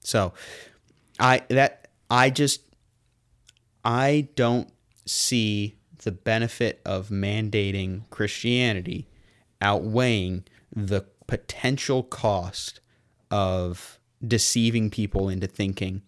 So, 0.00 0.32
I 1.18 1.42
that 1.48 1.88
I 2.10 2.30
just 2.30 2.62
I 3.84 4.28
don't 4.34 4.68
see 5.04 5.75
the 6.06 6.12
benefit 6.12 6.80
of 6.84 7.08
mandating 7.08 8.02
Christianity 8.10 9.08
outweighing 9.60 10.44
the 10.72 11.04
potential 11.26 12.04
cost 12.04 12.78
of 13.28 13.98
deceiving 14.24 14.88
people 14.88 15.28
into 15.28 15.48
thinking 15.48 16.02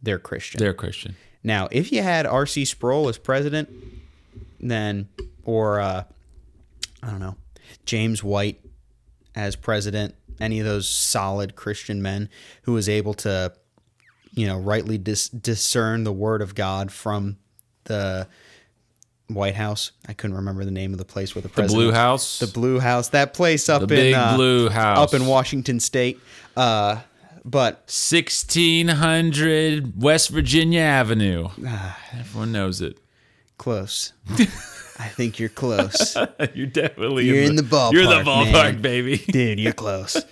they're 0.00 0.20
Christian. 0.20 0.60
They're 0.60 0.72
Christian. 0.72 1.16
Now, 1.42 1.66
if 1.72 1.90
you 1.90 2.04
had 2.04 2.24
R.C. 2.24 2.64
Sproul 2.66 3.08
as 3.08 3.18
president, 3.18 3.68
then, 4.60 5.08
or 5.42 5.80
uh, 5.80 6.04
I 7.02 7.10
don't 7.10 7.18
know, 7.18 7.34
James 7.84 8.22
White 8.22 8.60
as 9.34 9.56
president, 9.56 10.14
any 10.40 10.60
of 10.60 10.66
those 10.66 10.88
solid 10.88 11.56
Christian 11.56 12.00
men 12.00 12.28
who 12.62 12.74
was 12.74 12.88
able 12.88 13.14
to, 13.14 13.52
you 14.34 14.46
know, 14.46 14.56
rightly 14.56 14.98
dis- 14.98 15.30
discern 15.30 16.04
the 16.04 16.12
word 16.12 16.42
of 16.42 16.54
God 16.54 16.92
from 16.92 17.38
the 17.86 18.28
White 19.34 19.54
House. 19.54 19.92
I 20.08 20.12
couldn't 20.12 20.36
remember 20.36 20.64
the 20.64 20.70
name 20.70 20.92
of 20.92 20.98
the 20.98 21.04
place 21.04 21.34
where 21.34 21.42
the 21.42 21.48
president. 21.48 21.78
The. 21.78 21.84
Blue 21.86 21.92
House. 21.92 22.38
The 22.38 22.46
Blue 22.46 22.80
House. 22.80 23.08
That 23.08 23.34
place 23.34 23.68
up 23.68 23.80
The 23.80 23.94
in 23.94 24.00
big 24.00 24.14
uh, 24.14 24.36
blue 24.36 24.68
house. 24.68 24.98
up 24.98 25.14
in 25.14 25.26
Washington 25.26 25.80
State. 25.80 26.20
Uh, 26.56 27.00
but 27.44 27.84
1600 27.88 30.00
West 30.02 30.30
Virginia 30.30 30.80
Avenue. 30.80 31.48
Ah. 31.66 31.98
Everyone 32.18 32.52
knows 32.52 32.80
it. 32.80 32.98
close. 33.58 34.12
I 34.98 35.08
think 35.08 35.38
you're 35.40 35.48
close. 35.48 36.16
You're 36.54 36.66
definitely 36.66 37.24
You're 37.26 37.42
in 37.42 37.56
the 37.56 37.62
ballpark. 37.62 37.92
You're 37.92 38.06
the 38.06 38.22
ballpark, 38.22 38.74
man. 38.74 38.82
baby. 38.82 39.16
dude 39.18 39.58
you're 39.58 39.72
close 39.72 40.22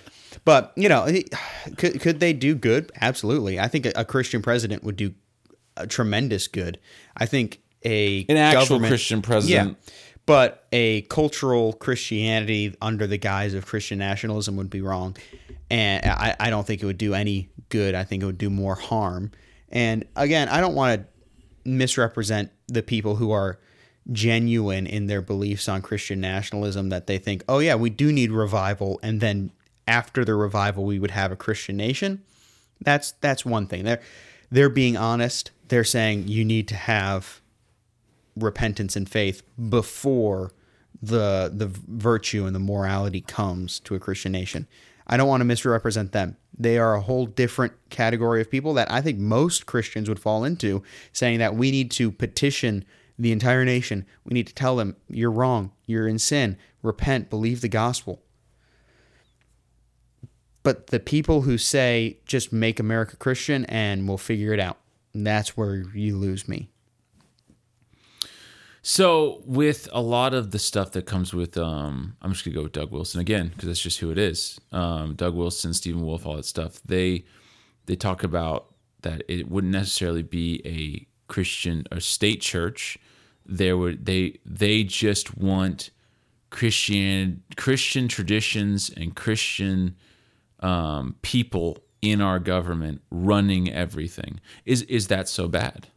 but 0.45 0.71
you 0.77 0.87
know 0.87 1.05
could, 1.77 1.99
could 1.99 2.19
they 2.19 2.31
do 2.33 2.55
good 2.55 2.91
absolutely 3.01 3.59
i 3.59 3.67
think 3.67 3.85
a, 3.85 3.91
a 3.97 4.05
christian 4.05 4.41
president 4.41 4.83
would 4.83 4.95
do 4.95 5.13
a 5.77 5.85
tremendous 5.85 6.47
good 6.47 6.79
i 7.17 7.25
think 7.25 7.59
a 7.83 8.25
An 8.29 8.37
actual 8.37 8.79
Christian 8.79 9.21
president. 9.21 9.77
yeah 9.79 9.93
but 10.27 10.67
a 10.71 11.01
cultural 11.03 11.73
christianity 11.73 12.75
under 12.79 13.07
the 13.07 13.17
guise 13.17 13.55
of 13.55 13.65
christian 13.65 13.97
nationalism 13.97 14.55
would 14.55 14.69
be 14.69 14.79
wrong 14.79 15.17
and 15.71 16.05
i, 16.05 16.35
I 16.39 16.49
don't 16.51 16.65
think 16.65 16.83
it 16.83 16.85
would 16.85 16.99
do 16.99 17.15
any 17.15 17.49
good 17.69 17.95
i 17.95 18.03
think 18.03 18.21
it 18.21 18.27
would 18.27 18.37
do 18.37 18.51
more 18.51 18.75
harm 18.75 19.31
and 19.69 20.05
again 20.15 20.47
i 20.49 20.61
don't 20.61 20.75
want 20.75 21.01
to 21.01 21.07
misrepresent 21.69 22.51
the 22.67 22.83
people 22.83 23.15
who 23.15 23.31
are 23.31 23.59
genuine 24.11 24.87
in 24.87 25.07
their 25.07 25.21
beliefs 25.21 25.69
on 25.69 25.81
Christian 25.81 26.19
nationalism 26.19 26.89
that 26.89 27.05
they 27.05 27.17
think, 27.19 27.43
oh, 27.47 27.59
yeah, 27.59 27.75
we 27.75 27.89
do 27.91 28.11
need 28.11 28.31
revival. 28.31 28.99
And 29.03 29.21
then 29.21 29.51
after 29.87 30.25
the 30.25 30.33
revival, 30.33 30.85
we 30.85 30.97
would 30.99 31.11
have 31.11 31.31
a 31.31 31.35
Christian 31.35 31.77
nation. 31.77 32.23
That's 32.81 33.11
that's 33.21 33.45
one 33.45 33.67
thing. 33.67 33.83
They're 33.83 34.01
they're 34.49 34.69
being 34.69 34.97
honest. 34.97 35.51
They're 35.67 35.83
saying 35.83 36.27
you 36.27 36.43
need 36.43 36.67
to 36.69 36.75
have 36.75 37.40
repentance 38.35 38.95
and 38.95 39.09
faith 39.09 39.43
before 39.69 40.51
the 41.01 41.51
the 41.53 41.67
virtue 41.67 42.45
and 42.45 42.55
the 42.55 42.59
morality 42.59 43.21
comes 43.21 43.79
to 43.81 43.95
a 43.95 43.99
Christian 43.99 44.31
nation. 44.31 44.67
I 45.07 45.17
don't 45.17 45.27
want 45.27 45.41
to 45.41 45.45
misrepresent 45.45 46.11
them. 46.11 46.37
They 46.57 46.77
are 46.77 46.95
a 46.95 47.01
whole 47.01 47.25
different 47.25 47.73
category 47.89 48.39
of 48.39 48.51
people 48.51 48.73
that 48.75 48.91
I 48.91 49.01
think 49.01 49.17
most 49.17 49.65
Christians 49.65 50.07
would 50.07 50.19
fall 50.19 50.43
into, 50.43 50.83
saying 51.11 51.39
that 51.39 51.55
we 51.55 51.71
need 51.71 51.91
to 51.91 52.11
petition 52.11 52.85
the 53.17 53.31
entire 53.31 53.65
nation. 53.65 54.05
We 54.23 54.33
need 54.33 54.47
to 54.47 54.53
tell 54.53 54.75
them 54.75 54.95
you're 55.09 55.31
wrong, 55.31 55.71
you're 55.85 56.07
in 56.07 56.19
sin, 56.19 56.57
repent, 56.81 57.29
believe 57.29 57.61
the 57.61 57.67
gospel. 57.67 58.21
But 60.63 60.87
the 60.87 60.99
people 60.99 61.41
who 61.41 61.57
say 61.57 62.19
just 62.25 62.53
make 62.53 62.79
America 62.79 63.15
Christian 63.15 63.65
and 63.65 64.07
we'll 64.07 64.17
figure 64.17 64.53
it 64.53 64.59
out, 64.59 64.77
that's 65.13 65.57
where 65.57 65.75
you 65.93 66.17
lose 66.17 66.47
me. 66.47 66.70
So 68.83 69.43
with 69.45 69.87
a 69.91 70.01
lot 70.01 70.33
of 70.33 70.51
the 70.51 70.59
stuff 70.59 70.91
that 70.93 71.05
comes 71.05 71.33
with, 71.33 71.55
um, 71.57 72.15
I'm 72.21 72.31
just 72.31 72.43
gonna 72.43 72.55
go 72.55 72.63
with 72.63 72.71
Doug 72.71 72.91
Wilson 72.91 73.21
again 73.21 73.49
because 73.49 73.67
that's 73.67 73.81
just 73.81 73.99
who 73.99 74.09
it 74.09 74.17
is. 74.17 74.59
Um, 74.71 75.13
Doug 75.13 75.35
Wilson, 75.35 75.73
Stephen 75.73 76.01
Wolfe, 76.01 76.25
all 76.25 76.35
that 76.35 76.45
stuff. 76.45 76.81
They 76.83 77.25
they 77.85 77.95
talk 77.95 78.23
about 78.23 78.73
that 79.01 79.23
it 79.27 79.49
wouldn't 79.49 79.73
necessarily 79.73 80.23
be 80.23 80.61
a 80.65 81.07
Christian 81.31 81.85
or 81.91 81.99
state 81.99 82.41
church. 82.41 82.97
There 83.45 83.77
would 83.77 84.05
they 84.05 84.39
they 84.45 84.83
just 84.83 85.37
want 85.37 85.91
Christian 86.49 87.43
Christian 87.57 88.07
traditions 88.07 88.89
and 88.89 89.15
Christian 89.15 89.95
um, 90.59 91.15
people 91.21 91.77
in 92.01 92.19
our 92.19 92.39
government 92.39 93.01
running 93.11 93.71
everything. 93.71 94.39
Is 94.65 94.81
is 94.83 95.07
that 95.09 95.29
so 95.29 95.47
bad? 95.47 95.87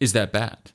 Is 0.00 0.12
that 0.14 0.32
bad? 0.32 0.72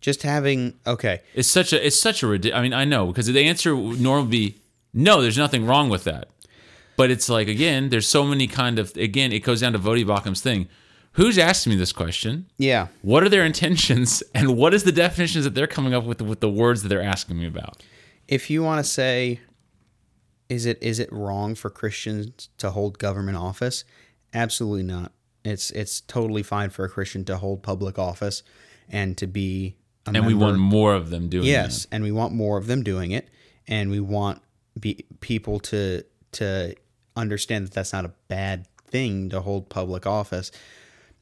Just 0.00 0.22
having 0.22 0.78
okay, 0.86 1.20
It's 1.34 1.48
such 1.48 1.72
a 1.72 1.84
it's 1.86 2.00
such 2.00 2.22
a. 2.22 2.28
I 2.54 2.62
mean, 2.62 2.72
I 2.72 2.84
know 2.84 3.06
because 3.06 3.26
the 3.26 3.44
answer 3.44 3.74
would 3.74 4.00
normally 4.00 4.30
be 4.30 4.56
no. 4.94 5.20
There's 5.20 5.38
nothing 5.38 5.66
wrong 5.66 5.88
with 5.88 6.04
that, 6.04 6.28
but 6.96 7.10
it's 7.10 7.28
like 7.28 7.48
again, 7.48 7.88
there's 7.88 8.06
so 8.06 8.24
many 8.24 8.46
kind 8.46 8.78
of 8.78 8.96
again. 8.96 9.32
It 9.32 9.40
goes 9.40 9.60
down 9.60 9.72
to 9.72 9.78
Voddie 9.78 10.06
Baucham's 10.06 10.40
thing. 10.40 10.68
Who's 11.12 11.36
asking 11.36 11.72
me 11.72 11.78
this 11.78 11.92
question? 11.92 12.46
yeah. 12.58 12.88
What 13.02 13.24
are 13.24 13.28
their 13.28 13.44
intentions, 13.44 14.22
and 14.34 14.56
what 14.56 14.72
is 14.72 14.84
the 14.84 14.92
definitions 14.92 15.44
that 15.44 15.54
they're 15.56 15.66
coming 15.66 15.92
up 15.94 16.04
with 16.04 16.22
with 16.22 16.38
the 16.38 16.50
words 16.50 16.82
that 16.82 16.88
they're 16.88 17.02
asking 17.02 17.38
me 17.38 17.46
about? 17.46 17.82
If 18.28 18.50
you 18.50 18.62
want 18.62 18.84
to 18.84 18.88
say, 18.88 19.40
is 20.48 20.64
it 20.64 20.78
is 20.80 21.00
it 21.00 21.12
wrong 21.12 21.56
for 21.56 21.70
Christians 21.70 22.50
to 22.58 22.70
hold 22.70 22.98
government 23.00 23.36
office? 23.36 23.84
Absolutely 24.32 24.84
not. 24.84 25.10
It's 25.44 25.70
it's 25.72 26.00
totally 26.02 26.44
fine 26.44 26.70
for 26.70 26.84
a 26.84 26.88
Christian 26.88 27.24
to 27.24 27.38
hold 27.38 27.62
public 27.64 27.98
office 27.98 28.44
and 28.88 29.16
to 29.18 29.26
be 29.26 29.76
And 30.14 30.26
we 30.26 30.34
want 30.34 30.58
more 30.58 30.94
of 30.94 31.10
them 31.10 31.28
doing 31.28 31.46
it. 31.46 31.50
yes, 31.50 31.86
and 31.90 32.02
we 32.02 32.12
want 32.12 32.32
more 32.32 32.58
of 32.58 32.66
them 32.66 32.82
doing 32.82 33.10
it, 33.12 33.28
and 33.66 33.90
we 33.90 34.00
want 34.00 34.40
be, 34.78 35.04
people 35.20 35.60
to 35.60 36.04
to 36.32 36.74
understand 37.16 37.66
that 37.66 37.72
that's 37.72 37.92
not 37.92 38.04
a 38.04 38.12
bad 38.28 38.66
thing 38.86 39.28
to 39.30 39.40
hold 39.40 39.68
public 39.68 40.06
office. 40.06 40.50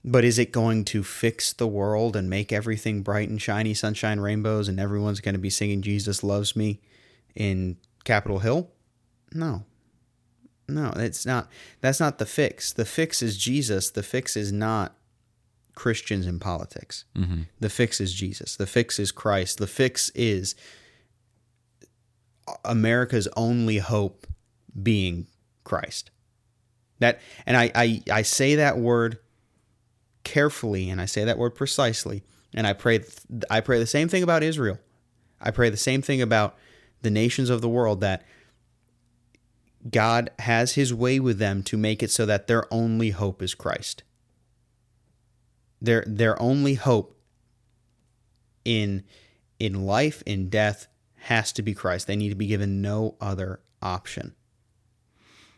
But 0.04 0.24
is 0.24 0.38
it 0.38 0.52
going 0.52 0.84
to 0.86 1.02
fix 1.02 1.52
the 1.52 1.66
world 1.66 2.14
and 2.14 2.30
make 2.30 2.52
everything 2.52 3.02
bright 3.02 3.28
and 3.28 3.42
shiny, 3.42 3.74
sunshine, 3.74 4.20
rainbows, 4.20 4.68
and 4.68 4.78
everyone's 4.78 5.20
going 5.20 5.34
to 5.34 5.40
be 5.40 5.50
singing 5.50 5.82
"Jesus 5.82 6.22
Loves 6.22 6.54
Me" 6.54 6.80
in 7.34 7.76
Capitol 8.04 8.38
Hill? 8.38 8.70
No, 9.32 9.64
no, 10.68 10.92
it's 10.96 11.26
not. 11.26 11.48
That's 11.80 12.00
not 12.00 12.18
the 12.18 12.26
fix. 12.26 12.72
The 12.72 12.84
fix 12.84 13.22
is 13.22 13.36
Jesus. 13.36 13.90
The 13.90 14.02
fix 14.02 14.36
is 14.36 14.52
not 14.52 14.94
Christians 15.76 16.26
in 16.26 16.40
politics. 16.40 17.04
Mm-hmm. 17.16 17.42
The 17.60 17.70
fix 17.70 18.00
is 18.00 18.12
Jesus. 18.12 18.56
The 18.56 18.66
fix 18.66 18.98
is 18.98 19.12
Christ. 19.12 19.58
The 19.58 19.68
fix 19.68 20.10
is 20.16 20.56
America's 22.64 23.28
only 23.36 23.78
hope 23.78 24.26
being 24.82 25.28
Christ. 25.62 26.10
That 26.98 27.20
and 27.44 27.56
I, 27.56 27.70
I, 27.74 28.02
I 28.10 28.22
say 28.22 28.56
that 28.56 28.78
word 28.78 29.18
carefully 30.24 30.90
and 30.90 31.00
I 31.00 31.04
say 31.04 31.24
that 31.24 31.38
word 31.38 31.54
precisely. 31.54 32.24
And 32.54 32.66
I 32.66 32.72
pray 32.72 33.04
I 33.50 33.60
pray 33.60 33.78
the 33.78 33.86
same 33.86 34.08
thing 34.08 34.22
about 34.22 34.42
Israel. 34.42 34.78
I 35.40 35.50
pray 35.50 35.68
the 35.68 35.76
same 35.76 36.00
thing 36.00 36.22
about 36.22 36.56
the 37.02 37.10
nations 37.10 37.50
of 37.50 37.60
the 37.60 37.68
world 37.68 38.00
that 38.00 38.24
God 39.90 40.30
has 40.38 40.72
his 40.72 40.94
way 40.94 41.20
with 41.20 41.38
them 41.38 41.62
to 41.64 41.76
make 41.76 42.02
it 42.02 42.10
so 42.10 42.24
that 42.24 42.46
their 42.46 42.72
only 42.72 43.10
hope 43.10 43.42
is 43.42 43.54
Christ. 43.54 44.02
Their 45.80 46.04
their 46.06 46.40
only 46.40 46.74
hope 46.74 47.18
in 48.64 49.04
in 49.58 49.86
life, 49.86 50.22
in 50.26 50.48
death, 50.48 50.88
has 51.16 51.52
to 51.52 51.62
be 51.62 51.74
Christ. 51.74 52.06
They 52.06 52.16
need 52.16 52.30
to 52.30 52.34
be 52.34 52.46
given 52.46 52.82
no 52.82 53.16
other 53.20 53.60
option. 53.82 54.34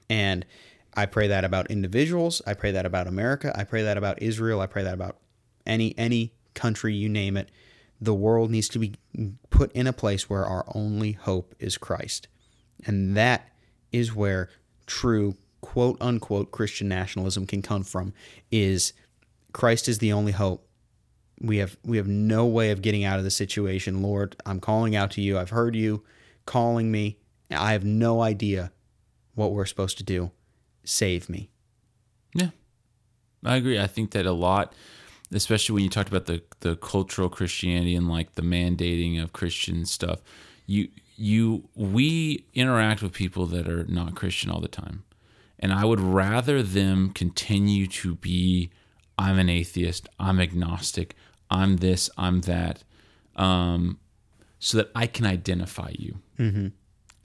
And 0.08 0.46
I 0.94 1.06
pray 1.06 1.28
that 1.28 1.44
about 1.44 1.70
individuals. 1.70 2.42
I 2.46 2.54
pray 2.54 2.72
that 2.72 2.86
about 2.86 3.06
America. 3.06 3.52
I 3.56 3.64
pray 3.64 3.82
that 3.82 3.96
about 3.96 4.22
Israel. 4.22 4.60
I 4.60 4.66
pray 4.66 4.82
that 4.82 4.94
about 4.94 5.18
any 5.66 5.96
any 5.98 6.32
country 6.54 6.94
you 6.94 7.08
name 7.08 7.36
it. 7.36 7.50
The 8.00 8.14
world 8.14 8.50
needs 8.50 8.68
to 8.70 8.78
be 8.78 8.94
put 9.50 9.72
in 9.72 9.86
a 9.86 9.92
place 9.92 10.30
where 10.30 10.44
our 10.44 10.64
only 10.74 11.12
hope 11.12 11.54
is 11.58 11.78
Christ. 11.78 12.28
And 12.86 13.16
that 13.16 13.48
is 13.92 14.14
where 14.14 14.48
true 14.86 15.36
quote 15.60 15.98
unquote 16.00 16.50
Christian 16.50 16.88
nationalism 16.88 17.46
can 17.46 17.62
come 17.62 17.82
from 17.82 18.12
is 18.50 18.92
Christ 19.58 19.88
is 19.88 19.98
the 19.98 20.12
only 20.12 20.30
hope. 20.30 20.68
We 21.40 21.56
have 21.56 21.76
we 21.84 21.96
have 21.96 22.06
no 22.06 22.46
way 22.46 22.70
of 22.70 22.80
getting 22.80 23.02
out 23.02 23.18
of 23.18 23.24
the 23.24 23.30
situation. 23.30 24.02
Lord, 24.02 24.36
I'm 24.46 24.60
calling 24.60 24.94
out 24.94 25.10
to 25.12 25.20
you. 25.20 25.36
I've 25.36 25.50
heard 25.50 25.74
you 25.74 26.04
calling 26.46 26.92
me. 26.92 27.18
I 27.50 27.72
have 27.72 27.84
no 27.84 28.22
idea 28.22 28.70
what 29.34 29.50
we're 29.50 29.66
supposed 29.66 29.98
to 29.98 30.04
do. 30.04 30.30
Save 30.84 31.28
me. 31.28 31.50
Yeah, 32.34 32.50
I 33.44 33.56
agree. 33.56 33.80
I 33.80 33.88
think 33.88 34.12
that 34.12 34.26
a 34.26 34.32
lot, 34.32 34.74
especially 35.32 35.74
when 35.74 35.82
you 35.82 35.90
talked 35.90 36.08
about 36.08 36.26
the 36.26 36.40
the 36.60 36.76
cultural 36.76 37.28
Christianity 37.28 37.96
and 37.96 38.08
like 38.08 38.36
the 38.36 38.42
mandating 38.42 39.20
of 39.20 39.32
Christian 39.32 39.86
stuff, 39.86 40.20
you 40.66 40.86
you 41.16 41.68
we 41.74 42.46
interact 42.54 43.02
with 43.02 43.12
people 43.12 43.46
that 43.46 43.66
are 43.66 43.82
not 43.88 44.14
Christian 44.14 44.52
all 44.52 44.60
the 44.60 44.68
time. 44.68 45.02
And 45.58 45.72
I 45.72 45.84
would 45.84 45.98
rather 45.98 46.62
them 46.62 47.10
continue 47.10 47.88
to 47.88 48.14
be 48.14 48.70
I'm 49.18 49.38
an 49.38 49.48
atheist, 49.48 50.08
I'm 50.18 50.40
agnostic, 50.40 51.14
I'm 51.50 51.78
this, 51.78 52.08
I'm 52.16 52.42
that, 52.42 52.84
um, 53.36 53.98
so 54.60 54.78
that 54.78 54.90
I 54.94 55.06
can 55.06 55.26
identify 55.26 55.90
you. 55.98 56.18
Mm-hmm. 56.38 56.68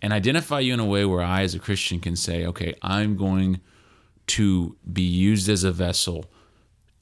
And 0.01 0.11
identify 0.11 0.59
you 0.59 0.73
in 0.73 0.79
a 0.79 0.85
way 0.85 1.05
where 1.05 1.21
I, 1.21 1.43
as 1.43 1.55
a 1.55 1.59
Christian, 1.59 1.99
can 1.99 2.15
say, 2.15 2.45
okay, 2.45 2.73
I'm 2.81 3.15
going 3.15 3.61
to 4.27 4.75
be 4.91 5.03
used 5.03 5.47
as 5.47 5.63
a 5.63 5.71
vessel 5.71 6.25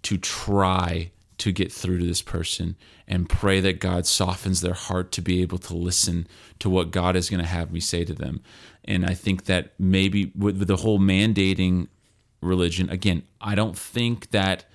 to 0.03 0.17
try 0.17 1.11
to 1.39 1.51
get 1.51 1.71
through 1.71 1.97
to 1.97 2.05
this 2.05 2.21
person 2.21 2.75
and 3.07 3.27
pray 3.27 3.59
that 3.59 3.79
God 3.79 4.05
softens 4.05 4.61
their 4.61 4.75
heart 4.75 5.11
to 5.13 5.21
be 5.21 5.41
able 5.41 5.57
to 5.59 5.75
listen 5.75 6.27
to 6.59 6.69
what 6.69 6.91
God 6.91 7.15
is 7.15 7.31
going 7.31 7.39
to 7.41 7.47
have 7.47 7.71
me 7.71 7.79
say 7.79 8.05
to 8.05 8.13
them. 8.13 8.41
And 8.85 9.03
I 9.05 9.15
think 9.15 9.45
that 9.45 9.73
maybe 9.79 10.31
with 10.35 10.67
the 10.67 10.77
whole 10.77 10.99
mandating 10.99 11.87
religion, 12.41 12.89
again, 12.91 13.23
I 13.39 13.55
don't 13.55 13.75
think 13.75 14.29
that 14.29 14.65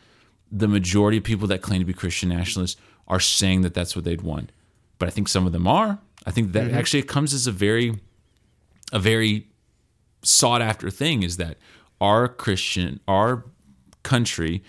the 0.50 0.68
majority 0.68 1.18
of 1.18 1.24
people 1.24 1.48
that 1.48 1.62
claim 1.62 1.80
to 1.80 1.84
be 1.84 1.92
Christian 1.92 2.28
nationalists 2.28 2.80
are 3.08 3.20
saying 3.20 3.62
that 3.62 3.74
that's 3.74 3.94
what 3.96 4.04
they'd 4.04 4.22
want. 4.22 4.52
But 4.98 5.08
I 5.08 5.10
think 5.10 5.28
some 5.28 5.46
of 5.46 5.52
them 5.52 5.66
are. 5.66 5.98
I 6.24 6.30
think 6.30 6.52
that 6.52 6.68
mm-hmm. 6.68 6.76
actually 6.76 7.00
it 7.00 7.08
comes 7.08 7.34
as 7.34 7.46
a 7.46 7.52
very, 7.52 8.00
a 8.92 8.98
very 8.98 9.48
sought 10.22 10.62
after 10.62 10.90
thing 10.90 11.22
is 11.22 11.36
that 11.36 11.56
our 12.00 12.28
Christian, 12.28 13.00
our 13.06 13.44
country 14.02 14.62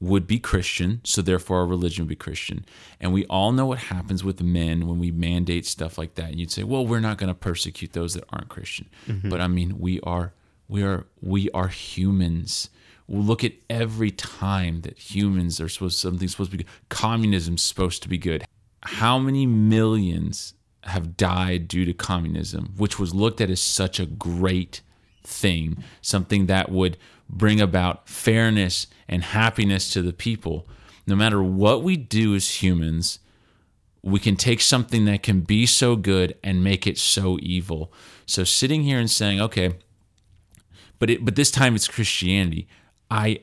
would 0.00 0.26
be 0.26 0.38
Christian, 0.38 1.00
so 1.02 1.22
therefore 1.22 1.58
our 1.58 1.66
religion 1.66 2.04
would 2.04 2.08
be 2.10 2.16
Christian. 2.16 2.64
And 3.00 3.12
we 3.12 3.24
all 3.26 3.52
know 3.52 3.66
what 3.66 3.78
happens 3.78 4.22
with 4.22 4.40
men 4.40 4.86
when 4.86 4.98
we 4.98 5.10
mandate 5.10 5.66
stuff 5.66 5.98
like 5.98 6.14
that. 6.14 6.30
And 6.30 6.38
you'd 6.38 6.52
say, 6.52 6.62
well, 6.62 6.86
we're 6.86 7.00
not 7.00 7.18
going 7.18 7.28
to 7.28 7.34
persecute 7.34 7.94
those 7.94 8.14
that 8.14 8.24
aren't 8.30 8.48
Christian. 8.48 8.88
Mm-hmm. 9.08 9.28
But 9.28 9.40
I 9.40 9.48
mean, 9.48 9.80
we 9.80 10.00
are, 10.02 10.34
we 10.68 10.82
are, 10.84 11.06
we 11.20 11.50
are 11.50 11.68
humans. 11.68 12.70
Look 13.08 13.42
at 13.42 13.54
every 13.70 14.10
time 14.10 14.82
that 14.82 14.98
humans 14.98 15.60
are 15.60 15.68
supposed 15.68 15.98
something's 15.98 16.32
supposed 16.32 16.50
to 16.50 16.58
be 16.58 16.64
good. 16.64 16.72
Communism's 16.90 17.62
supposed 17.62 18.02
to 18.02 18.08
be 18.08 18.18
good. 18.18 18.44
How 18.82 19.18
many 19.18 19.46
millions 19.46 20.54
have 20.84 21.16
died 21.16 21.68
due 21.68 21.84
to 21.84 21.92
communism, 21.92 22.74
which 22.76 22.98
was 22.98 23.14
looked 23.14 23.40
at 23.40 23.50
as 23.50 23.62
such 23.62 23.98
a 24.00 24.06
great 24.06 24.80
thing, 25.22 25.84
something 26.00 26.46
that 26.46 26.70
would 26.70 26.96
bring 27.28 27.60
about 27.60 28.08
fairness 28.08 28.86
and 29.08 29.22
happiness 29.22 29.92
to 29.92 30.02
the 30.02 30.12
people. 30.12 30.66
No 31.06 31.14
matter 31.14 31.42
what 31.42 31.82
we 31.82 31.96
do 31.96 32.34
as 32.34 32.62
humans, 32.62 33.18
we 34.02 34.20
can 34.20 34.36
take 34.36 34.60
something 34.60 35.04
that 35.04 35.22
can 35.22 35.40
be 35.40 35.66
so 35.66 35.96
good 35.96 36.36
and 36.42 36.64
make 36.64 36.86
it 36.86 36.98
so 36.98 37.38
evil. 37.42 37.92
So 38.26 38.44
sitting 38.44 38.82
here 38.82 38.98
and 38.98 39.10
saying, 39.10 39.40
okay, 39.40 39.74
but 40.98 41.10
it, 41.10 41.24
but 41.24 41.36
this 41.36 41.50
time 41.50 41.74
it's 41.74 41.88
Christianity. 41.88 42.68
I 43.10 43.40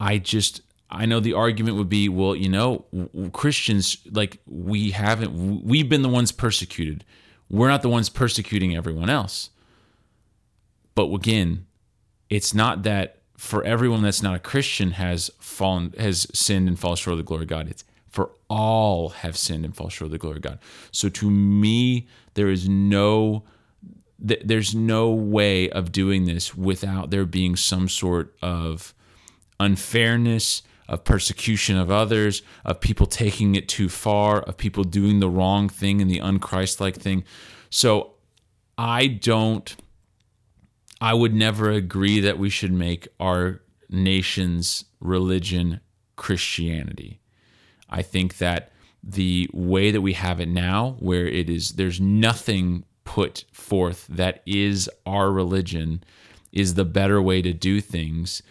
I 0.00 0.18
just 0.18 0.62
I 0.90 1.06
know 1.06 1.20
the 1.20 1.32
argument 1.32 1.76
would 1.76 1.88
be, 1.88 2.08
well, 2.08 2.36
you 2.36 2.48
know, 2.48 2.84
Christians 3.32 3.98
like 4.10 4.38
we 4.46 4.90
haven't 4.90 5.64
we've 5.64 5.88
been 5.88 6.02
the 6.02 6.08
ones 6.08 6.32
persecuted. 6.32 7.04
We're 7.50 7.68
not 7.68 7.82
the 7.82 7.88
ones 7.88 8.08
persecuting 8.08 8.76
everyone 8.76 9.10
else. 9.10 9.50
But 10.94 11.12
again, 11.12 11.66
it's 12.30 12.54
not 12.54 12.82
that 12.84 13.18
for 13.36 13.64
everyone 13.64 14.02
that's 14.02 14.22
not 14.22 14.34
a 14.34 14.38
Christian 14.38 14.92
has 14.92 15.30
fallen 15.38 15.92
has 15.98 16.26
sinned 16.32 16.68
and 16.68 16.78
fallen 16.78 16.96
short 16.96 17.12
of 17.12 17.18
the 17.18 17.24
glory 17.24 17.42
of 17.42 17.48
God. 17.48 17.68
It's 17.68 17.84
for 18.10 18.30
all 18.48 19.08
have 19.08 19.36
sinned 19.36 19.64
and 19.64 19.74
fall 19.74 19.88
short 19.88 20.06
of 20.06 20.12
the 20.12 20.18
glory 20.18 20.36
of 20.36 20.42
God. 20.42 20.60
So 20.92 21.08
to 21.08 21.30
me, 21.30 22.06
there 22.34 22.48
is 22.48 22.68
no 22.68 23.42
there's 24.18 24.74
no 24.74 25.10
way 25.10 25.68
of 25.70 25.92
doing 25.92 26.24
this 26.24 26.54
without 26.54 27.10
there 27.10 27.24
being 27.24 27.56
some 27.56 27.88
sort 27.88 28.34
of 28.40 28.94
unfairness, 29.58 30.62
of 30.88 31.04
persecution 31.04 31.76
of 31.76 31.90
others, 31.90 32.42
of 32.64 32.80
people 32.80 33.06
taking 33.06 33.54
it 33.54 33.68
too 33.68 33.88
far, 33.88 34.40
of 34.42 34.56
people 34.56 34.84
doing 34.84 35.20
the 35.20 35.28
wrong 35.28 35.68
thing 35.68 36.00
and 36.00 36.10
the 36.10 36.20
unchristlike 36.20 36.96
thing. 36.96 37.24
So 37.70 38.12
I 38.78 39.06
don't 39.06 39.74
I 41.00 41.12
would 41.12 41.34
never 41.34 41.70
agree 41.70 42.20
that 42.20 42.38
we 42.38 42.48
should 42.48 42.72
make 42.72 43.08
our 43.20 43.60
nation's 43.90 44.84
religion 45.00 45.80
Christianity. 46.16 47.20
I 47.90 48.00
think 48.00 48.38
that 48.38 48.72
the 49.02 49.50
way 49.52 49.90
that 49.90 50.00
we 50.00 50.14
have 50.14 50.40
it 50.40 50.48
now, 50.48 50.96
where 51.00 51.26
it 51.26 51.50
is, 51.50 51.72
there's 51.72 52.00
nothing 52.00 52.84
put 53.04 53.44
forth 53.52 54.06
that 54.08 54.42
is 54.46 54.90
our 55.06 55.30
religion, 55.30 56.02
is 56.52 56.74
the 56.74 56.84
better 56.84 57.20
way 57.20 57.42
to 57.42 57.52
do 57.52 57.80
things. 57.80 58.42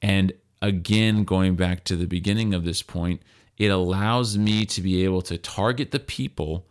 And 0.00 0.32
again, 0.62 1.24
going 1.24 1.56
back 1.56 1.84
to 1.84 1.96
the 1.96 2.06
beginning 2.06 2.54
of 2.54 2.64
this 2.64 2.82
point, 2.82 3.22
it 3.58 3.68
allows 3.68 4.36
me 4.36 4.66
to 4.66 4.80
be 4.80 5.04
able 5.04 5.22
to 5.22 5.38
target 5.38 5.90
the 5.90 5.98
people 5.98 6.66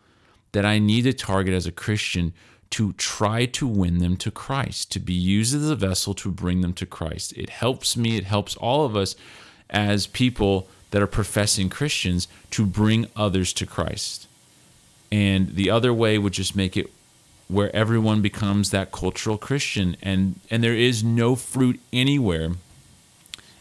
that 0.52 0.66
I 0.66 0.80
need 0.80 1.04
to 1.04 1.14
target 1.14 1.54
as 1.54 1.66
a 1.66 1.72
Christian 1.72 2.34
to 2.72 2.94
try 2.94 3.46
to 3.46 3.68
win 3.68 4.00
them 4.00 4.18
to 4.18 4.32
Christ, 4.32 4.92
to 4.92 5.00
be 5.00 5.14
used 5.14 5.56
as 5.56 5.70
a 5.70 5.76
vessel 5.76 6.14
to 6.16 6.32
bring 6.32 6.62
them 6.62 6.74
to 6.74 6.86
Christ. 6.86 7.34
It 7.34 7.50
helps 7.50 7.96
me, 7.96 8.18
it 8.18 8.24
helps 8.26 8.56
all 8.56 8.86
of 8.86 8.96
us 8.96 9.16
as 9.70 10.08
people 10.08 10.68
that 10.92 11.02
are 11.02 11.08
professing 11.08 11.70
Christians 11.70 12.28
to 12.52 12.66
bring 12.66 13.08
others 13.16 13.54
to 13.54 13.66
Christ. 13.66 14.28
And 15.12 15.56
the 15.56 15.70
other 15.70 15.94
way 15.94 16.18
would 16.18 16.34
just 16.34 16.56
make 16.56 16.76
it 16.78 16.92
where 17.48 17.74
everyone 17.76 18.22
becomes 18.22 18.72
that 18.72 18.92
cultural 18.92 19.38
Christian 19.38 19.96
and 20.02 20.40
and 20.50 20.64
there 20.64 20.76
is 20.76 21.04
no 21.04 21.36
fruit 21.36 21.80
anywhere. 21.94 22.52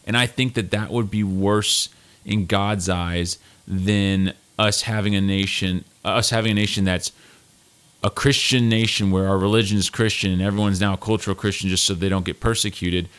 And 0.07 0.15
I 0.15 0.27
think 0.27 0.53
that 0.53 0.71
that 0.71 0.91
would 0.91 1.09
be 1.09 1.23
worse 1.23 1.89
in 2.25 2.45
God's 2.45 2.89
eyes 2.89 3.37
than 3.67 4.33
us 4.57 4.83
having 4.83 5.15
a 5.15 5.21
nation 5.21 5.83
us 6.03 6.29
having 6.29 6.51
a 6.51 6.55
nation 6.55 6.85
that's 6.85 7.11
a 8.03 8.09
Christian 8.11 8.69
nation 8.69 9.09
where 9.09 9.27
our 9.27 9.37
religion 9.37 9.79
is 9.79 9.89
Christian 9.89 10.31
and 10.31 10.41
everyone's 10.41 10.79
now 10.79 10.93
a 10.93 10.97
cultural 10.97 11.35
Christian 11.35 11.69
just 11.69 11.85
so 11.85 11.95
they 11.95 12.07
don't 12.07 12.23
get 12.23 12.39
persecuted. 12.39 13.09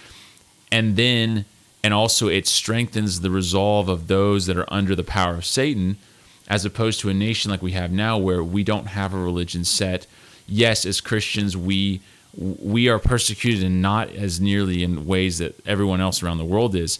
And 0.70 0.94
then, 0.94 1.44
and 1.82 1.92
also 1.92 2.28
it 2.28 2.46
strengthens 2.46 3.20
the 3.20 3.30
resolve 3.30 3.88
of 3.88 4.06
those 4.06 4.46
that 4.46 4.56
are 4.56 4.72
under 4.72 4.94
the 4.94 5.02
power 5.02 5.34
of 5.34 5.44
Satan, 5.44 5.96
as 6.46 6.64
opposed 6.64 7.00
to 7.00 7.08
a 7.08 7.14
nation 7.14 7.50
like 7.50 7.62
we 7.62 7.72
have 7.72 7.90
now 7.90 8.16
where 8.16 8.44
we 8.44 8.62
don't 8.62 8.86
have 8.86 9.12
a 9.12 9.18
religion 9.18 9.64
set. 9.64 10.06
Yes, 10.46 10.84
as 10.84 11.00
Christians, 11.00 11.56
we 11.56 12.00
we 12.38 12.88
are 12.88 12.98
persecuted 12.98 13.64
and 13.64 13.80
not 13.80 14.10
as 14.10 14.40
nearly 14.40 14.82
in 14.82 15.06
ways 15.06 15.38
that 15.38 15.54
everyone 15.66 16.02
else 16.02 16.22
around 16.22 16.36
the 16.36 16.44
world 16.44 16.74
is, 16.74 16.98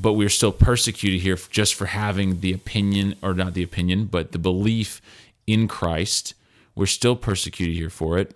but 0.00 0.14
we're 0.14 0.28
still 0.28 0.50
persecuted 0.50 1.20
here 1.20 1.36
just 1.50 1.74
for 1.74 1.86
having 1.86 2.40
the 2.40 2.52
opinion, 2.52 3.14
or 3.22 3.32
not 3.32 3.54
the 3.54 3.62
opinion, 3.62 4.06
but 4.06 4.32
the 4.32 4.38
belief 4.38 5.00
in 5.46 5.68
Christ 5.68 6.34
we're 6.74 6.86
still 6.86 7.16
persecuted 7.16 7.76
here 7.76 7.90
for 7.90 8.18
it. 8.18 8.34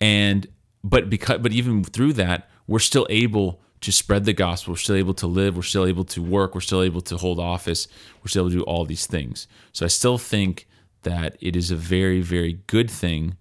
And 0.00 0.46
but 0.84 1.08
because 1.10 1.38
but 1.40 1.52
even 1.52 1.84
through 1.84 2.14
that, 2.14 2.48
we're 2.66 2.78
still 2.78 3.06
able 3.10 3.60
to 3.80 3.92
spread 3.92 4.24
the 4.24 4.32
gospel. 4.32 4.72
We're 4.72 4.78
still 4.78 4.96
able 4.96 5.14
to 5.14 5.26
live. 5.26 5.56
We're 5.56 5.62
still 5.62 5.86
able 5.86 6.04
to 6.04 6.22
work. 6.22 6.54
We're 6.54 6.60
still 6.60 6.82
able 6.82 7.00
to 7.02 7.16
hold 7.16 7.40
office. 7.40 7.88
We're 8.22 8.28
still 8.28 8.42
able 8.42 8.50
to 8.50 8.56
do 8.58 8.62
all 8.62 8.84
these 8.84 9.06
things. 9.06 9.48
So 9.72 9.84
I 9.84 9.88
still 9.88 10.18
think 10.18 10.68
that 11.02 11.36
it 11.40 11.56
is 11.56 11.70
a 11.70 11.76
very, 11.76 12.20
very 12.20 12.60
good 12.66 12.90
thing 12.90 13.36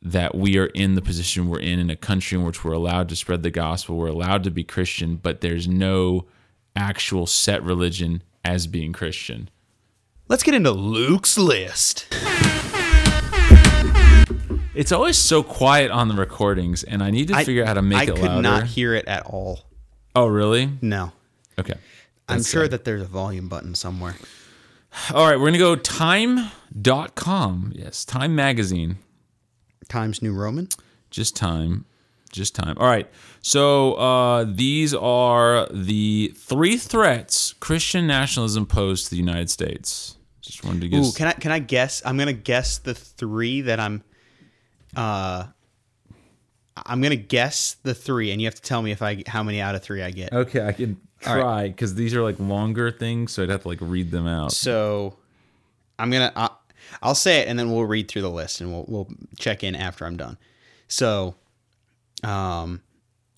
that 0.00 0.34
we 0.34 0.58
are 0.58 0.66
in 0.66 0.94
the 0.94 1.02
position 1.02 1.48
we're 1.48 1.60
in 1.60 1.78
in 1.78 1.88
a 1.88 1.96
country 1.96 2.36
in 2.36 2.44
which 2.44 2.64
we're 2.64 2.72
allowed 2.72 3.08
to 3.08 3.16
spread 3.16 3.42
the 3.42 3.50
gospel. 3.50 3.96
We're 3.96 4.08
allowed 4.08 4.42
to 4.44 4.50
be 4.50 4.64
Christian, 4.64 5.16
but 5.16 5.40
there's 5.40 5.68
no 5.68 6.26
actual 6.74 7.26
set 7.26 7.62
religion 7.62 8.22
as 8.44 8.66
being 8.66 8.92
Christian. 8.92 9.48
Let's 10.28 10.42
get 10.42 10.54
into 10.54 10.72
Luke's 10.72 11.38
list. 11.38 12.06
It's 14.74 14.90
always 14.90 15.18
so 15.18 15.42
quiet 15.42 15.90
on 15.90 16.08
the 16.08 16.14
recordings, 16.14 16.82
and 16.82 17.02
I 17.02 17.10
need 17.10 17.28
to 17.28 17.44
figure 17.44 17.62
out 17.62 17.68
how 17.68 17.74
to 17.74 17.82
make 17.82 17.98
I 17.98 18.02
it 18.04 18.08
louder. 18.14 18.22
I 18.22 18.34
could 18.36 18.42
not 18.42 18.64
hear 18.64 18.94
it 18.94 19.06
at 19.06 19.26
all. 19.26 19.60
Oh, 20.16 20.26
really? 20.26 20.70
No. 20.80 21.12
Okay. 21.58 21.74
I'm 22.28 22.42
sure 22.42 22.66
that 22.66 22.84
there's 22.84 23.02
a 23.02 23.06
volume 23.06 23.48
button 23.48 23.74
somewhere. 23.74 24.14
All 25.14 25.26
right, 25.26 25.36
we're 25.36 25.50
going 25.50 25.52
to 25.54 25.58
go 25.58 25.76
time.com. 25.76 27.72
Yes, 27.74 28.04
Time 28.04 28.34
Magazine. 28.34 28.98
Times 29.88 30.22
New 30.22 30.32
Roman? 30.32 30.68
Just 31.10 31.36
Time. 31.36 31.84
Just 32.30 32.54
Time. 32.54 32.76
All 32.78 32.86
right. 32.86 33.08
So 33.42 33.94
uh, 33.94 34.44
these 34.48 34.94
are 34.94 35.66
the 35.70 36.32
three 36.36 36.76
threats 36.76 37.54
Christian 37.60 38.06
nationalism 38.06 38.66
posed 38.66 39.04
to 39.06 39.10
the 39.10 39.16
United 39.16 39.50
States. 39.50 40.16
Just 40.40 40.64
wanted 40.64 40.80
to 40.82 40.88
guess. 40.88 41.08
Ooh, 41.08 41.12
can 41.16 41.28
I 41.28 41.32
can 41.32 41.52
I 41.52 41.58
guess? 41.60 42.02
I'm 42.04 42.16
gonna 42.18 42.32
guess 42.32 42.78
the 42.78 42.94
three 42.94 43.60
that 43.62 43.78
I'm 43.78 44.02
uh, 44.96 45.44
I'm 46.76 47.00
gonna 47.00 47.16
guess 47.16 47.76
the 47.82 47.94
three, 47.94 48.32
and 48.32 48.40
you 48.40 48.46
have 48.46 48.54
to 48.56 48.62
tell 48.62 48.82
me 48.82 48.90
if 48.90 49.02
I 49.02 49.22
how 49.26 49.42
many 49.42 49.60
out 49.60 49.74
of 49.74 49.82
three 49.82 50.02
I 50.02 50.10
get. 50.10 50.32
Okay, 50.32 50.66
I 50.66 50.72
can 50.72 51.00
try 51.22 51.68
because 51.68 51.92
right. 51.92 51.98
these 51.98 52.14
are 52.14 52.22
like 52.22 52.38
longer 52.38 52.90
things, 52.90 53.32
so 53.32 53.42
I'd 53.42 53.50
have 53.50 53.62
to 53.62 53.68
like 53.68 53.78
read 53.80 54.10
them 54.10 54.26
out. 54.26 54.52
So 54.52 55.16
I'm 55.98 56.10
gonna. 56.10 56.32
Uh, 56.34 56.48
I'll 57.00 57.14
say 57.14 57.40
it 57.40 57.48
and 57.48 57.58
then 57.58 57.70
we'll 57.70 57.84
read 57.84 58.08
through 58.08 58.22
the 58.22 58.30
list 58.30 58.60
and 58.60 58.70
we'll 58.70 58.84
we'll 58.88 59.08
check 59.38 59.64
in 59.64 59.74
after 59.74 60.04
I'm 60.04 60.16
done. 60.16 60.36
So, 60.88 61.36
um, 62.22 62.82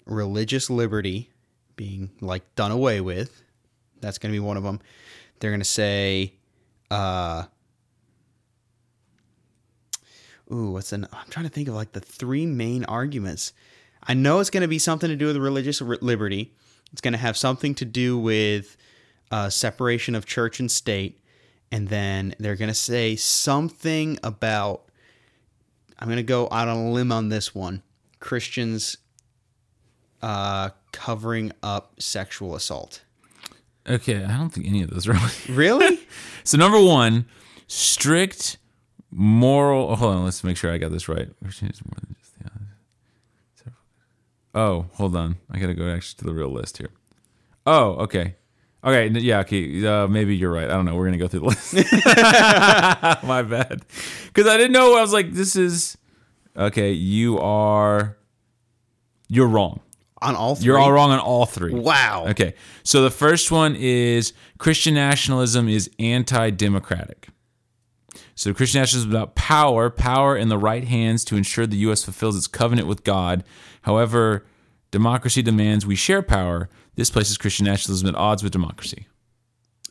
religious 0.07 0.71
liberty 0.71 1.31
being 1.77 2.11
like 2.21 2.43
done 2.55 2.71
away 2.71 3.01
with. 3.01 3.43
That's 4.01 4.19
to 4.33 4.37
be 4.37 4.45
one 4.45 4.57
of 4.57 4.63
them. 4.65 4.81
They're 5.39 5.51
to 5.61 5.65
say, 5.65 6.35
uh, 6.91 7.45
ooh, 10.53 10.73
what's 10.73 10.93
an? 10.93 11.07
I'm 11.13 11.29
trying 11.31 11.47
to 11.47 11.53
think 11.53 11.69
of 11.69 11.75
like 11.75 11.93
the 11.93 12.01
three 12.01 12.47
main 12.47 12.85
arguments. 12.85 13.53
I 14.03 14.15
know 14.15 14.41
it's 14.41 14.51
going 14.51 14.63
to 14.63 14.69
be 14.69 14.79
something 14.79 15.09
to 15.09 15.17
do 15.17 15.27
with 15.27 15.37
religious 15.37 15.81
liberty. 15.81 16.53
It's 16.95 17.01
going 17.01 17.11
to 17.11 17.19
have 17.19 17.37
something 17.37 17.75
to 17.75 17.85
do 17.85 18.17
with 18.17 18.77
uh, 19.33 19.51
separation 19.51 20.15
of 20.15 20.27
church 20.27 20.61
and 20.61 20.71
state, 20.71 21.19
and 21.73 21.89
then 21.89 22.37
they're 22.39 22.55
going 22.55 22.69
to 22.69 22.73
say 22.73 23.17
something 23.17 24.17
about. 24.23 24.83
I'm 25.99 26.07
going 26.07 26.19
to 26.19 26.23
go 26.23 26.47
out 26.53 26.69
on 26.69 26.77
a 26.77 26.91
limb 26.93 27.11
on 27.11 27.31
this 27.31 27.53
one. 27.53 27.83
Christians 28.21 28.97
uh, 30.23 30.69
covering 30.93 31.51
up 31.65 32.01
sexual 32.01 32.55
assault. 32.55 33.03
Okay, 33.89 34.23
I 34.23 34.37
don't 34.37 34.51
think 34.51 34.69
any 34.69 34.81
of 34.85 34.91
those 34.91 35.09
really. 35.09 35.21
Really? 35.49 35.99
So 36.45 36.57
number 36.59 36.81
one, 36.81 37.27
strict 37.67 38.59
moral. 39.11 39.97
Hold 39.97 40.15
on, 40.15 40.25
let's 40.25 40.45
make 40.45 40.57
sure 40.57 40.71
I 40.71 40.79
got 40.79 40.93
this 40.93 41.09
right. 41.09 41.29
Oh, 44.55 44.87
hold 44.95 45.17
on, 45.17 45.37
I 45.51 45.59
gotta 45.59 45.75
go 45.75 45.89
actually 45.89 46.19
to 46.19 46.25
the 46.25 46.35
real 46.35 46.51
list 46.53 46.79
here. 46.79 46.91
Oh, 47.67 47.93
okay, 48.05 48.37
okay, 48.85 49.07
n- 49.07 49.17
yeah, 49.17 49.41
okay. 49.41 49.85
Uh, 49.87 50.07
maybe 50.07 50.37
you're 50.37 50.53
right. 50.53 50.67
I 50.71 50.75
don't 50.75 50.85
know. 50.85 50.95
We're 50.95 51.07
gonna 51.07 51.19
go 51.19 51.29
through 51.29 51.41
the 51.41 51.47
list. 51.47 51.75
My 53.25 53.43
bad, 53.43 53.83
because 54.27 54.47
I 54.47 54.57
didn't 54.57 54.73
know. 54.73 54.97
I 54.97 55.01
was 55.01 55.13
like, 55.13 55.33
this 55.33 55.57
is 55.57 55.97
okay. 56.57 56.93
You 56.93 57.39
are. 57.39 58.17
You're 59.29 59.49
wrong. 59.49 59.81
on 60.23 60.37
all 60.37 60.55
three? 60.55 60.67
You're 60.67 60.79
all 60.79 60.93
wrong 60.93 61.11
on 61.11 61.19
all 61.19 61.47
three. 61.47 61.73
Wow. 61.75 62.27
Okay. 62.29 62.55
So 62.85 63.03
the 63.03 63.11
first 63.11 63.51
one 63.51 63.75
is 63.75 64.33
Christian 64.59 64.95
nationalism 64.95 65.69
is 65.69 65.91
anti 65.99 66.51
democratic. 66.51 67.29
So 68.35 68.53
Christian 68.53 68.81
nationalism 68.81 69.11
is 69.11 69.15
about 69.15 69.35
power, 69.35 69.91
power 69.91 70.37
in 70.37 70.49
the 70.49 70.59
right 70.59 70.85
hands 70.85 71.25
to 71.27 71.37
ensure 71.37 71.67
the 71.67 71.77
U.S. 71.79 72.03
fulfills 72.03 72.37
its 72.37 72.47
covenant 72.47 72.89
with 72.89 73.05
God. 73.05 73.45
However, 73.83 74.45
democracy 74.91 75.43
demands 75.43 75.87
we 75.87 75.97
share 75.97 76.23
power. 76.23 76.69
This 76.97 77.11
places 77.11 77.39
Christian 77.39 77.67
nationalism 77.67 78.09
at 78.09 78.15
odds 78.15 78.43
with 78.43 78.53
democracy. 78.53 79.07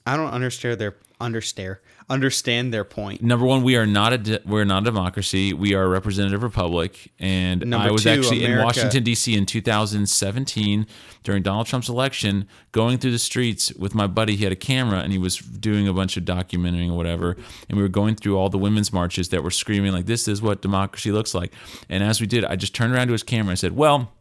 I 0.06 0.18
don't 0.18 0.32
understand 0.32 0.80
their 0.80 0.96
understand 1.24 1.78
understand 2.10 2.74
their 2.74 2.84
point. 2.84 3.22
Number 3.22 3.46
one, 3.46 3.64
we 3.64 3.76
are 3.76 3.86
not 3.86 4.14
a 4.14 4.18
de- 4.18 4.42
we're 4.46 4.66
not 4.66 4.84
a 4.84 4.86
democracy. 4.86 5.54
We 5.54 5.74
are 5.74 5.84
a 5.84 5.88
representative 5.88 6.44
republic, 6.44 7.12
and 7.20 7.66
Number 7.66 7.88
I 7.88 7.92
was 7.92 8.04
two, 8.04 8.10
actually 8.10 8.44
in 8.44 8.58
Washington 8.60 9.04
D.C. 9.04 9.36
in 9.36 9.46
2017 9.46 10.88
during 11.24 11.44
Donald 11.44 11.68
Trump's 11.68 11.90
election, 11.90 12.48
going 12.72 12.98
through 12.98 13.12
the 13.12 13.20
streets 13.20 13.74
with 13.74 13.96
my 13.96 14.08
buddy. 14.08 14.36
He 14.36 14.44
had 14.44 14.54
a 14.54 14.58
camera 14.58 15.00
and 15.00 15.12
he 15.12 15.18
was 15.18 15.38
doing 15.38 15.88
a 15.88 15.94
bunch 15.94 16.18
of 16.18 16.24
documenting 16.24 16.92
or 16.92 16.98
whatever, 16.98 17.38
and 17.70 17.78
we 17.78 17.84
were 17.84 17.90
going 17.90 18.16
through 18.16 18.38
all 18.38 18.50
the 18.50 18.58
women's 18.58 18.92
marches 18.92 19.30
that 19.30 19.44
were 19.44 19.52
screaming 19.52 19.92
like, 19.92 20.06
"This 20.06 20.28
is 20.28 20.42
what 20.42 20.62
democracy 20.62 21.12
looks 21.12 21.34
like." 21.34 21.54
And 21.90 22.04
as 22.04 22.22
we 22.22 22.28
did, 22.28 22.46
I 22.46 22.56
just 22.56 22.76
turned 22.76 22.94
around 22.94 23.08
to 23.08 23.14
his 23.14 23.24
camera 23.24 23.52
and 23.52 23.60
said, 23.60 23.76
"Well." 23.76 24.12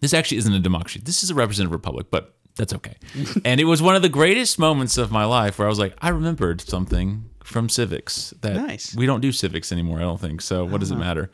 this 0.00 0.12
actually 0.12 0.38
isn't 0.38 0.52
a 0.52 0.58
democracy. 0.58 1.00
This 1.00 1.22
is 1.22 1.30
a 1.30 1.34
representative 1.36 1.70
republic, 1.70 2.08
but 2.10 2.34
that's 2.56 2.72
okay. 2.74 2.96
and 3.44 3.60
it 3.60 3.64
was 3.64 3.80
one 3.82 3.96
of 3.96 4.02
the 4.02 4.08
greatest 4.08 4.58
moments 4.58 4.98
of 4.98 5.10
my 5.10 5.24
life 5.24 5.58
where 5.58 5.66
I 5.66 5.70
was 5.70 5.78
like, 5.78 5.94
I 6.02 6.10
remembered 6.10 6.60
something 6.60 7.30
from 7.42 7.68
civics 7.68 8.32
that 8.42 8.54
Nice. 8.56 8.90
Uh-huh. 8.92 9.00
we 9.00 9.06
don't 9.06 9.20
do 9.20 9.32
civics 9.32 9.72
anymore. 9.72 9.98
I 9.98 10.02
don't 10.02 10.20
think 10.20 10.40
so. 10.40 10.64
What 10.64 10.80
does 10.80 10.90
it 10.90 10.96
matter? 10.96 11.30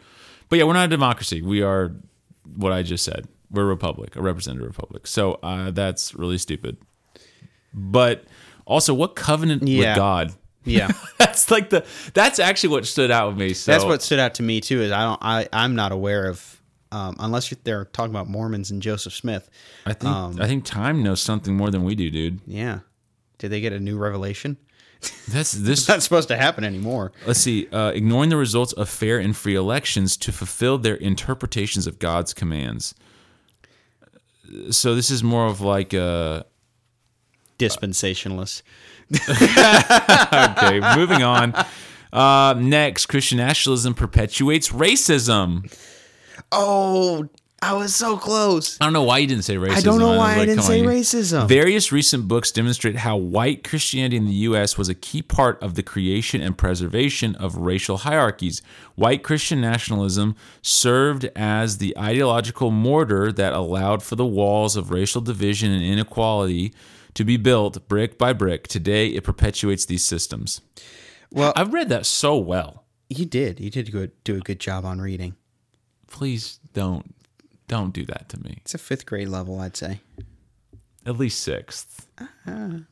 But 0.48 0.58
yeah, 0.58 0.64
we're 0.64 0.72
not 0.74 0.86
a 0.86 0.88
democracy. 0.88 1.42
We 1.42 1.62
are 1.62 1.92
what 2.56 2.72
I 2.72 2.82
just 2.82 3.04
said. 3.04 3.28
We're 3.50 3.62
a 3.64 3.66
republic, 3.66 4.16
a 4.16 4.22
representative 4.22 4.66
republic. 4.68 5.06
So 5.06 5.34
uh, 5.42 5.70
that's 5.70 6.14
really 6.14 6.38
stupid. 6.38 6.76
But 7.74 8.24
also, 8.66 8.94
what 8.94 9.14
covenant 9.16 9.66
Yeah. 9.66 9.90
with 9.90 9.96
God? 9.96 10.32
Yeah. 10.64 10.90
That's 11.18 11.50
like 11.50 11.70
the. 11.70 11.86
That's 12.14 12.38
actually 12.38 12.70
what 12.70 12.86
stood 12.86 13.10
out 13.10 13.28
with 13.28 13.38
me. 13.38 13.54
So 13.54 13.72
That's 13.72 13.84
what 13.84 14.02
stood 14.02 14.18
out 14.18 14.34
to 14.34 14.42
me 14.42 14.60
too. 14.60 14.82
Is 14.82 14.92
I 14.92 15.02
don't 15.02 15.18
I 15.22 15.48
I'm 15.52 15.74
not 15.74 15.92
aware 15.92 16.26
of 16.28 16.57
um, 16.92 17.16
unless 17.18 17.50
you're, 17.50 17.58
they're 17.64 17.84
talking 17.86 18.10
about 18.10 18.28
Mormons 18.28 18.70
and 18.70 18.80
Joseph 18.82 19.12
Smith. 19.14 19.48
I 19.86 19.92
think. 19.92 20.12
um, 20.12 20.40
I 20.40 20.46
think 20.46 20.64
time 20.64 21.02
knows 21.02 21.20
something 21.20 21.56
more 21.56 21.70
than 21.70 21.84
we 21.84 21.94
do, 21.94 22.10
dude. 22.10 22.40
Yeah. 22.46 22.80
Did 23.38 23.50
they 23.50 23.60
get 23.60 23.72
a 23.72 23.80
new 23.80 23.98
revelation? 23.98 24.56
That's 25.28 25.52
this. 25.52 25.80
It's 25.80 25.88
not 25.88 26.02
supposed 26.02 26.28
to 26.28 26.36
happen 26.36 26.64
anymore. 26.64 27.12
Let's 27.26 27.40
see. 27.40 27.68
Uh, 27.70 27.92
ignoring 27.94 28.30
the 28.30 28.36
results 28.36 28.72
of 28.72 28.88
fair 28.88 29.18
and 29.18 29.36
free 29.36 29.54
elections 29.54 30.16
to 30.18 30.32
fulfill 30.32 30.78
their 30.78 30.96
interpretations 30.96 31.86
of 31.86 31.98
God's 31.98 32.34
commands. 32.34 32.94
So 34.70 34.94
this 34.94 35.10
is 35.10 35.22
more 35.22 35.46
of 35.46 35.60
like 35.60 35.92
a. 35.92 36.46
Dispensationalists. 37.58 38.62
Okay, 39.28 40.80
moving 40.96 41.22
on. 41.22 41.54
Uh, 42.12 42.54
next, 42.58 43.06
Christian 43.06 43.38
nationalism 43.38 43.94
perpetuates 43.94 44.70
racism. 44.70 45.70
Oh, 46.52 47.28
I 47.60 47.72
was 47.72 47.92
so 47.94 48.16
close. 48.16 48.78
I 48.80 48.84
don't 48.84 48.92
know 48.92 49.02
why 49.02 49.18
you 49.18 49.26
didn't 49.26 49.42
say 49.42 49.56
racism. 49.56 49.76
I 49.76 49.80
don't 49.80 49.98
know 49.98 50.10
was 50.10 50.18
why 50.18 50.34
I 50.34 50.38
like, 50.38 50.48
didn't 50.48 50.62
say 50.62 50.80
on, 50.80 50.86
racism. 50.86 51.48
Various 51.48 51.90
recent 51.90 52.28
books 52.28 52.52
demonstrate 52.52 52.96
how 52.96 53.16
white 53.16 53.64
Christianity 53.64 54.16
in 54.16 54.26
the 54.26 54.32
U.S. 54.32 54.78
was 54.78 54.88
a 54.88 54.94
key 54.94 55.22
part 55.22 55.60
of 55.60 55.74
the 55.74 55.82
creation 55.82 56.40
and 56.40 56.56
preservation 56.56 57.34
of 57.34 57.56
racial 57.56 57.98
hierarchies. 57.98 58.62
White 58.94 59.24
Christian 59.24 59.60
nationalism 59.60 60.36
served 60.62 61.24
as 61.34 61.78
the 61.78 61.98
ideological 61.98 62.70
mortar 62.70 63.32
that 63.32 63.52
allowed 63.52 64.04
for 64.04 64.14
the 64.14 64.26
walls 64.26 64.76
of 64.76 64.92
racial 64.92 65.20
division 65.20 65.72
and 65.72 65.82
inequality 65.82 66.72
to 67.14 67.24
be 67.24 67.36
built 67.36 67.88
brick 67.88 68.16
by 68.16 68.32
brick. 68.32 68.68
Today, 68.68 69.08
it 69.08 69.24
perpetuates 69.24 69.84
these 69.84 70.04
systems. 70.04 70.60
Well- 71.32 71.52
I've 71.56 71.74
read 71.74 71.88
that 71.88 72.06
so 72.06 72.36
well. 72.36 72.84
You 73.10 73.26
did. 73.26 73.58
You 73.58 73.70
did 73.70 74.12
do 74.22 74.36
a 74.36 74.40
good 74.40 74.60
job 74.60 74.84
on 74.84 75.00
reading. 75.00 75.34
Please 76.10 76.58
don't 76.74 77.14
don't 77.68 77.92
do 77.92 78.04
that 78.06 78.28
to 78.30 78.42
me. 78.42 78.58
It's 78.62 78.74
a 78.74 78.78
fifth 78.78 79.04
grade 79.06 79.28
level, 79.28 79.60
I'd 79.60 79.76
say. 79.76 80.00
At 81.06 81.16
least 81.18 81.40
sixth. 81.40 82.06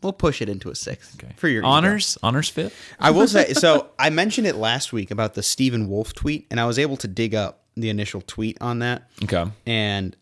We'll 0.03 0.13
push 0.13 0.41
it 0.41 0.49
into 0.49 0.71
a 0.71 0.75
sixth 0.75 1.17
Okay. 1.23 1.33
for 1.37 1.49
your 1.49 1.63
ego. 1.63 1.69
honors. 1.69 2.17
Honors 2.23 2.49
fifth. 2.49 2.75
I 3.01 3.11
will 3.11 3.27
say 3.27 3.53
so. 3.55 3.91
I 3.99 4.11
mentioned 4.11 4.47
it 4.47 4.57
last 4.57 4.93
week 4.93 5.11
about 5.11 5.35
the 5.35 5.43
Stephen 5.43 5.89
Wolfe 5.89 6.13
tweet, 6.15 6.47
and 6.51 6.61
I 6.61 6.67
was 6.67 6.79
able 6.79 6.97
to 6.99 7.09
dig 7.09 7.35
up 7.35 7.65
the 7.77 7.91
initial 7.91 8.21
tweet 8.23 8.57
on 8.61 8.79
that, 8.79 9.11
Okay. 9.25 9.45
and 9.67 10.17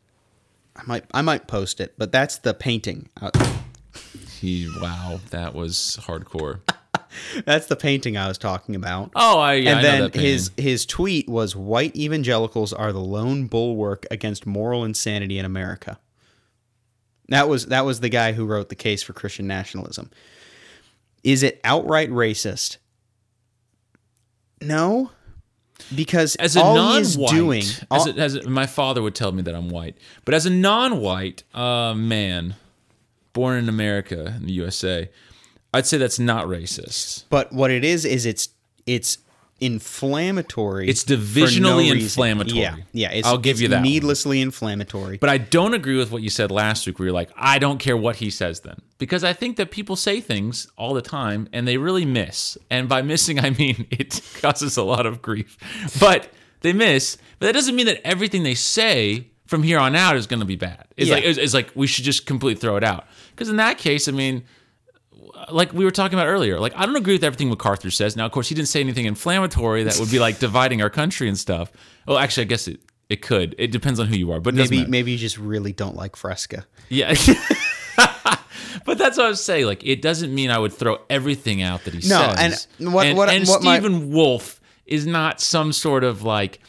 I 0.75 0.83
might 0.87 1.05
I 1.13 1.23
might 1.23 1.47
post 1.47 1.81
it. 1.81 1.95
But 1.99 2.11
that's 2.13 2.39
the 2.39 2.55
painting. 2.55 3.09
Uh, 3.21 3.31
He 4.41 4.69
wow, 4.81 5.21
that 5.31 5.55
was 5.55 5.99
hardcore. 6.03 6.61
That's 7.45 7.67
the 7.67 7.77
painting 7.77 8.17
I 8.17 8.29
was 8.29 8.39
talking 8.39 8.75
about. 8.75 9.13
Oh, 9.15 9.39
I 9.39 9.55
yeah, 9.55 9.71
I 9.71 9.73
and 9.75 9.83
know 9.83 10.09
then 10.09 10.23
his 10.23 10.51
his 10.57 10.87
tweet 10.87 11.29
was 11.29 11.55
white 11.55 11.95
evangelicals 11.97 12.73
are 12.73 12.93
the 12.93 13.01
lone 13.01 13.47
bulwark 13.47 14.07
against 14.11 14.47
moral 14.47 14.85
insanity 14.85 15.39
in 15.39 15.45
America. 15.45 15.99
That 17.29 17.49
was 17.49 17.67
that 17.67 17.85
was 17.85 18.01
the 18.01 18.09
guy 18.09 18.33
who 18.33 18.47
wrote 18.47 18.69
the 18.69 18.75
case 18.75 19.03
for 19.03 19.13
Christian 19.13 19.47
nationalism. 19.47 20.11
Is 21.23 21.43
it 21.43 21.61
outright 21.65 22.11
racist? 22.11 22.77
No. 24.61 25.11
Because 25.95 26.37
as 26.37 26.57
a 26.57 26.63
all 26.63 26.77
non-white, 26.77 27.03
he 27.03 27.03
is 27.03 27.17
doing 27.17 27.65
as, 27.91 28.07
a, 28.07 28.11
as 28.15 28.35
a, 28.37 28.49
my 28.49 28.67
father 28.67 29.03
would 29.03 29.15
tell 29.15 29.33
me 29.33 29.43
that 29.43 29.55
I'm 29.55 29.69
white, 29.69 29.97
but 30.25 30.33
as 30.33 30.47
a 30.47 30.51
non-white 30.51 31.43
uh, 31.53 31.95
man 31.95 32.55
born 33.33 33.59
in 33.59 33.69
America 33.69 34.35
in 34.37 34.47
the 34.47 34.53
USA, 34.53 35.11
I'd 35.75 35.87
say 35.87 35.99
that's 35.99 36.19
not 36.19 36.47
racist. 36.47 37.25
but 37.31 37.53
what 37.53 37.71
it 37.71 37.85
is 37.85 38.05
is 38.05 38.25
it's 38.27 38.49
it's 38.87 39.19
inflammatory. 39.61 40.89
It's 40.89 41.05
for 41.05 41.13
no 41.13 41.17
divisionally 41.19 41.91
inflammatory. 41.93 42.61
Yeah, 42.61 42.77
yeah. 42.93 43.11
It's, 43.13 43.27
I'll 43.27 43.39
give 43.39 43.53
it's 43.57 43.61
you 43.63 43.69
that 43.69 43.77
one. 43.77 43.83
Needlessly 43.85 44.41
inflammatory. 44.41 45.19
But 45.19 45.31
I 45.31 45.39
don't 45.39 45.75
agree 45.75 45.97
with 45.97 46.11
what 46.11 46.23
you 46.23 46.31
said 46.31 46.51
last 46.51 46.87
week, 46.87 46.99
where 46.99 47.07
you're 47.07 47.15
like, 47.15 47.31
I 47.37 47.59
don't 47.59 47.79
care 47.79 47.97
what 47.97 48.17
he 48.17 48.31
says 48.31 48.61
then. 48.61 48.77
Because 48.99 49.25
I 49.25 49.33
think 49.33 49.57
that 49.57 49.71
people 49.71 49.97
say 49.97 50.21
things 50.21 50.67
all 50.77 50.95
the 50.95 51.03
time 51.03 51.49
and 51.53 51.67
they 51.67 51.77
really 51.77 52.05
miss. 52.05 52.59
And 52.71 52.89
by 52.89 53.03
missing, 53.03 53.39
I 53.41 53.51
mean 53.51 53.87
it 53.93 54.21
causes 54.41 54.77
a 54.77 54.83
lot 54.83 55.07
of 55.07 55.23
grief. 55.23 55.57
But 56.01 56.31
they 56.61 56.73
miss. 56.73 57.17
But 57.39 57.47
that 57.47 57.53
doesn't 57.53 57.75
mean 57.77 57.87
that 57.87 58.07
everything 58.07 58.43
they 58.43 58.55
say 58.55 59.29
from 59.47 59.63
here 59.63 59.79
on 59.79 59.95
out 59.95 60.17
is 60.17 60.27
going 60.27 60.41
to 60.41 60.47
be 60.47 60.57
bad. 60.57 60.87
It's 60.97 61.09
Yeah. 61.09 61.17
like 61.17 61.25
it's, 61.25 61.39
it's 61.39 61.55
like 61.55 61.71
we 61.75 61.87
should 61.87 62.05
just 62.05 62.27
completely 62.27 62.61
throw 62.61 62.77
it 62.77 62.85
out. 62.85 63.07
Because 63.31 63.49
in 63.49 63.57
that 63.57 63.79
case, 63.79 64.09
I 64.09 64.13
mean, 64.13 64.45
like 65.51 65.73
we 65.73 65.85
were 65.85 65.91
talking 65.91 66.19
about 66.19 66.27
earlier, 66.29 66.59
like 66.61 66.73
I 66.77 66.87
don't 66.87 66.97
agree 66.97 67.15
with 67.15 67.25
everything 67.25 67.49
MacArthur 67.49 67.91
says. 67.91 68.17
Now, 68.17 68.27
of 68.27 68.33
course, 68.33 68.49
he 68.49 68.55
didn't 68.55 68.69
say 68.69 68.81
anything 68.81 69.07
inflammatory 69.07 69.83
that 69.85 69.97
would 69.99 70.11
be 70.11 70.19
like 70.19 70.39
dividing 70.39 70.83
our 70.83 70.91
country 70.91 71.29
and 71.29 71.39
stuff. 71.39 71.71
Well, 72.07 72.19
actually, 72.19 72.43
I 72.43 72.47
guess 72.49 72.69
it 72.69 72.81
it 73.09 73.23
could. 73.23 73.55
It 73.59 73.71
depends 73.73 74.01
on 74.01 74.07
who 74.07 74.17
you 74.17 74.33
are, 74.33 74.41
but 74.41 74.55
maybe 74.55 74.87
maybe 74.87 75.13
you 75.13 75.19
just 75.19 75.39
really 75.39 75.73
don't 75.73 75.97
like 75.97 76.17
Fresca. 76.17 76.67
Yeah. 76.89 77.15
but 78.85 78.99
that's 78.99 79.17
what 79.17 79.27
I 79.27 79.29
was 79.29 79.43
saying. 79.43 79.67
Like, 79.67 79.85
it 79.85 80.03
doesn't 80.03 80.35
mean 80.35 80.51
I 80.51 80.59
would 80.59 80.73
throw 80.73 80.99
everything 81.09 81.63
out 81.63 81.85
that 81.85 81.95
he 81.95 82.09
No, 82.09 82.33
says. 82.37 82.67
and 82.79 82.93
what- 82.93 83.07
and, 83.07 83.17
what- 83.17 83.29
and 83.29 83.47
what 83.49 83.63
my- 83.63 83.77
Stephen 83.79 84.11
Wolfe 84.11 84.61
is 84.87 85.07
not 85.07 85.41
some 85.41 85.73
sort 85.73 86.05
of 86.05 86.23
like 86.23 86.61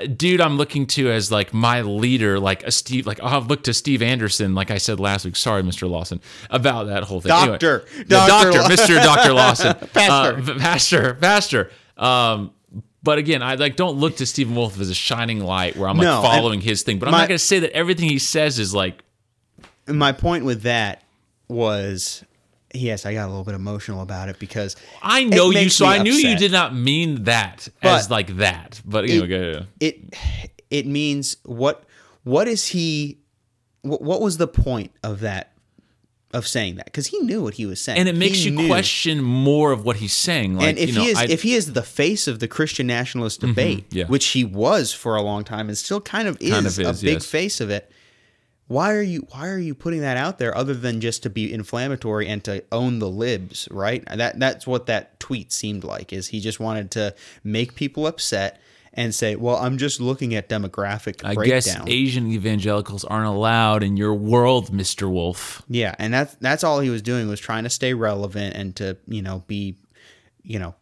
uh, 0.00 0.06
dude 0.06 0.40
I'm 0.40 0.56
looking 0.56 0.86
to 0.88 1.10
as 1.10 1.30
like 1.30 1.52
my 1.52 1.82
leader, 1.82 2.38
like 2.40 2.62
a 2.62 2.70
Steve, 2.70 3.06
like 3.06 3.20
I'll 3.22 3.42
look 3.42 3.64
to 3.64 3.74
Steve 3.74 4.02
Anderson, 4.02 4.54
like 4.54 4.70
I 4.70 4.78
said 4.78 5.00
last 5.00 5.24
week. 5.24 5.36
Sorry, 5.36 5.62
Mr. 5.62 5.88
Lawson, 5.88 6.20
about 6.50 6.84
that 6.88 7.02
whole 7.04 7.20
thing. 7.20 7.30
Doctor. 7.30 7.84
anyway, 7.90 8.04
Doctor 8.08 8.50
doctor, 8.52 8.74
Mr. 8.74 9.02
Doctor 9.02 9.32
Lawson, 9.32 9.74
Pastor. 9.92 10.52
uh, 10.52 10.58
pastor, 10.58 11.14
pastor. 11.14 11.70
Um, 11.96 12.52
but 13.02 13.18
again, 13.18 13.42
I 13.42 13.54
like 13.56 13.76
don't 13.76 13.96
look 13.98 14.16
to 14.18 14.26
Stephen 14.26 14.54
Wolfe 14.54 14.80
as 14.80 14.88
a 14.90 14.94
shining 14.94 15.40
light 15.40 15.76
where 15.76 15.88
I'm 15.88 15.96
like 15.96 16.04
No, 16.04 16.22
following 16.22 16.60
his 16.60 16.82
thing. 16.82 16.98
But 16.98 17.08
I'm 17.08 17.12
my- 17.12 17.18
not 17.22 17.28
going 17.28 17.38
to 17.38 17.44
say 17.44 17.58
that 17.60 17.72
everything 17.72 18.08
he 18.08 18.18
says 18.18 18.58
is 18.58 18.74
like 18.74 19.02
my 19.88 20.12
point 20.12 20.44
with 20.44 20.62
that 20.62 21.02
was 21.48 22.24
yes, 22.74 23.06
I 23.06 23.14
got 23.14 23.26
a 23.26 23.30
little 23.30 23.44
bit 23.44 23.54
emotional 23.54 24.02
about 24.02 24.28
it 24.28 24.38
because 24.38 24.76
I 25.02 25.24
know 25.24 25.50
you, 25.50 25.68
so 25.68 25.86
I 25.86 26.02
knew 26.02 26.12
you 26.12 26.36
did 26.36 26.52
not 26.52 26.74
mean 26.74 27.24
that 27.24 27.68
as 27.82 28.10
like 28.10 28.36
that. 28.36 28.80
But 28.84 29.04
anyway, 29.04 29.24
it- 29.24 29.28
go 29.28 29.36
ahead. 29.36 29.66
it 29.80 30.14
it 30.70 30.86
means 30.86 31.36
what 31.44 31.84
what 32.24 32.48
is 32.48 32.68
he 32.68 33.18
what, 33.82 34.00
what 34.02 34.20
was 34.20 34.38
the 34.38 34.48
point 34.48 34.92
of 35.02 35.20
that 35.20 35.48
of 36.32 36.46
saying 36.46 36.76
that 36.76 36.86
because 36.86 37.08
he 37.08 37.18
knew 37.18 37.42
what 37.42 37.52
he 37.54 37.66
was 37.66 37.78
saying 37.78 37.98
and 37.98 38.08
it 38.08 38.16
makes 38.16 38.38
He 38.38 38.44
you 38.48 38.52
knew. 38.52 38.66
question 38.66 39.20
more 39.22 39.70
of 39.70 39.84
what 39.84 39.96
he's 39.96 40.14
saying. 40.14 40.56
Like, 40.56 40.66
and 40.68 40.78
if 40.78 40.88
you 40.90 40.94
know, 40.94 41.02
he 41.02 41.08
is 41.10 41.18
I- 41.18 41.24
Mm-hmm. 41.24 41.32
if 41.32 41.42
he 41.42 41.54
is 41.54 41.72
the 41.74 41.82
face 41.82 42.26
of 42.26 42.38
the 42.38 42.48
Christian 42.48 42.86
nationalist 42.86 43.40
debate, 43.40 43.84
yeah. 43.90 44.06
which 44.06 44.28
he 44.28 44.42
was 44.44 44.94
for 44.94 45.14
a 45.14 45.20
long 45.20 45.44
time 45.44 45.68
and 45.68 45.76
still 45.76 46.00
kind 46.00 46.26
of 46.28 46.38
is, 46.40 46.50
Kind 46.52 46.66
of 46.66 46.78
a 46.78 46.92
big 46.94 47.14
yes. 47.14 47.26
face 47.26 47.60
of 47.60 47.68
it, 47.68 47.92
why 48.72 48.94
are 48.94 49.02
you 49.02 49.26
why 49.30 49.48
are 49.48 49.58
you 49.58 49.74
putting 49.74 50.00
that 50.00 50.16
out 50.16 50.38
there 50.38 50.56
other 50.56 50.72
than 50.72 51.00
just 51.00 51.22
to 51.24 51.30
be 51.30 51.52
inflammatory 51.52 52.26
and 52.26 52.42
to 52.44 52.64
own 52.72 52.98
the 52.98 53.08
libs, 53.08 53.68
right? 53.70 54.02
That 54.06 54.38
that's 54.38 54.66
what 54.66 54.86
that 54.86 55.20
tweet 55.20 55.52
seemed 55.52 55.84
like 55.84 56.12
is 56.12 56.28
he 56.28 56.40
just 56.40 56.58
wanted 56.58 56.90
to 56.92 57.14
make 57.44 57.74
people 57.74 58.06
upset 58.06 58.60
and 58.94 59.14
say, 59.14 59.36
"Well, 59.36 59.56
I'm 59.56 59.76
just 59.76 60.00
looking 60.00 60.34
at 60.34 60.48
demographic 60.48 61.24
I 61.24 61.34
breakdown." 61.34 61.46
guess 61.46 61.78
Asian 61.86 62.26
evangelicals 62.32 63.04
aren't 63.04 63.26
allowed 63.26 63.82
in 63.82 63.96
your 63.96 64.14
world, 64.14 64.72
Mister 64.72 65.08
Wolfe. 65.08 65.62
Yeah, 65.68 65.94
and 65.98 66.12
that's 66.12 66.34
that's 66.36 66.64
all 66.64 66.80
he 66.80 66.88
was 66.88 67.02
doing 67.02 67.28
was 67.28 67.40
trying 67.40 67.64
to 67.64 67.70
stay 67.70 67.92
relevant 67.92 68.56
and 68.56 68.74
to 68.76 68.96
you 69.06 69.20
know 69.20 69.44
be, 69.46 69.76
you 70.42 70.58
know, 70.58 70.74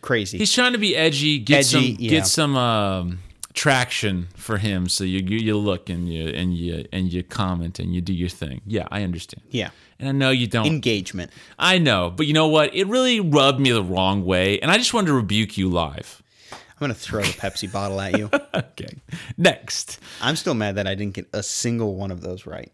crazy. 0.00 0.38
He's 0.38 0.52
trying 0.52 0.72
to 0.72 0.78
be 0.78 0.96
edgy, 0.96 1.38
get 1.38 1.58
Edgy, 1.58 1.68
some 1.68 1.96
yeah. 1.98 2.10
get 2.10 2.26
some 2.26 2.56
um, 2.56 3.18
traction 3.54 4.28
for 4.36 4.58
him. 4.58 4.88
So 4.88 5.04
you, 5.04 5.18
you 5.20 5.38
you 5.38 5.56
look 5.58 5.88
and 5.90 6.08
you 6.12 6.28
and 6.28 6.56
you 6.56 6.84
and 6.92 7.12
you 7.12 7.22
comment 7.22 7.78
and 7.78 7.94
you 7.94 8.00
do 8.00 8.12
your 8.12 8.28
thing. 8.28 8.60
Yeah, 8.66 8.86
I 8.90 9.02
understand. 9.02 9.42
yeah, 9.50 9.70
And 9.98 10.08
I 10.08 10.12
know 10.12 10.30
you 10.30 10.46
don't. 10.46 10.66
engagement. 10.66 11.30
I 11.58 11.78
know, 11.78 12.10
but 12.10 12.26
you 12.26 12.32
know 12.32 12.48
what? 12.48 12.74
It 12.74 12.86
really 12.86 13.20
rubbed 13.20 13.60
me 13.60 13.70
the 13.72 13.82
wrong 13.82 14.24
way, 14.24 14.60
and 14.60 14.70
I 14.70 14.76
just 14.78 14.94
wanted 14.94 15.08
to 15.08 15.14
rebuke 15.14 15.56
you 15.58 15.68
live. 15.68 16.22
I'm 16.52 16.58
gonna 16.80 16.94
throw 16.94 17.20
the 17.22 17.28
Pepsi 17.28 17.70
bottle 17.76 18.00
at 18.00 18.16
you. 18.18 18.30
Okay. 18.54 18.94
Next. 19.36 19.98
I'm 20.22 20.36
still 20.36 20.54
mad 20.54 20.76
that 20.76 20.86
I 20.86 20.94
didn't 20.94 21.14
get 21.14 21.28
a 21.32 21.42
single 21.42 21.94
one 21.96 22.10
of 22.10 22.20
those 22.22 22.46
right. 22.46 22.72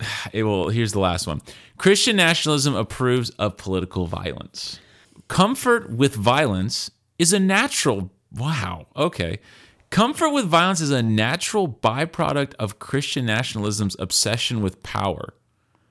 It 0.32 0.42
will. 0.44 0.68
Here's 0.70 0.92
the 0.92 0.98
last 1.00 1.26
one. 1.26 1.42
Christian 1.76 2.16
nationalism 2.16 2.74
approves 2.74 3.30
of 3.38 3.56
political 3.56 4.06
violence. 4.06 4.80
Comfort 5.28 5.90
with 5.92 6.14
violence 6.14 6.90
is 7.18 7.32
a 7.32 7.38
natural. 7.38 8.10
Wow. 8.32 8.86
Okay. 8.96 9.38
Comfort 9.90 10.30
with 10.30 10.44
violence 10.44 10.80
is 10.80 10.90
a 10.90 11.02
natural 11.02 11.66
byproduct 11.66 12.54
of 12.58 12.78
Christian 12.78 13.24
nationalism's 13.24 13.96
obsession 13.98 14.60
with 14.60 14.82
power. 14.82 15.34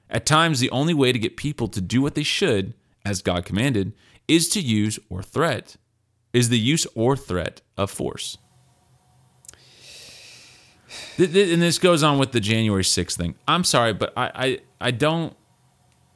At 0.10 0.26
times, 0.26 0.60
the 0.60 0.70
only 0.70 0.94
way 0.94 1.12
to 1.12 1.20
get 1.20 1.36
people 1.36 1.68
to 1.70 1.82
do 1.82 2.02
what 2.02 2.16
they 2.16 2.24
should, 2.24 2.74
as 3.04 3.22
God 3.22 3.44
commanded, 3.44 3.94
is 4.28 4.50
to 4.50 4.62
use 4.62 5.00
or 5.10 5.24
threat, 5.24 5.78
is 6.32 6.50
the 6.50 6.60
use 6.60 6.86
or 6.94 7.18
threat 7.18 7.62
of 7.76 7.90
force. 7.90 8.38
And 11.18 11.62
this 11.62 11.80
goes 11.80 12.04
on 12.04 12.20
with 12.20 12.32
the 12.32 12.40
January 12.40 12.84
6th 12.84 13.16
thing. 13.16 13.36
I'm 13.48 13.64
sorry, 13.64 13.94
but 13.94 14.14
I, 14.16 14.32
I, 14.34 14.60
I 14.80 14.92
don't. 14.92 15.36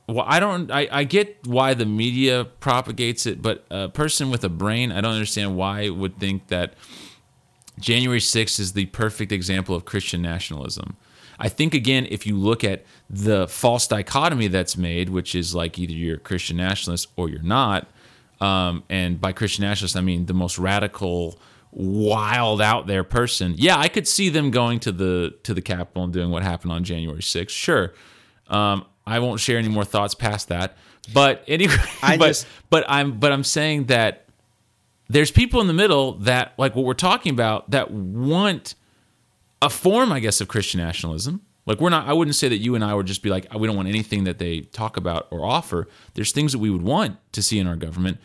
Well, 0.07 0.25
I 0.27 0.39
don't. 0.39 0.71
I, 0.71 0.87
I 0.91 1.03
get 1.03 1.45
why 1.45 1.73
the 1.73 1.85
media 1.85 2.45
propagates 2.45 3.25
it, 3.25 3.41
but 3.41 3.65
a 3.69 3.89
person 3.89 4.29
with 4.29 4.43
a 4.43 4.49
brain, 4.49 4.91
I 4.91 5.01
don't 5.01 5.13
understand 5.13 5.57
why 5.57 5.89
would 5.89 6.19
think 6.19 6.47
that 6.47 6.75
January 7.81 8.19
6th 8.19 8.59
is 8.59 8.73
the 8.73 8.85
perfect 8.87 9.31
example 9.31 9.75
of 9.75 9.83
Christian 9.85 10.21
nationalism. 10.21 10.95
I 11.39 11.49
think 11.49 11.73
again, 11.73 12.07
if 12.09 12.27
you 12.27 12.37
look 12.37 12.63
at 12.63 12.85
the 13.09 13.47
false 13.47 13.87
dichotomy 13.87 14.47
that's 14.47 14.77
made, 14.77 15.09
which 15.09 15.33
is 15.33 15.55
like 15.55 15.79
either 15.79 15.93
you're 15.93 16.17
a 16.17 16.19
Christian 16.19 16.57
nationalist 16.57 17.07
or 17.15 17.29
you're 17.29 17.41
not, 17.41 17.87
um, 18.39 18.83
and 18.89 19.19
by 19.19 19.31
Christian 19.33 19.63
nationalist 19.63 19.97
I 19.97 20.01
mean 20.01 20.27
the 20.27 20.33
most 20.35 20.59
radical, 20.59 21.39
wild 21.71 22.61
out 22.61 22.85
there 22.87 23.03
person. 23.03 23.55
Yeah, 23.57 23.77
I 23.77 23.87
could 23.87 24.07
see 24.07 24.29
them 24.29 24.51
going 24.51 24.79
to 24.81 24.91
the 24.91 25.33
to 25.43 25.53
the 25.53 25.61
Capitol 25.61 26.03
and 26.03 26.13
doing 26.13 26.29
what 26.29 26.43
happened 26.43 26.71
on 26.73 26.83
January 26.83 27.21
6th. 27.21 27.49
Sure, 27.49 27.93
um, 28.47 28.85
I 29.05 29.19
won't 29.19 29.39
share 29.39 29.57
any 29.57 29.67
more 29.69 29.85
thoughts 29.85 30.13
past 30.13 30.49
that. 30.49 30.77
But 31.13 31.43
anyway, 31.47 31.73
I 32.03 32.17
but 32.19 32.27
just- 32.27 32.47
but 32.69 32.85
I'm 32.87 33.19
but 33.19 33.31
I'm 33.31 33.43
saying 33.43 33.85
that 33.85 34.25
there's 35.11 35.31
people 35.31 35.59
in 35.61 35.67
the 35.67 35.73
middle 35.73 36.13
that 36.19 36.53
like 36.57 36.75
what 36.75 36.85
we're 36.85 36.93
talking 36.93 37.31
about 37.33 37.69
that 37.71 37.91
want 37.91 38.75
a 39.61 39.69
form, 39.69 40.11
I 40.11 40.19
guess, 40.19 40.41
of 40.41 40.47
Christian 40.47 40.79
nationalism. 40.79 41.41
Like 41.65 41.79
we're 41.79 41.89
not. 41.89 42.07
I 42.07 42.13
wouldn't 42.13 42.35
say 42.35 42.47
that 42.49 42.57
you 42.57 42.75
and 42.75 42.83
I 42.83 42.93
would 42.93 43.05
just 43.05 43.21
be 43.21 43.29
like 43.29 43.45
we 43.53 43.67
don't 43.67 43.75
want 43.75 43.87
anything 43.87 44.23
that 44.23 44.39
they 44.39 44.61
talk 44.61 44.97
about 44.97 45.27
or 45.29 45.45
offer. 45.45 45.87
There's 46.13 46.31
things 46.31 46.53
that 46.53 46.59
we 46.59 46.69
would 46.69 46.81
want 46.81 47.17
to 47.33 47.43
see 47.43 47.59
in 47.59 47.67
our 47.67 47.75
government, 47.75 48.17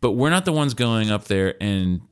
but 0.00 0.12
we're 0.12 0.30
not 0.30 0.44
the 0.44 0.52
ones 0.52 0.74
going 0.74 1.10
up 1.10 1.24
there 1.24 1.54
and 1.60 2.02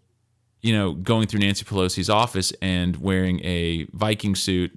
you 0.63 0.73
know 0.73 0.93
going 0.93 1.27
through 1.27 1.41
Nancy 1.41 1.65
Pelosi's 1.65 2.09
office 2.09 2.53
and 2.63 2.97
wearing 2.97 3.45
a 3.45 3.87
Viking 3.93 4.35
suit, 4.35 4.73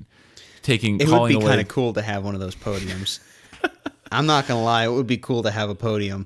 taking 0.61 0.99
It 0.99 1.07
would 1.07 1.29
be 1.29 1.39
kind 1.39 1.61
of 1.61 1.67
cool 1.67 1.93
to 1.93 2.01
have 2.01 2.25
one 2.25 2.33
of 2.33 2.41
those 2.41 2.55
podiums. 2.55 3.19
I'm 4.11 4.25
not 4.25 4.47
gonna 4.47 4.63
lie, 4.63 4.85
it 4.85 4.91
would 4.91 5.07
be 5.07 5.17
cool 5.17 5.43
to 5.43 5.51
have 5.51 5.69
a 5.69 5.75
podium. 5.75 6.25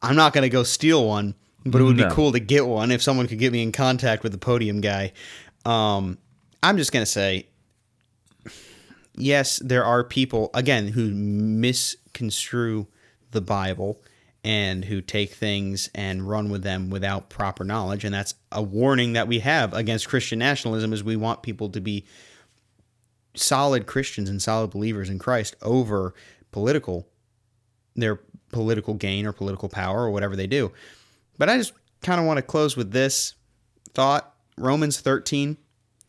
I'm 0.00 0.16
not 0.16 0.32
gonna 0.32 0.48
go 0.48 0.62
steal 0.62 1.06
one, 1.06 1.34
but 1.64 1.80
it 1.80 1.84
would 1.84 1.96
No. 1.96 2.08
be 2.08 2.14
cool 2.14 2.32
to 2.32 2.40
get 2.40 2.66
one 2.66 2.90
if 2.90 3.02
someone 3.02 3.26
could 3.28 3.38
get 3.38 3.52
me 3.52 3.62
in 3.62 3.72
contact 3.72 4.22
with 4.22 4.32
the 4.32 4.38
podium 4.38 4.80
guy. 4.80 5.12
Um, 5.64 6.18
I'm 6.62 6.76
just 6.76 6.92
gonna 6.92 7.06
say, 7.06 7.46
yes, 9.16 9.58
there 9.64 9.84
are 9.84 10.04
people 10.04 10.50
again 10.54 10.88
who 10.88 11.10
misconstrue 11.10 12.86
the 13.30 13.40
Bible 13.40 14.02
and 14.44 14.84
who 14.86 15.00
take 15.00 15.32
things 15.32 15.88
and 15.94 16.28
run 16.28 16.50
with 16.50 16.62
them 16.64 16.90
without 16.90 17.30
proper 17.30 17.64
knowledge, 17.64 18.04
and 18.04 18.12
that's 18.12 18.34
a 18.50 18.60
warning 18.62 19.12
that 19.12 19.28
we 19.28 19.38
have 19.38 19.72
against 19.72 20.08
Christian 20.08 20.38
nationalism. 20.40 20.92
Is 20.92 21.04
we 21.04 21.16
want 21.16 21.42
people 21.42 21.68
to 21.70 21.80
be 21.80 22.04
solid 23.34 23.86
Christians 23.86 24.28
and 24.28 24.42
solid 24.42 24.70
believers 24.70 25.08
in 25.08 25.18
Christ 25.18 25.56
over 25.62 26.14
political 26.50 27.06
their 27.94 28.20
political 28.50 28.94
gain 28.94 29.26
or 29.26 29.32
political 29.32 29.68
power 29.68 30.02
or 30.04 30.10
whatever 30.10 30.34
they 30.34 30.46
do. 30.46 30.72
But 31.38 31.48
I 31.48 31.56
just 31.56 31.72
kind 32.02 32.20
of 32.20 32.26
want 32.26 32.38
to 32.38 32.42
close 32.42 32.76
with 32.76 32.92
this 32.92 33.34
thought 33.94 34.34
Romans 34.56 35.00
13 35.00 35.56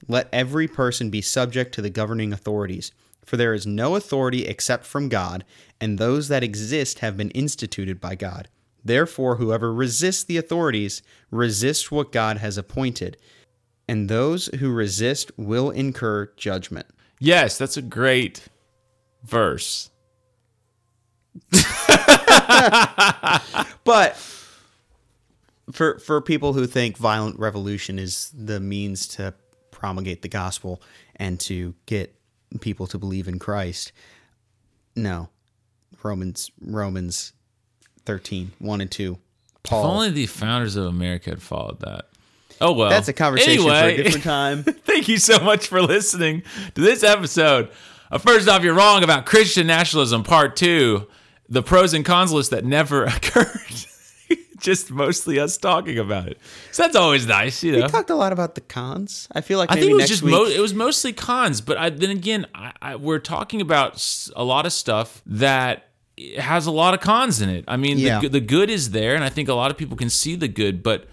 let 0.07 0.27
every 0.33 0.67
person 0.67 1.09
be 1.09 1.21
subject 1.21 1.73
to 1.75 1.81
the 1.81 1.89
governing 1.89 2.33
authorities 2.33 2.91
for 3.25 3.37
there 3.37 3.53
is 3.53 3.65
no 3.65 3.95
authority 3.95 4.45
except 4.45 4.85
from 4.85 5.07
God 5.07 5.45
and 5.79 5.97
those 5.97 6.27
that 6.27 6.43
exist 6.43 6.99
have 6.99 7.15
been 7.15 7.31
instituted 7.31 8.01
by 8.01 8.15
God. 8.15 8.49
Therefore 8.83 9.37
whoever 9.37 9.73
resists 9.73 10.23
the 10.23 10.37
authorities 10.37 11.01
resists 11.31 11.89
what 11.89 12.11
God 12.11 12.37
has 12.37 12.57
appointed 12.57 13.17
and 13.87 14.09
those 14.09 14.47
who 14.59 14.71
resist 14.71 15.31
will 15.37 15.69
incur 15.69 16.31
judgment. 16.37 16.87
yes, 17.19 17.57
that's 17.57 17.77
a 17.77 17.81
great 17.81 18.47
verse. 19.23 19.89
But 23.85 24.17
for 25.71 25.99
for 25.99 26.21
people 26.21 26.53
who 26.53 26.67
think 26.67 26.97
violent 26.97 27.39
revolution 27.39 27.97
is 27.99 28.31
the 28.35 28.59
means 28.59 29.07
to 29.07 29.33
promulgate 29.71 30.21
the 30.21 30.27
gospel 30.29 30.81
and 31.15 31.39
to 31.41 31.73
get 31.85 32.15
people 32.61 32.87
to 32.87 32.97
believe 32.97 33.27
in 33.27 33.39
Christ, 33.39 33.91
no. 34.95 35.29
Romans 36.03 36.51
Romans 36.61 37.31
13, 38.05 38.51
1 38.59 38.81
and 38.81 38.91
2. 38.91 39.17
If 39.65 39.71
only 39.71 40.09
the 40.11 40.25
founders 40.25 40.75
of 40.75 40.85
America 40.85 41.29
had 41.29 41.41
followed 41.41 41.79
that. 41.79 42.09
Oh 42.59 42.73
well, 42.73 42.89
That's 42.89 43.07
a 43.07 43.13
conversation 43.13 43.63
for 43.63 43.71
Anyway, 43.71 43.93
a 43.93 44.03
different 44.03 44.23
time. 44.23 44.63
Thank 44.85 45.07
you 45.07 45.17
so 45.17 45.39
much 45.39 45.67
for 45.67 45.81
listening 45.81 46.43
to 46.75 46.81
this 46.81 47.03
episode. 47.03 47.69
First 48.19 48.47
off, 48.47 48.63
you're 48.63 48.73
wrong 48.75 49.03
about 49.03 49.25
Christian 49.25 49.65
nationalism, 49.65 50.23
part 50.23 50.55
two, 50.55 51.07
the 51.49 51.63
pros 51.63 51.93
and 51.93 52.05
cons 52.05 52.31
list 52.31 52.51
that 52.51 52.63
never 52.65 53.03
occurred. 53.05 53.85
Just 54.63 54.89
mostly 54.89 55.39
us 55.39 55.57
talking 55.57 55.99
about 55.99 56.27
it. 56.27 56.39
So 56.71 56.83
that's 56.83 56.95
always 56.95 57.27
nice, 57.27 57.63
you 57.63 57.73
know. 57.73 57.81
We 57.83 57.87
talked 57.87 58.09
a 58.09 58.15
lot 58.15 58.31
about 58.33 58.55
the 58.55 58.61
cons. 58.61 59.27
I 59.31 59.41
feel 59.41 59.59
like 59.59 59.71
I 59.71 59.75
think 59.75 59.91
it 59.91 59.93
was 59.95 60.07
just 60.09 60.23
mo- 60.23 60.45
it 60.45 60.59
was 60.59 60.73
mostly 60.73 61.13
cons, 61.13 61.61
but 61.61 61.77
I, 61.77 61.89
then 61.91 62.09
again, 62.09 62.47
I, 62.55 62.71
I, 62.81 62.95
we're 62.95 63.19
talking 63.19 63.61
about 63.61 64.03
a 64.35 64.43
lot 64.43 64.65
of 64.65 64.73
stuff 64.73 65.21
that 65.27 65.89
has 66.39 66.65
a 66.65 66.71
lot 66.71 66.93
of 66.93 66.99
cons 67.01 67.41
in 67.41 67.49
it. 67.49 67.65
I 67.67 67.77
mean, 67.77 67.97
Yeah. 67.99 68.19
the, 68.21 68.29
the 68.29 68.39
good 68.39 68.69
is 68.69 68.91
there, 68.91 69.13
and 69.15 69.23
I 69.23 69.29
think 69.29 69.49
a 69.49 69.53
lot 69.53 69.69
of 69.71 69.77
people 69.77 69.97
can 69.97 70.09
see 70.09 70.35
the 70.35 70.47
good, 70.47 70.81
but 70.81 71.07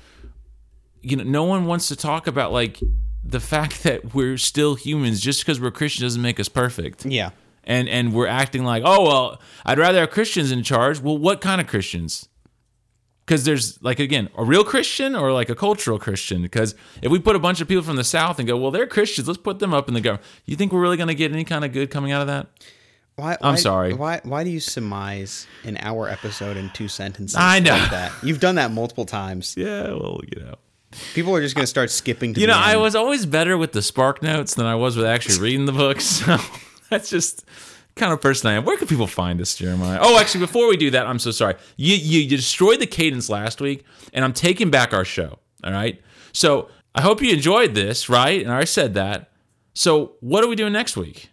you 1.03 1.17
know, 1.17 1.25
no 1.25 1.45
one 1.45 1.67
wants 1.67 1.89
to 1.89 1.97
talk 1.97 2.27
about 2.27 2.53
like 2.53 2.79
the 3.25 3.41
fact 3.41 3.83
that 3.85 4.15
we're 4.15 4.37
still 4.39 4.75
humans. 4.77 5.21
Just 5.21 5.41
because 5.41 5.61
we're 5.61 5.71
Christian 5.71 6.03
doesn't 6.05 6.23
make 6.23 6.39
us 6.41 6.49
perfect. 6.49 7.05
yeah. 7.07 7.31
And 7.65 7.89
and 7.91 8.15
we're 8.15 8.27
acting 8.27 8.65
like, 8.65 8.83
oh 8.87 9.05
well, 9.05 9.41
I'd 9.67 9.79
rather 9.79 10.01
have 10.01 10.11
Christians 10.11 10.51
in 10.51 10.63
charge. 10.63 10.99
Well, 11.01 11.19
what 11.19 11.41
kind 11.43 11.61
of 11.61 11.67
Christians? 11.67 12.27
Because 13.31 13.45
there's 13.45 13.81
like 13.81 14.01
again 14.01 14.29
a 14.37 14.45
real 14.45 14.65
Christian 14.65 15.15
or 15.15 15.33
like 15.33 15.49
a 15.49 15.55
cultural 15.55 16.01
Christian. 16.01 16.43
Because 16.43 16.75
if 17.01 17.13
we 17.13 17.21
put 17.21 17.37
a 17.37 17.39
bunch 17.39 17.61
of 17.61 17.69
people 17.69 17.85
from 17.85 17.95
the 17.95 18.03
South 18.03 18.41
and 18.41 18.49
go, 18.49 18.57
well, 18.57 18.73
they're 18.73 18.89
Christians, 18.89 19.29
let's 19.29 19.39
put 19.39 19.61
them 19.61 19.73
up 19.73 19.87
in 19.87 19.95
the 19.95 20.01
government. 20.01 20.27
You 20.47 20.57
think 20.57 20.73
we're 20.73 20.81
really 20.81 20.97
going 20.97 21.09
to 21.09 21.15
get 21.15 21.31
any 21.31 21.45
kind 21.45 21.65
of 21.65 21.73
good 21.73 21.93
coming 21.93 22.11
out 22.11 22.23
of 22.23 22.27
that? 22.27 22.49
Why, 23.15 23.37
I'm 23.41 23.53
why- 23.53 23.57
sorry. 23.57 23.93
Why 23.95 24.21
why 24.25 24.43
do 24.43 24.51
you 24.51 24.59
surmise 24.59 25.47
an 25.63 25.77
hour 25.81 26.09
episode 26.09 26.57
in 26.57 26.71
two 26.71 26.89
sentences? 26.89 27.37
I 27.39 27.61
know. 27.61 27.71
like 27.77 27.91
that. 27.93 28.13
You've 28.25 28.41
done 28.41 28.57
that 28.57 28.73
multiple 28.73 29.07
times. 29.07 29.55
Yeah, 29.61 29.93
well, 29.93 30.21
you 30.27 30.43
know. 30.43 30.57
People 31.15 31.37
are 31.37 31.41
just 31.41 31.55
going 31.55 31.63
to 31.63 31.69
start 31.69 31.89
skipping 31.93 32.35
to 32.35 32.41
You 32.41 32.49
know, 32.49 32.59
I 32.59 32.77
was 32.77 32.97
always 32.97 33.25
better 33.25 33.57
with 33.57 33.71
the 33.71 33.83
spark 33.83 34.25
notes 34.25 34.57
than 34.57 34.67
I 34.67 34.75
was 34.75 34.97
with 34.97 35.07
actually 35.07 35.39
reading 35.39 35.67
the 35.67 35.73
book. 35.73 36.01
So 36.11 36.37
that's 36.89 37.09
just 37.09 37.45
kind 38.01 38.13
of 38.13 38.21
person 38.21 38.51
I 38.51 38.55
am. 38.55 38.65
Where 38.65 38.77
can 38.77 38.89
people 38.89 39.07
find 39.07 39.41
us, 39.41 39.55
Jeremiah? 39.55 39.99
Oh, 40.03 40.19
actually, 40.19 40.41
before 40.41 40.69
we 40.69 40.77
do 40.77 40.91
that, 40.91 41.07
I'm 41.07 41.19
so 41.19 41.31
sorry. 41.31 41.55
You 41.77 41.95
you, 41.97 42.21
you 42.21 42.37
destroyed 42.37 42.81
the 42.81 42.87
cadence 42.87 43.29
last 43.29 43.61
week, 43.61 43.85
and 44.13 44.25
I'm 44.25 44.33
taking 44.33 44.71
back 44.71 44.93
our 44.93 45.05
show. 45.05 45.39
All 45.63 45.73
right. 45.73 46.01
So 46.33 46.69
I 46.95 47.03
hope 47.03 47.23
you 47.23 47.33
enjoyed 47.33 47.75
this, 47.75 48.09
right? 48.09 48.43
And 48.43 48.53
I 48.53 48.65
said 48.65 48.95
that. 48.95 49.31
So 49.75 50.17
what 50.21 50.43
are 50.43 50.49
we 50.49 50.57
doing 50.57 50.73
next 50.73 50.97
week? 50.97 51.31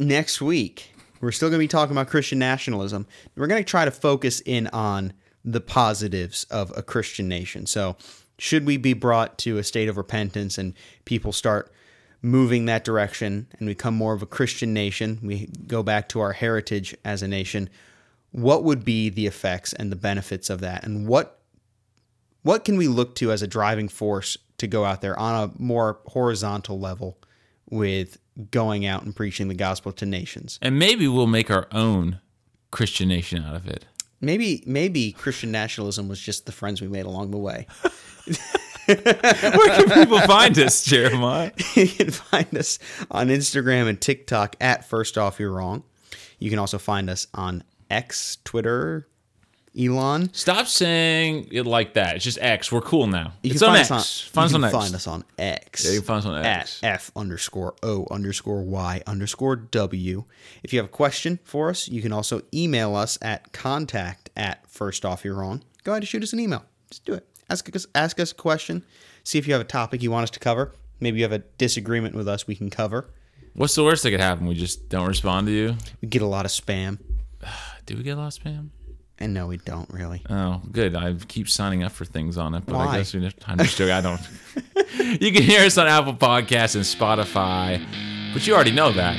next 0.00 0.40
week 0.40 0.92
we're 1.20 1.32
still 1.32 1.48
going 1.48 1.58
to 1.58 1.64
be 1.64 1.68
talking 1.68 1.92
about 1.92 2.06
christian 2.06 2.38
nationalism 2.38 3.06
we're 3.36 3.48
going 3.48 3.62
to 3.62 3.68
try 3.68 3.84
to 3.84 3.90
focus 3.90 4.40
in 4.46 4.68
on 4.68 5.12
the 5.44 5.60
positives 5.60 6.44
of 6.44 6.72
a 6.76 6.82
christian 6.82 7.26
nation 7.26 7.66
so 7.66 7.96
should 8.38 8.64
we 8.64 8.76
be 8.76 8.92
brought 8.92 9.36
to 9.38 9.58
a 9.58 9.64
state 9.64 9.88
of 9.88 9.96
repentance 9.96 10.56
and 10.56 10.72
people 11.04 11.32
start 11.32 11.72
moving 12.22 12.66
that 12.66 12.84
direction 12.84 13.46
and 13.58 13.68
become 13.68 13.94
more 13.94 14.14
of 14.14 14.22
a 14.22 14.26
christian 14.26 14.72
nation 14.72 15.18
we 15.22 15.46
go 15.66 15.82
back 15.82 16.08
to 16.08 16.20
our 16.20 16.32
heritage 16.32 16.96
as 17.04 17.22
a 17.22 17.28
nation 17.28 17.68
what 18.32 18.64
would 18.64 18.84
be 18.84 19.08
the 19.08 19.26
effects 19.26 19.72
and 19.72 19.90
the 19.90 19.96
benefits 19.96 20.50
of 20.50 20.60
that 20.60 20.84
and 20.84 21.06
what 21.06 21.40
what 22.42 22.64
can 22.64 22.76
we 22.76 22.88
look 22.88 23.14
to 23.14 23.30
as 23.30 23.42
a 23.42 23.46
driving 23.46 23.88
force 23.88 24.38
to 24.58 24.66
go 24.66 24.84
out 24.84 25.00
there 25.00 25.18
on 25.18 25.48
a 25.48 25.62
more 25.62 26.00
horizontal 26.06 26.78
level 26.78 27.18
with 27.70 28.18
going 28.50 28.86
out 28.86 29.02
and 29.02 29.14
preaching 29.14 29.48
the 29.48 29.54
gospel 29.54 29.92
to 29.92 30.06
nations. 30.06 30.58
And 30.62 30.78
maybe 30.78 31.08
we'll 31.08 31.26
make 31.26 31.50
our 31.50 31.68
own 31.72 32.20
Christian 32.70 33.08
nation 33.08 33.44
out 33.44 33.54
of 33.54 33.66
it. 33.66 33.84
Maybe 34.20 34.64
maybe 34.66 35.12
Christian 35.12 35.52
nationalism 35.52 36.08
was 36.08 36.20
just 36.20 36.46
the 36.46 36.52
friends 36.52 36.80
we 36.80 36.88
made 36.88 37.06
along 37.06 37.30
the 37.30 37.38
way. 37.38 37.66
Where 39.02 39.76
can 39.76 39.90
people 39.90 40.20
find 40.20 40.58
us, 40.58 40.82
Jeremiah? 40.82 41.52
you 41.74 41.86
can 41.88 42.10
find 42.10 42.56
us 42.56 42.78
on 43.10 43.28
Instagram 43.28 43.88
and 43.88 44.00
TikTok 44.00 44.56
at 44.60 44.88
First 44.88 45.18
Off 45.18 45.38
You're 45.38 45.52
Wrong. 45.52 45.82
You 46.38 46.48
can 46.48 46.58
also 46.58 46.78
find 46.78 47.10
us 47.10 47.26
on 47.34 47.64
X, 47.90 48.38
Twitter, 48.44 49.06
Elon. 49.78 50.32
Stop 50.32 50.66
saying 50.66 51.48
it 51.52 51.66
like 51.66 51.94
that. 51.94 52.16
It's 52.16 52.24
just 52.24 52.38
X. 52.40 52.72
We're 52.72 52.80
cool 52.80 53.06
now. 53.06 53.34
You 53.42 53.50
it's 53.50 53.60
can 53.60 53.68
on 53.68 53.74
find 53.74 53.80
X. 53.82 53.90
us 53.90 54.26
on, 54.26 54.32
find 54.32 54.44
us 54.46 54.50
you 54.52 54.56
on 54.56 54.62
can 54.62 54.64
X. 54.64 54.72
find 54.72 54.94
us 54.94 55.06
on 55.06 55.24
X. 55.38 55.84
Yeah, 55.84 55.90
you 55.92 55.98
can 55.98 56.06
find 56.06 56.18
us 56.20 56.26
on 56.26 56.44
X. 56.44 56.82
At 56.82 56.94
F 56.94 57.10
underscore 57.14 57.74
O 57.82 58.06
underscore 58.10 58.62
Y 58.62 59.02
underscore 59.06 59.56
W. 59.56 60.24
If 60.62 60.72
you 60.72 60.78
have 60.78 60.86
a 60.86 60.90
question 60.92 61.38
for 61.44 61.68
us, 61.68 61.88
you 61.88 62.00
can 62.00 62.12
also 62.12 62.40
email 62.54 62.96
us 62.96 63.18
at 63.20 63.52
contact 63.52 64.30
at 64.34 64.66
First 64.70 65.04
Off 65.04 65.24
You're 65.24 65.34
Wrong. 65.34 65.62
Go 65.84 65.92
ahead 65.92 66.02
and 66.02 66.08
shoot 66.08 66.22
us 66.22 66.32
an 66.32 66.40
email. 66.40 66.64
Just 66.90 67.04
do 67.04 67.12
it. 67.12 67.26
Ask 67.50 67.74
us 67.74 67.86
ask 67.94 68.20
us 68.20 68.32
a 68.32 68.34
question. 68.34 68.84
See 69.24 69.38
if 69.38 69.46
you 69.46 69.52
have 69.52 69.62
a 69.62 69.64
topic 69.64 70.02
you 70.02 70.10
want 70.10 70.24
us 70.24 70.30
to 70.30 70.40
cover. 70.40 70.72
Maybe 71.00 71.18
you 71.18 71.24
have 71.24 71.32
a 71.32 71.38
disagreement 71.38 72.14
with 72.14 72.28
us 72.28 72.46
we 72.46 72.56
can 72.56 72.70
cover. 72.70 73.10
What's 73.54 73.74
the 73.74 73.84
worst 73.84 74.02
that 74.02 74.10
could 74.10 74.20
happen? 74.20 74.46
We 74.46 74.54
just 74.54 74.88
don't 74.88 75.06
respond 75.06 75.46
to 75.46 75.52
you. 75.52 75.76
We 76.00 76.08
get 76.08 76.22
a 76.22 76.26
lot 76.26 76.44
of 76.44 76.50
spam. 76.50 76.98
Do 77.86 77.96
we 77.96 78.02
get 78.02 78.18
a 78.18 78.20
lot 78.20 78.36
of 78.36 78.42
spam? 78.42 78.68
And 79.20 79.34
no, 79.34 79.48
we 79.48 79.56
don't 79.56 79.90
really. 79.90 80.22
Oh, 80.30 80.62
good. 80.70 80.94
I 80.94 81.14
keep 81.26 81.48
signing 81.48 81.82
up 81.82 81.90
for 81.90 82.04
things 82.04 82.38
on 82.38 82.54
it, 82.54 82.64
but 82.66 82.76
Why? 82.76 82.86
I 82.86 82.98
guess 82.98 83.14
we 83.14 83.28
I'm 83.46 83.58
just 83.58 83.76
joking. 83.76 83.92
I 83.92 84.00
don't. 84.00 84.20
you 85.20 85.32
can 85.32 85.42
hear 85.42 85.64
us 85.64 85.76
on 85.76 85.88
Apple 85.88 86.14
Podcasts 86.14 86.76
and 86.76 86.84
Spotify, 86.84 87.84
but 88.32 88.46
you 88.46 88.54
already 88.54 88.70
know 88.70 88.92
that. 88.92 89.16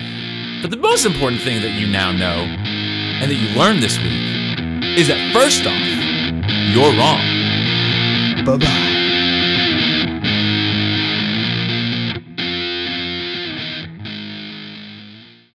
But 0.61 0.71
the 0.71 0.77
most 0.77 1.05
important 1.05 1.41
thing 1.41 1.61
that 1.61 1.71
you 1.71 1.87
now 1.87 2.11
know 2.11 2.45
and 2.45 3.29
that 3.29 3.35
you 3.35 3.49
learned 3.59 3.83
this 3.83 3.97
week 3.97 4.97
is 4.97 5.09
that 5.09 5.33
first 5.33 5.65
off, 5.65 6.73
you're 6.73 6.97
wrong. 6.97 7.38
Bye 8.45 8.57
bye. 8.57 8.98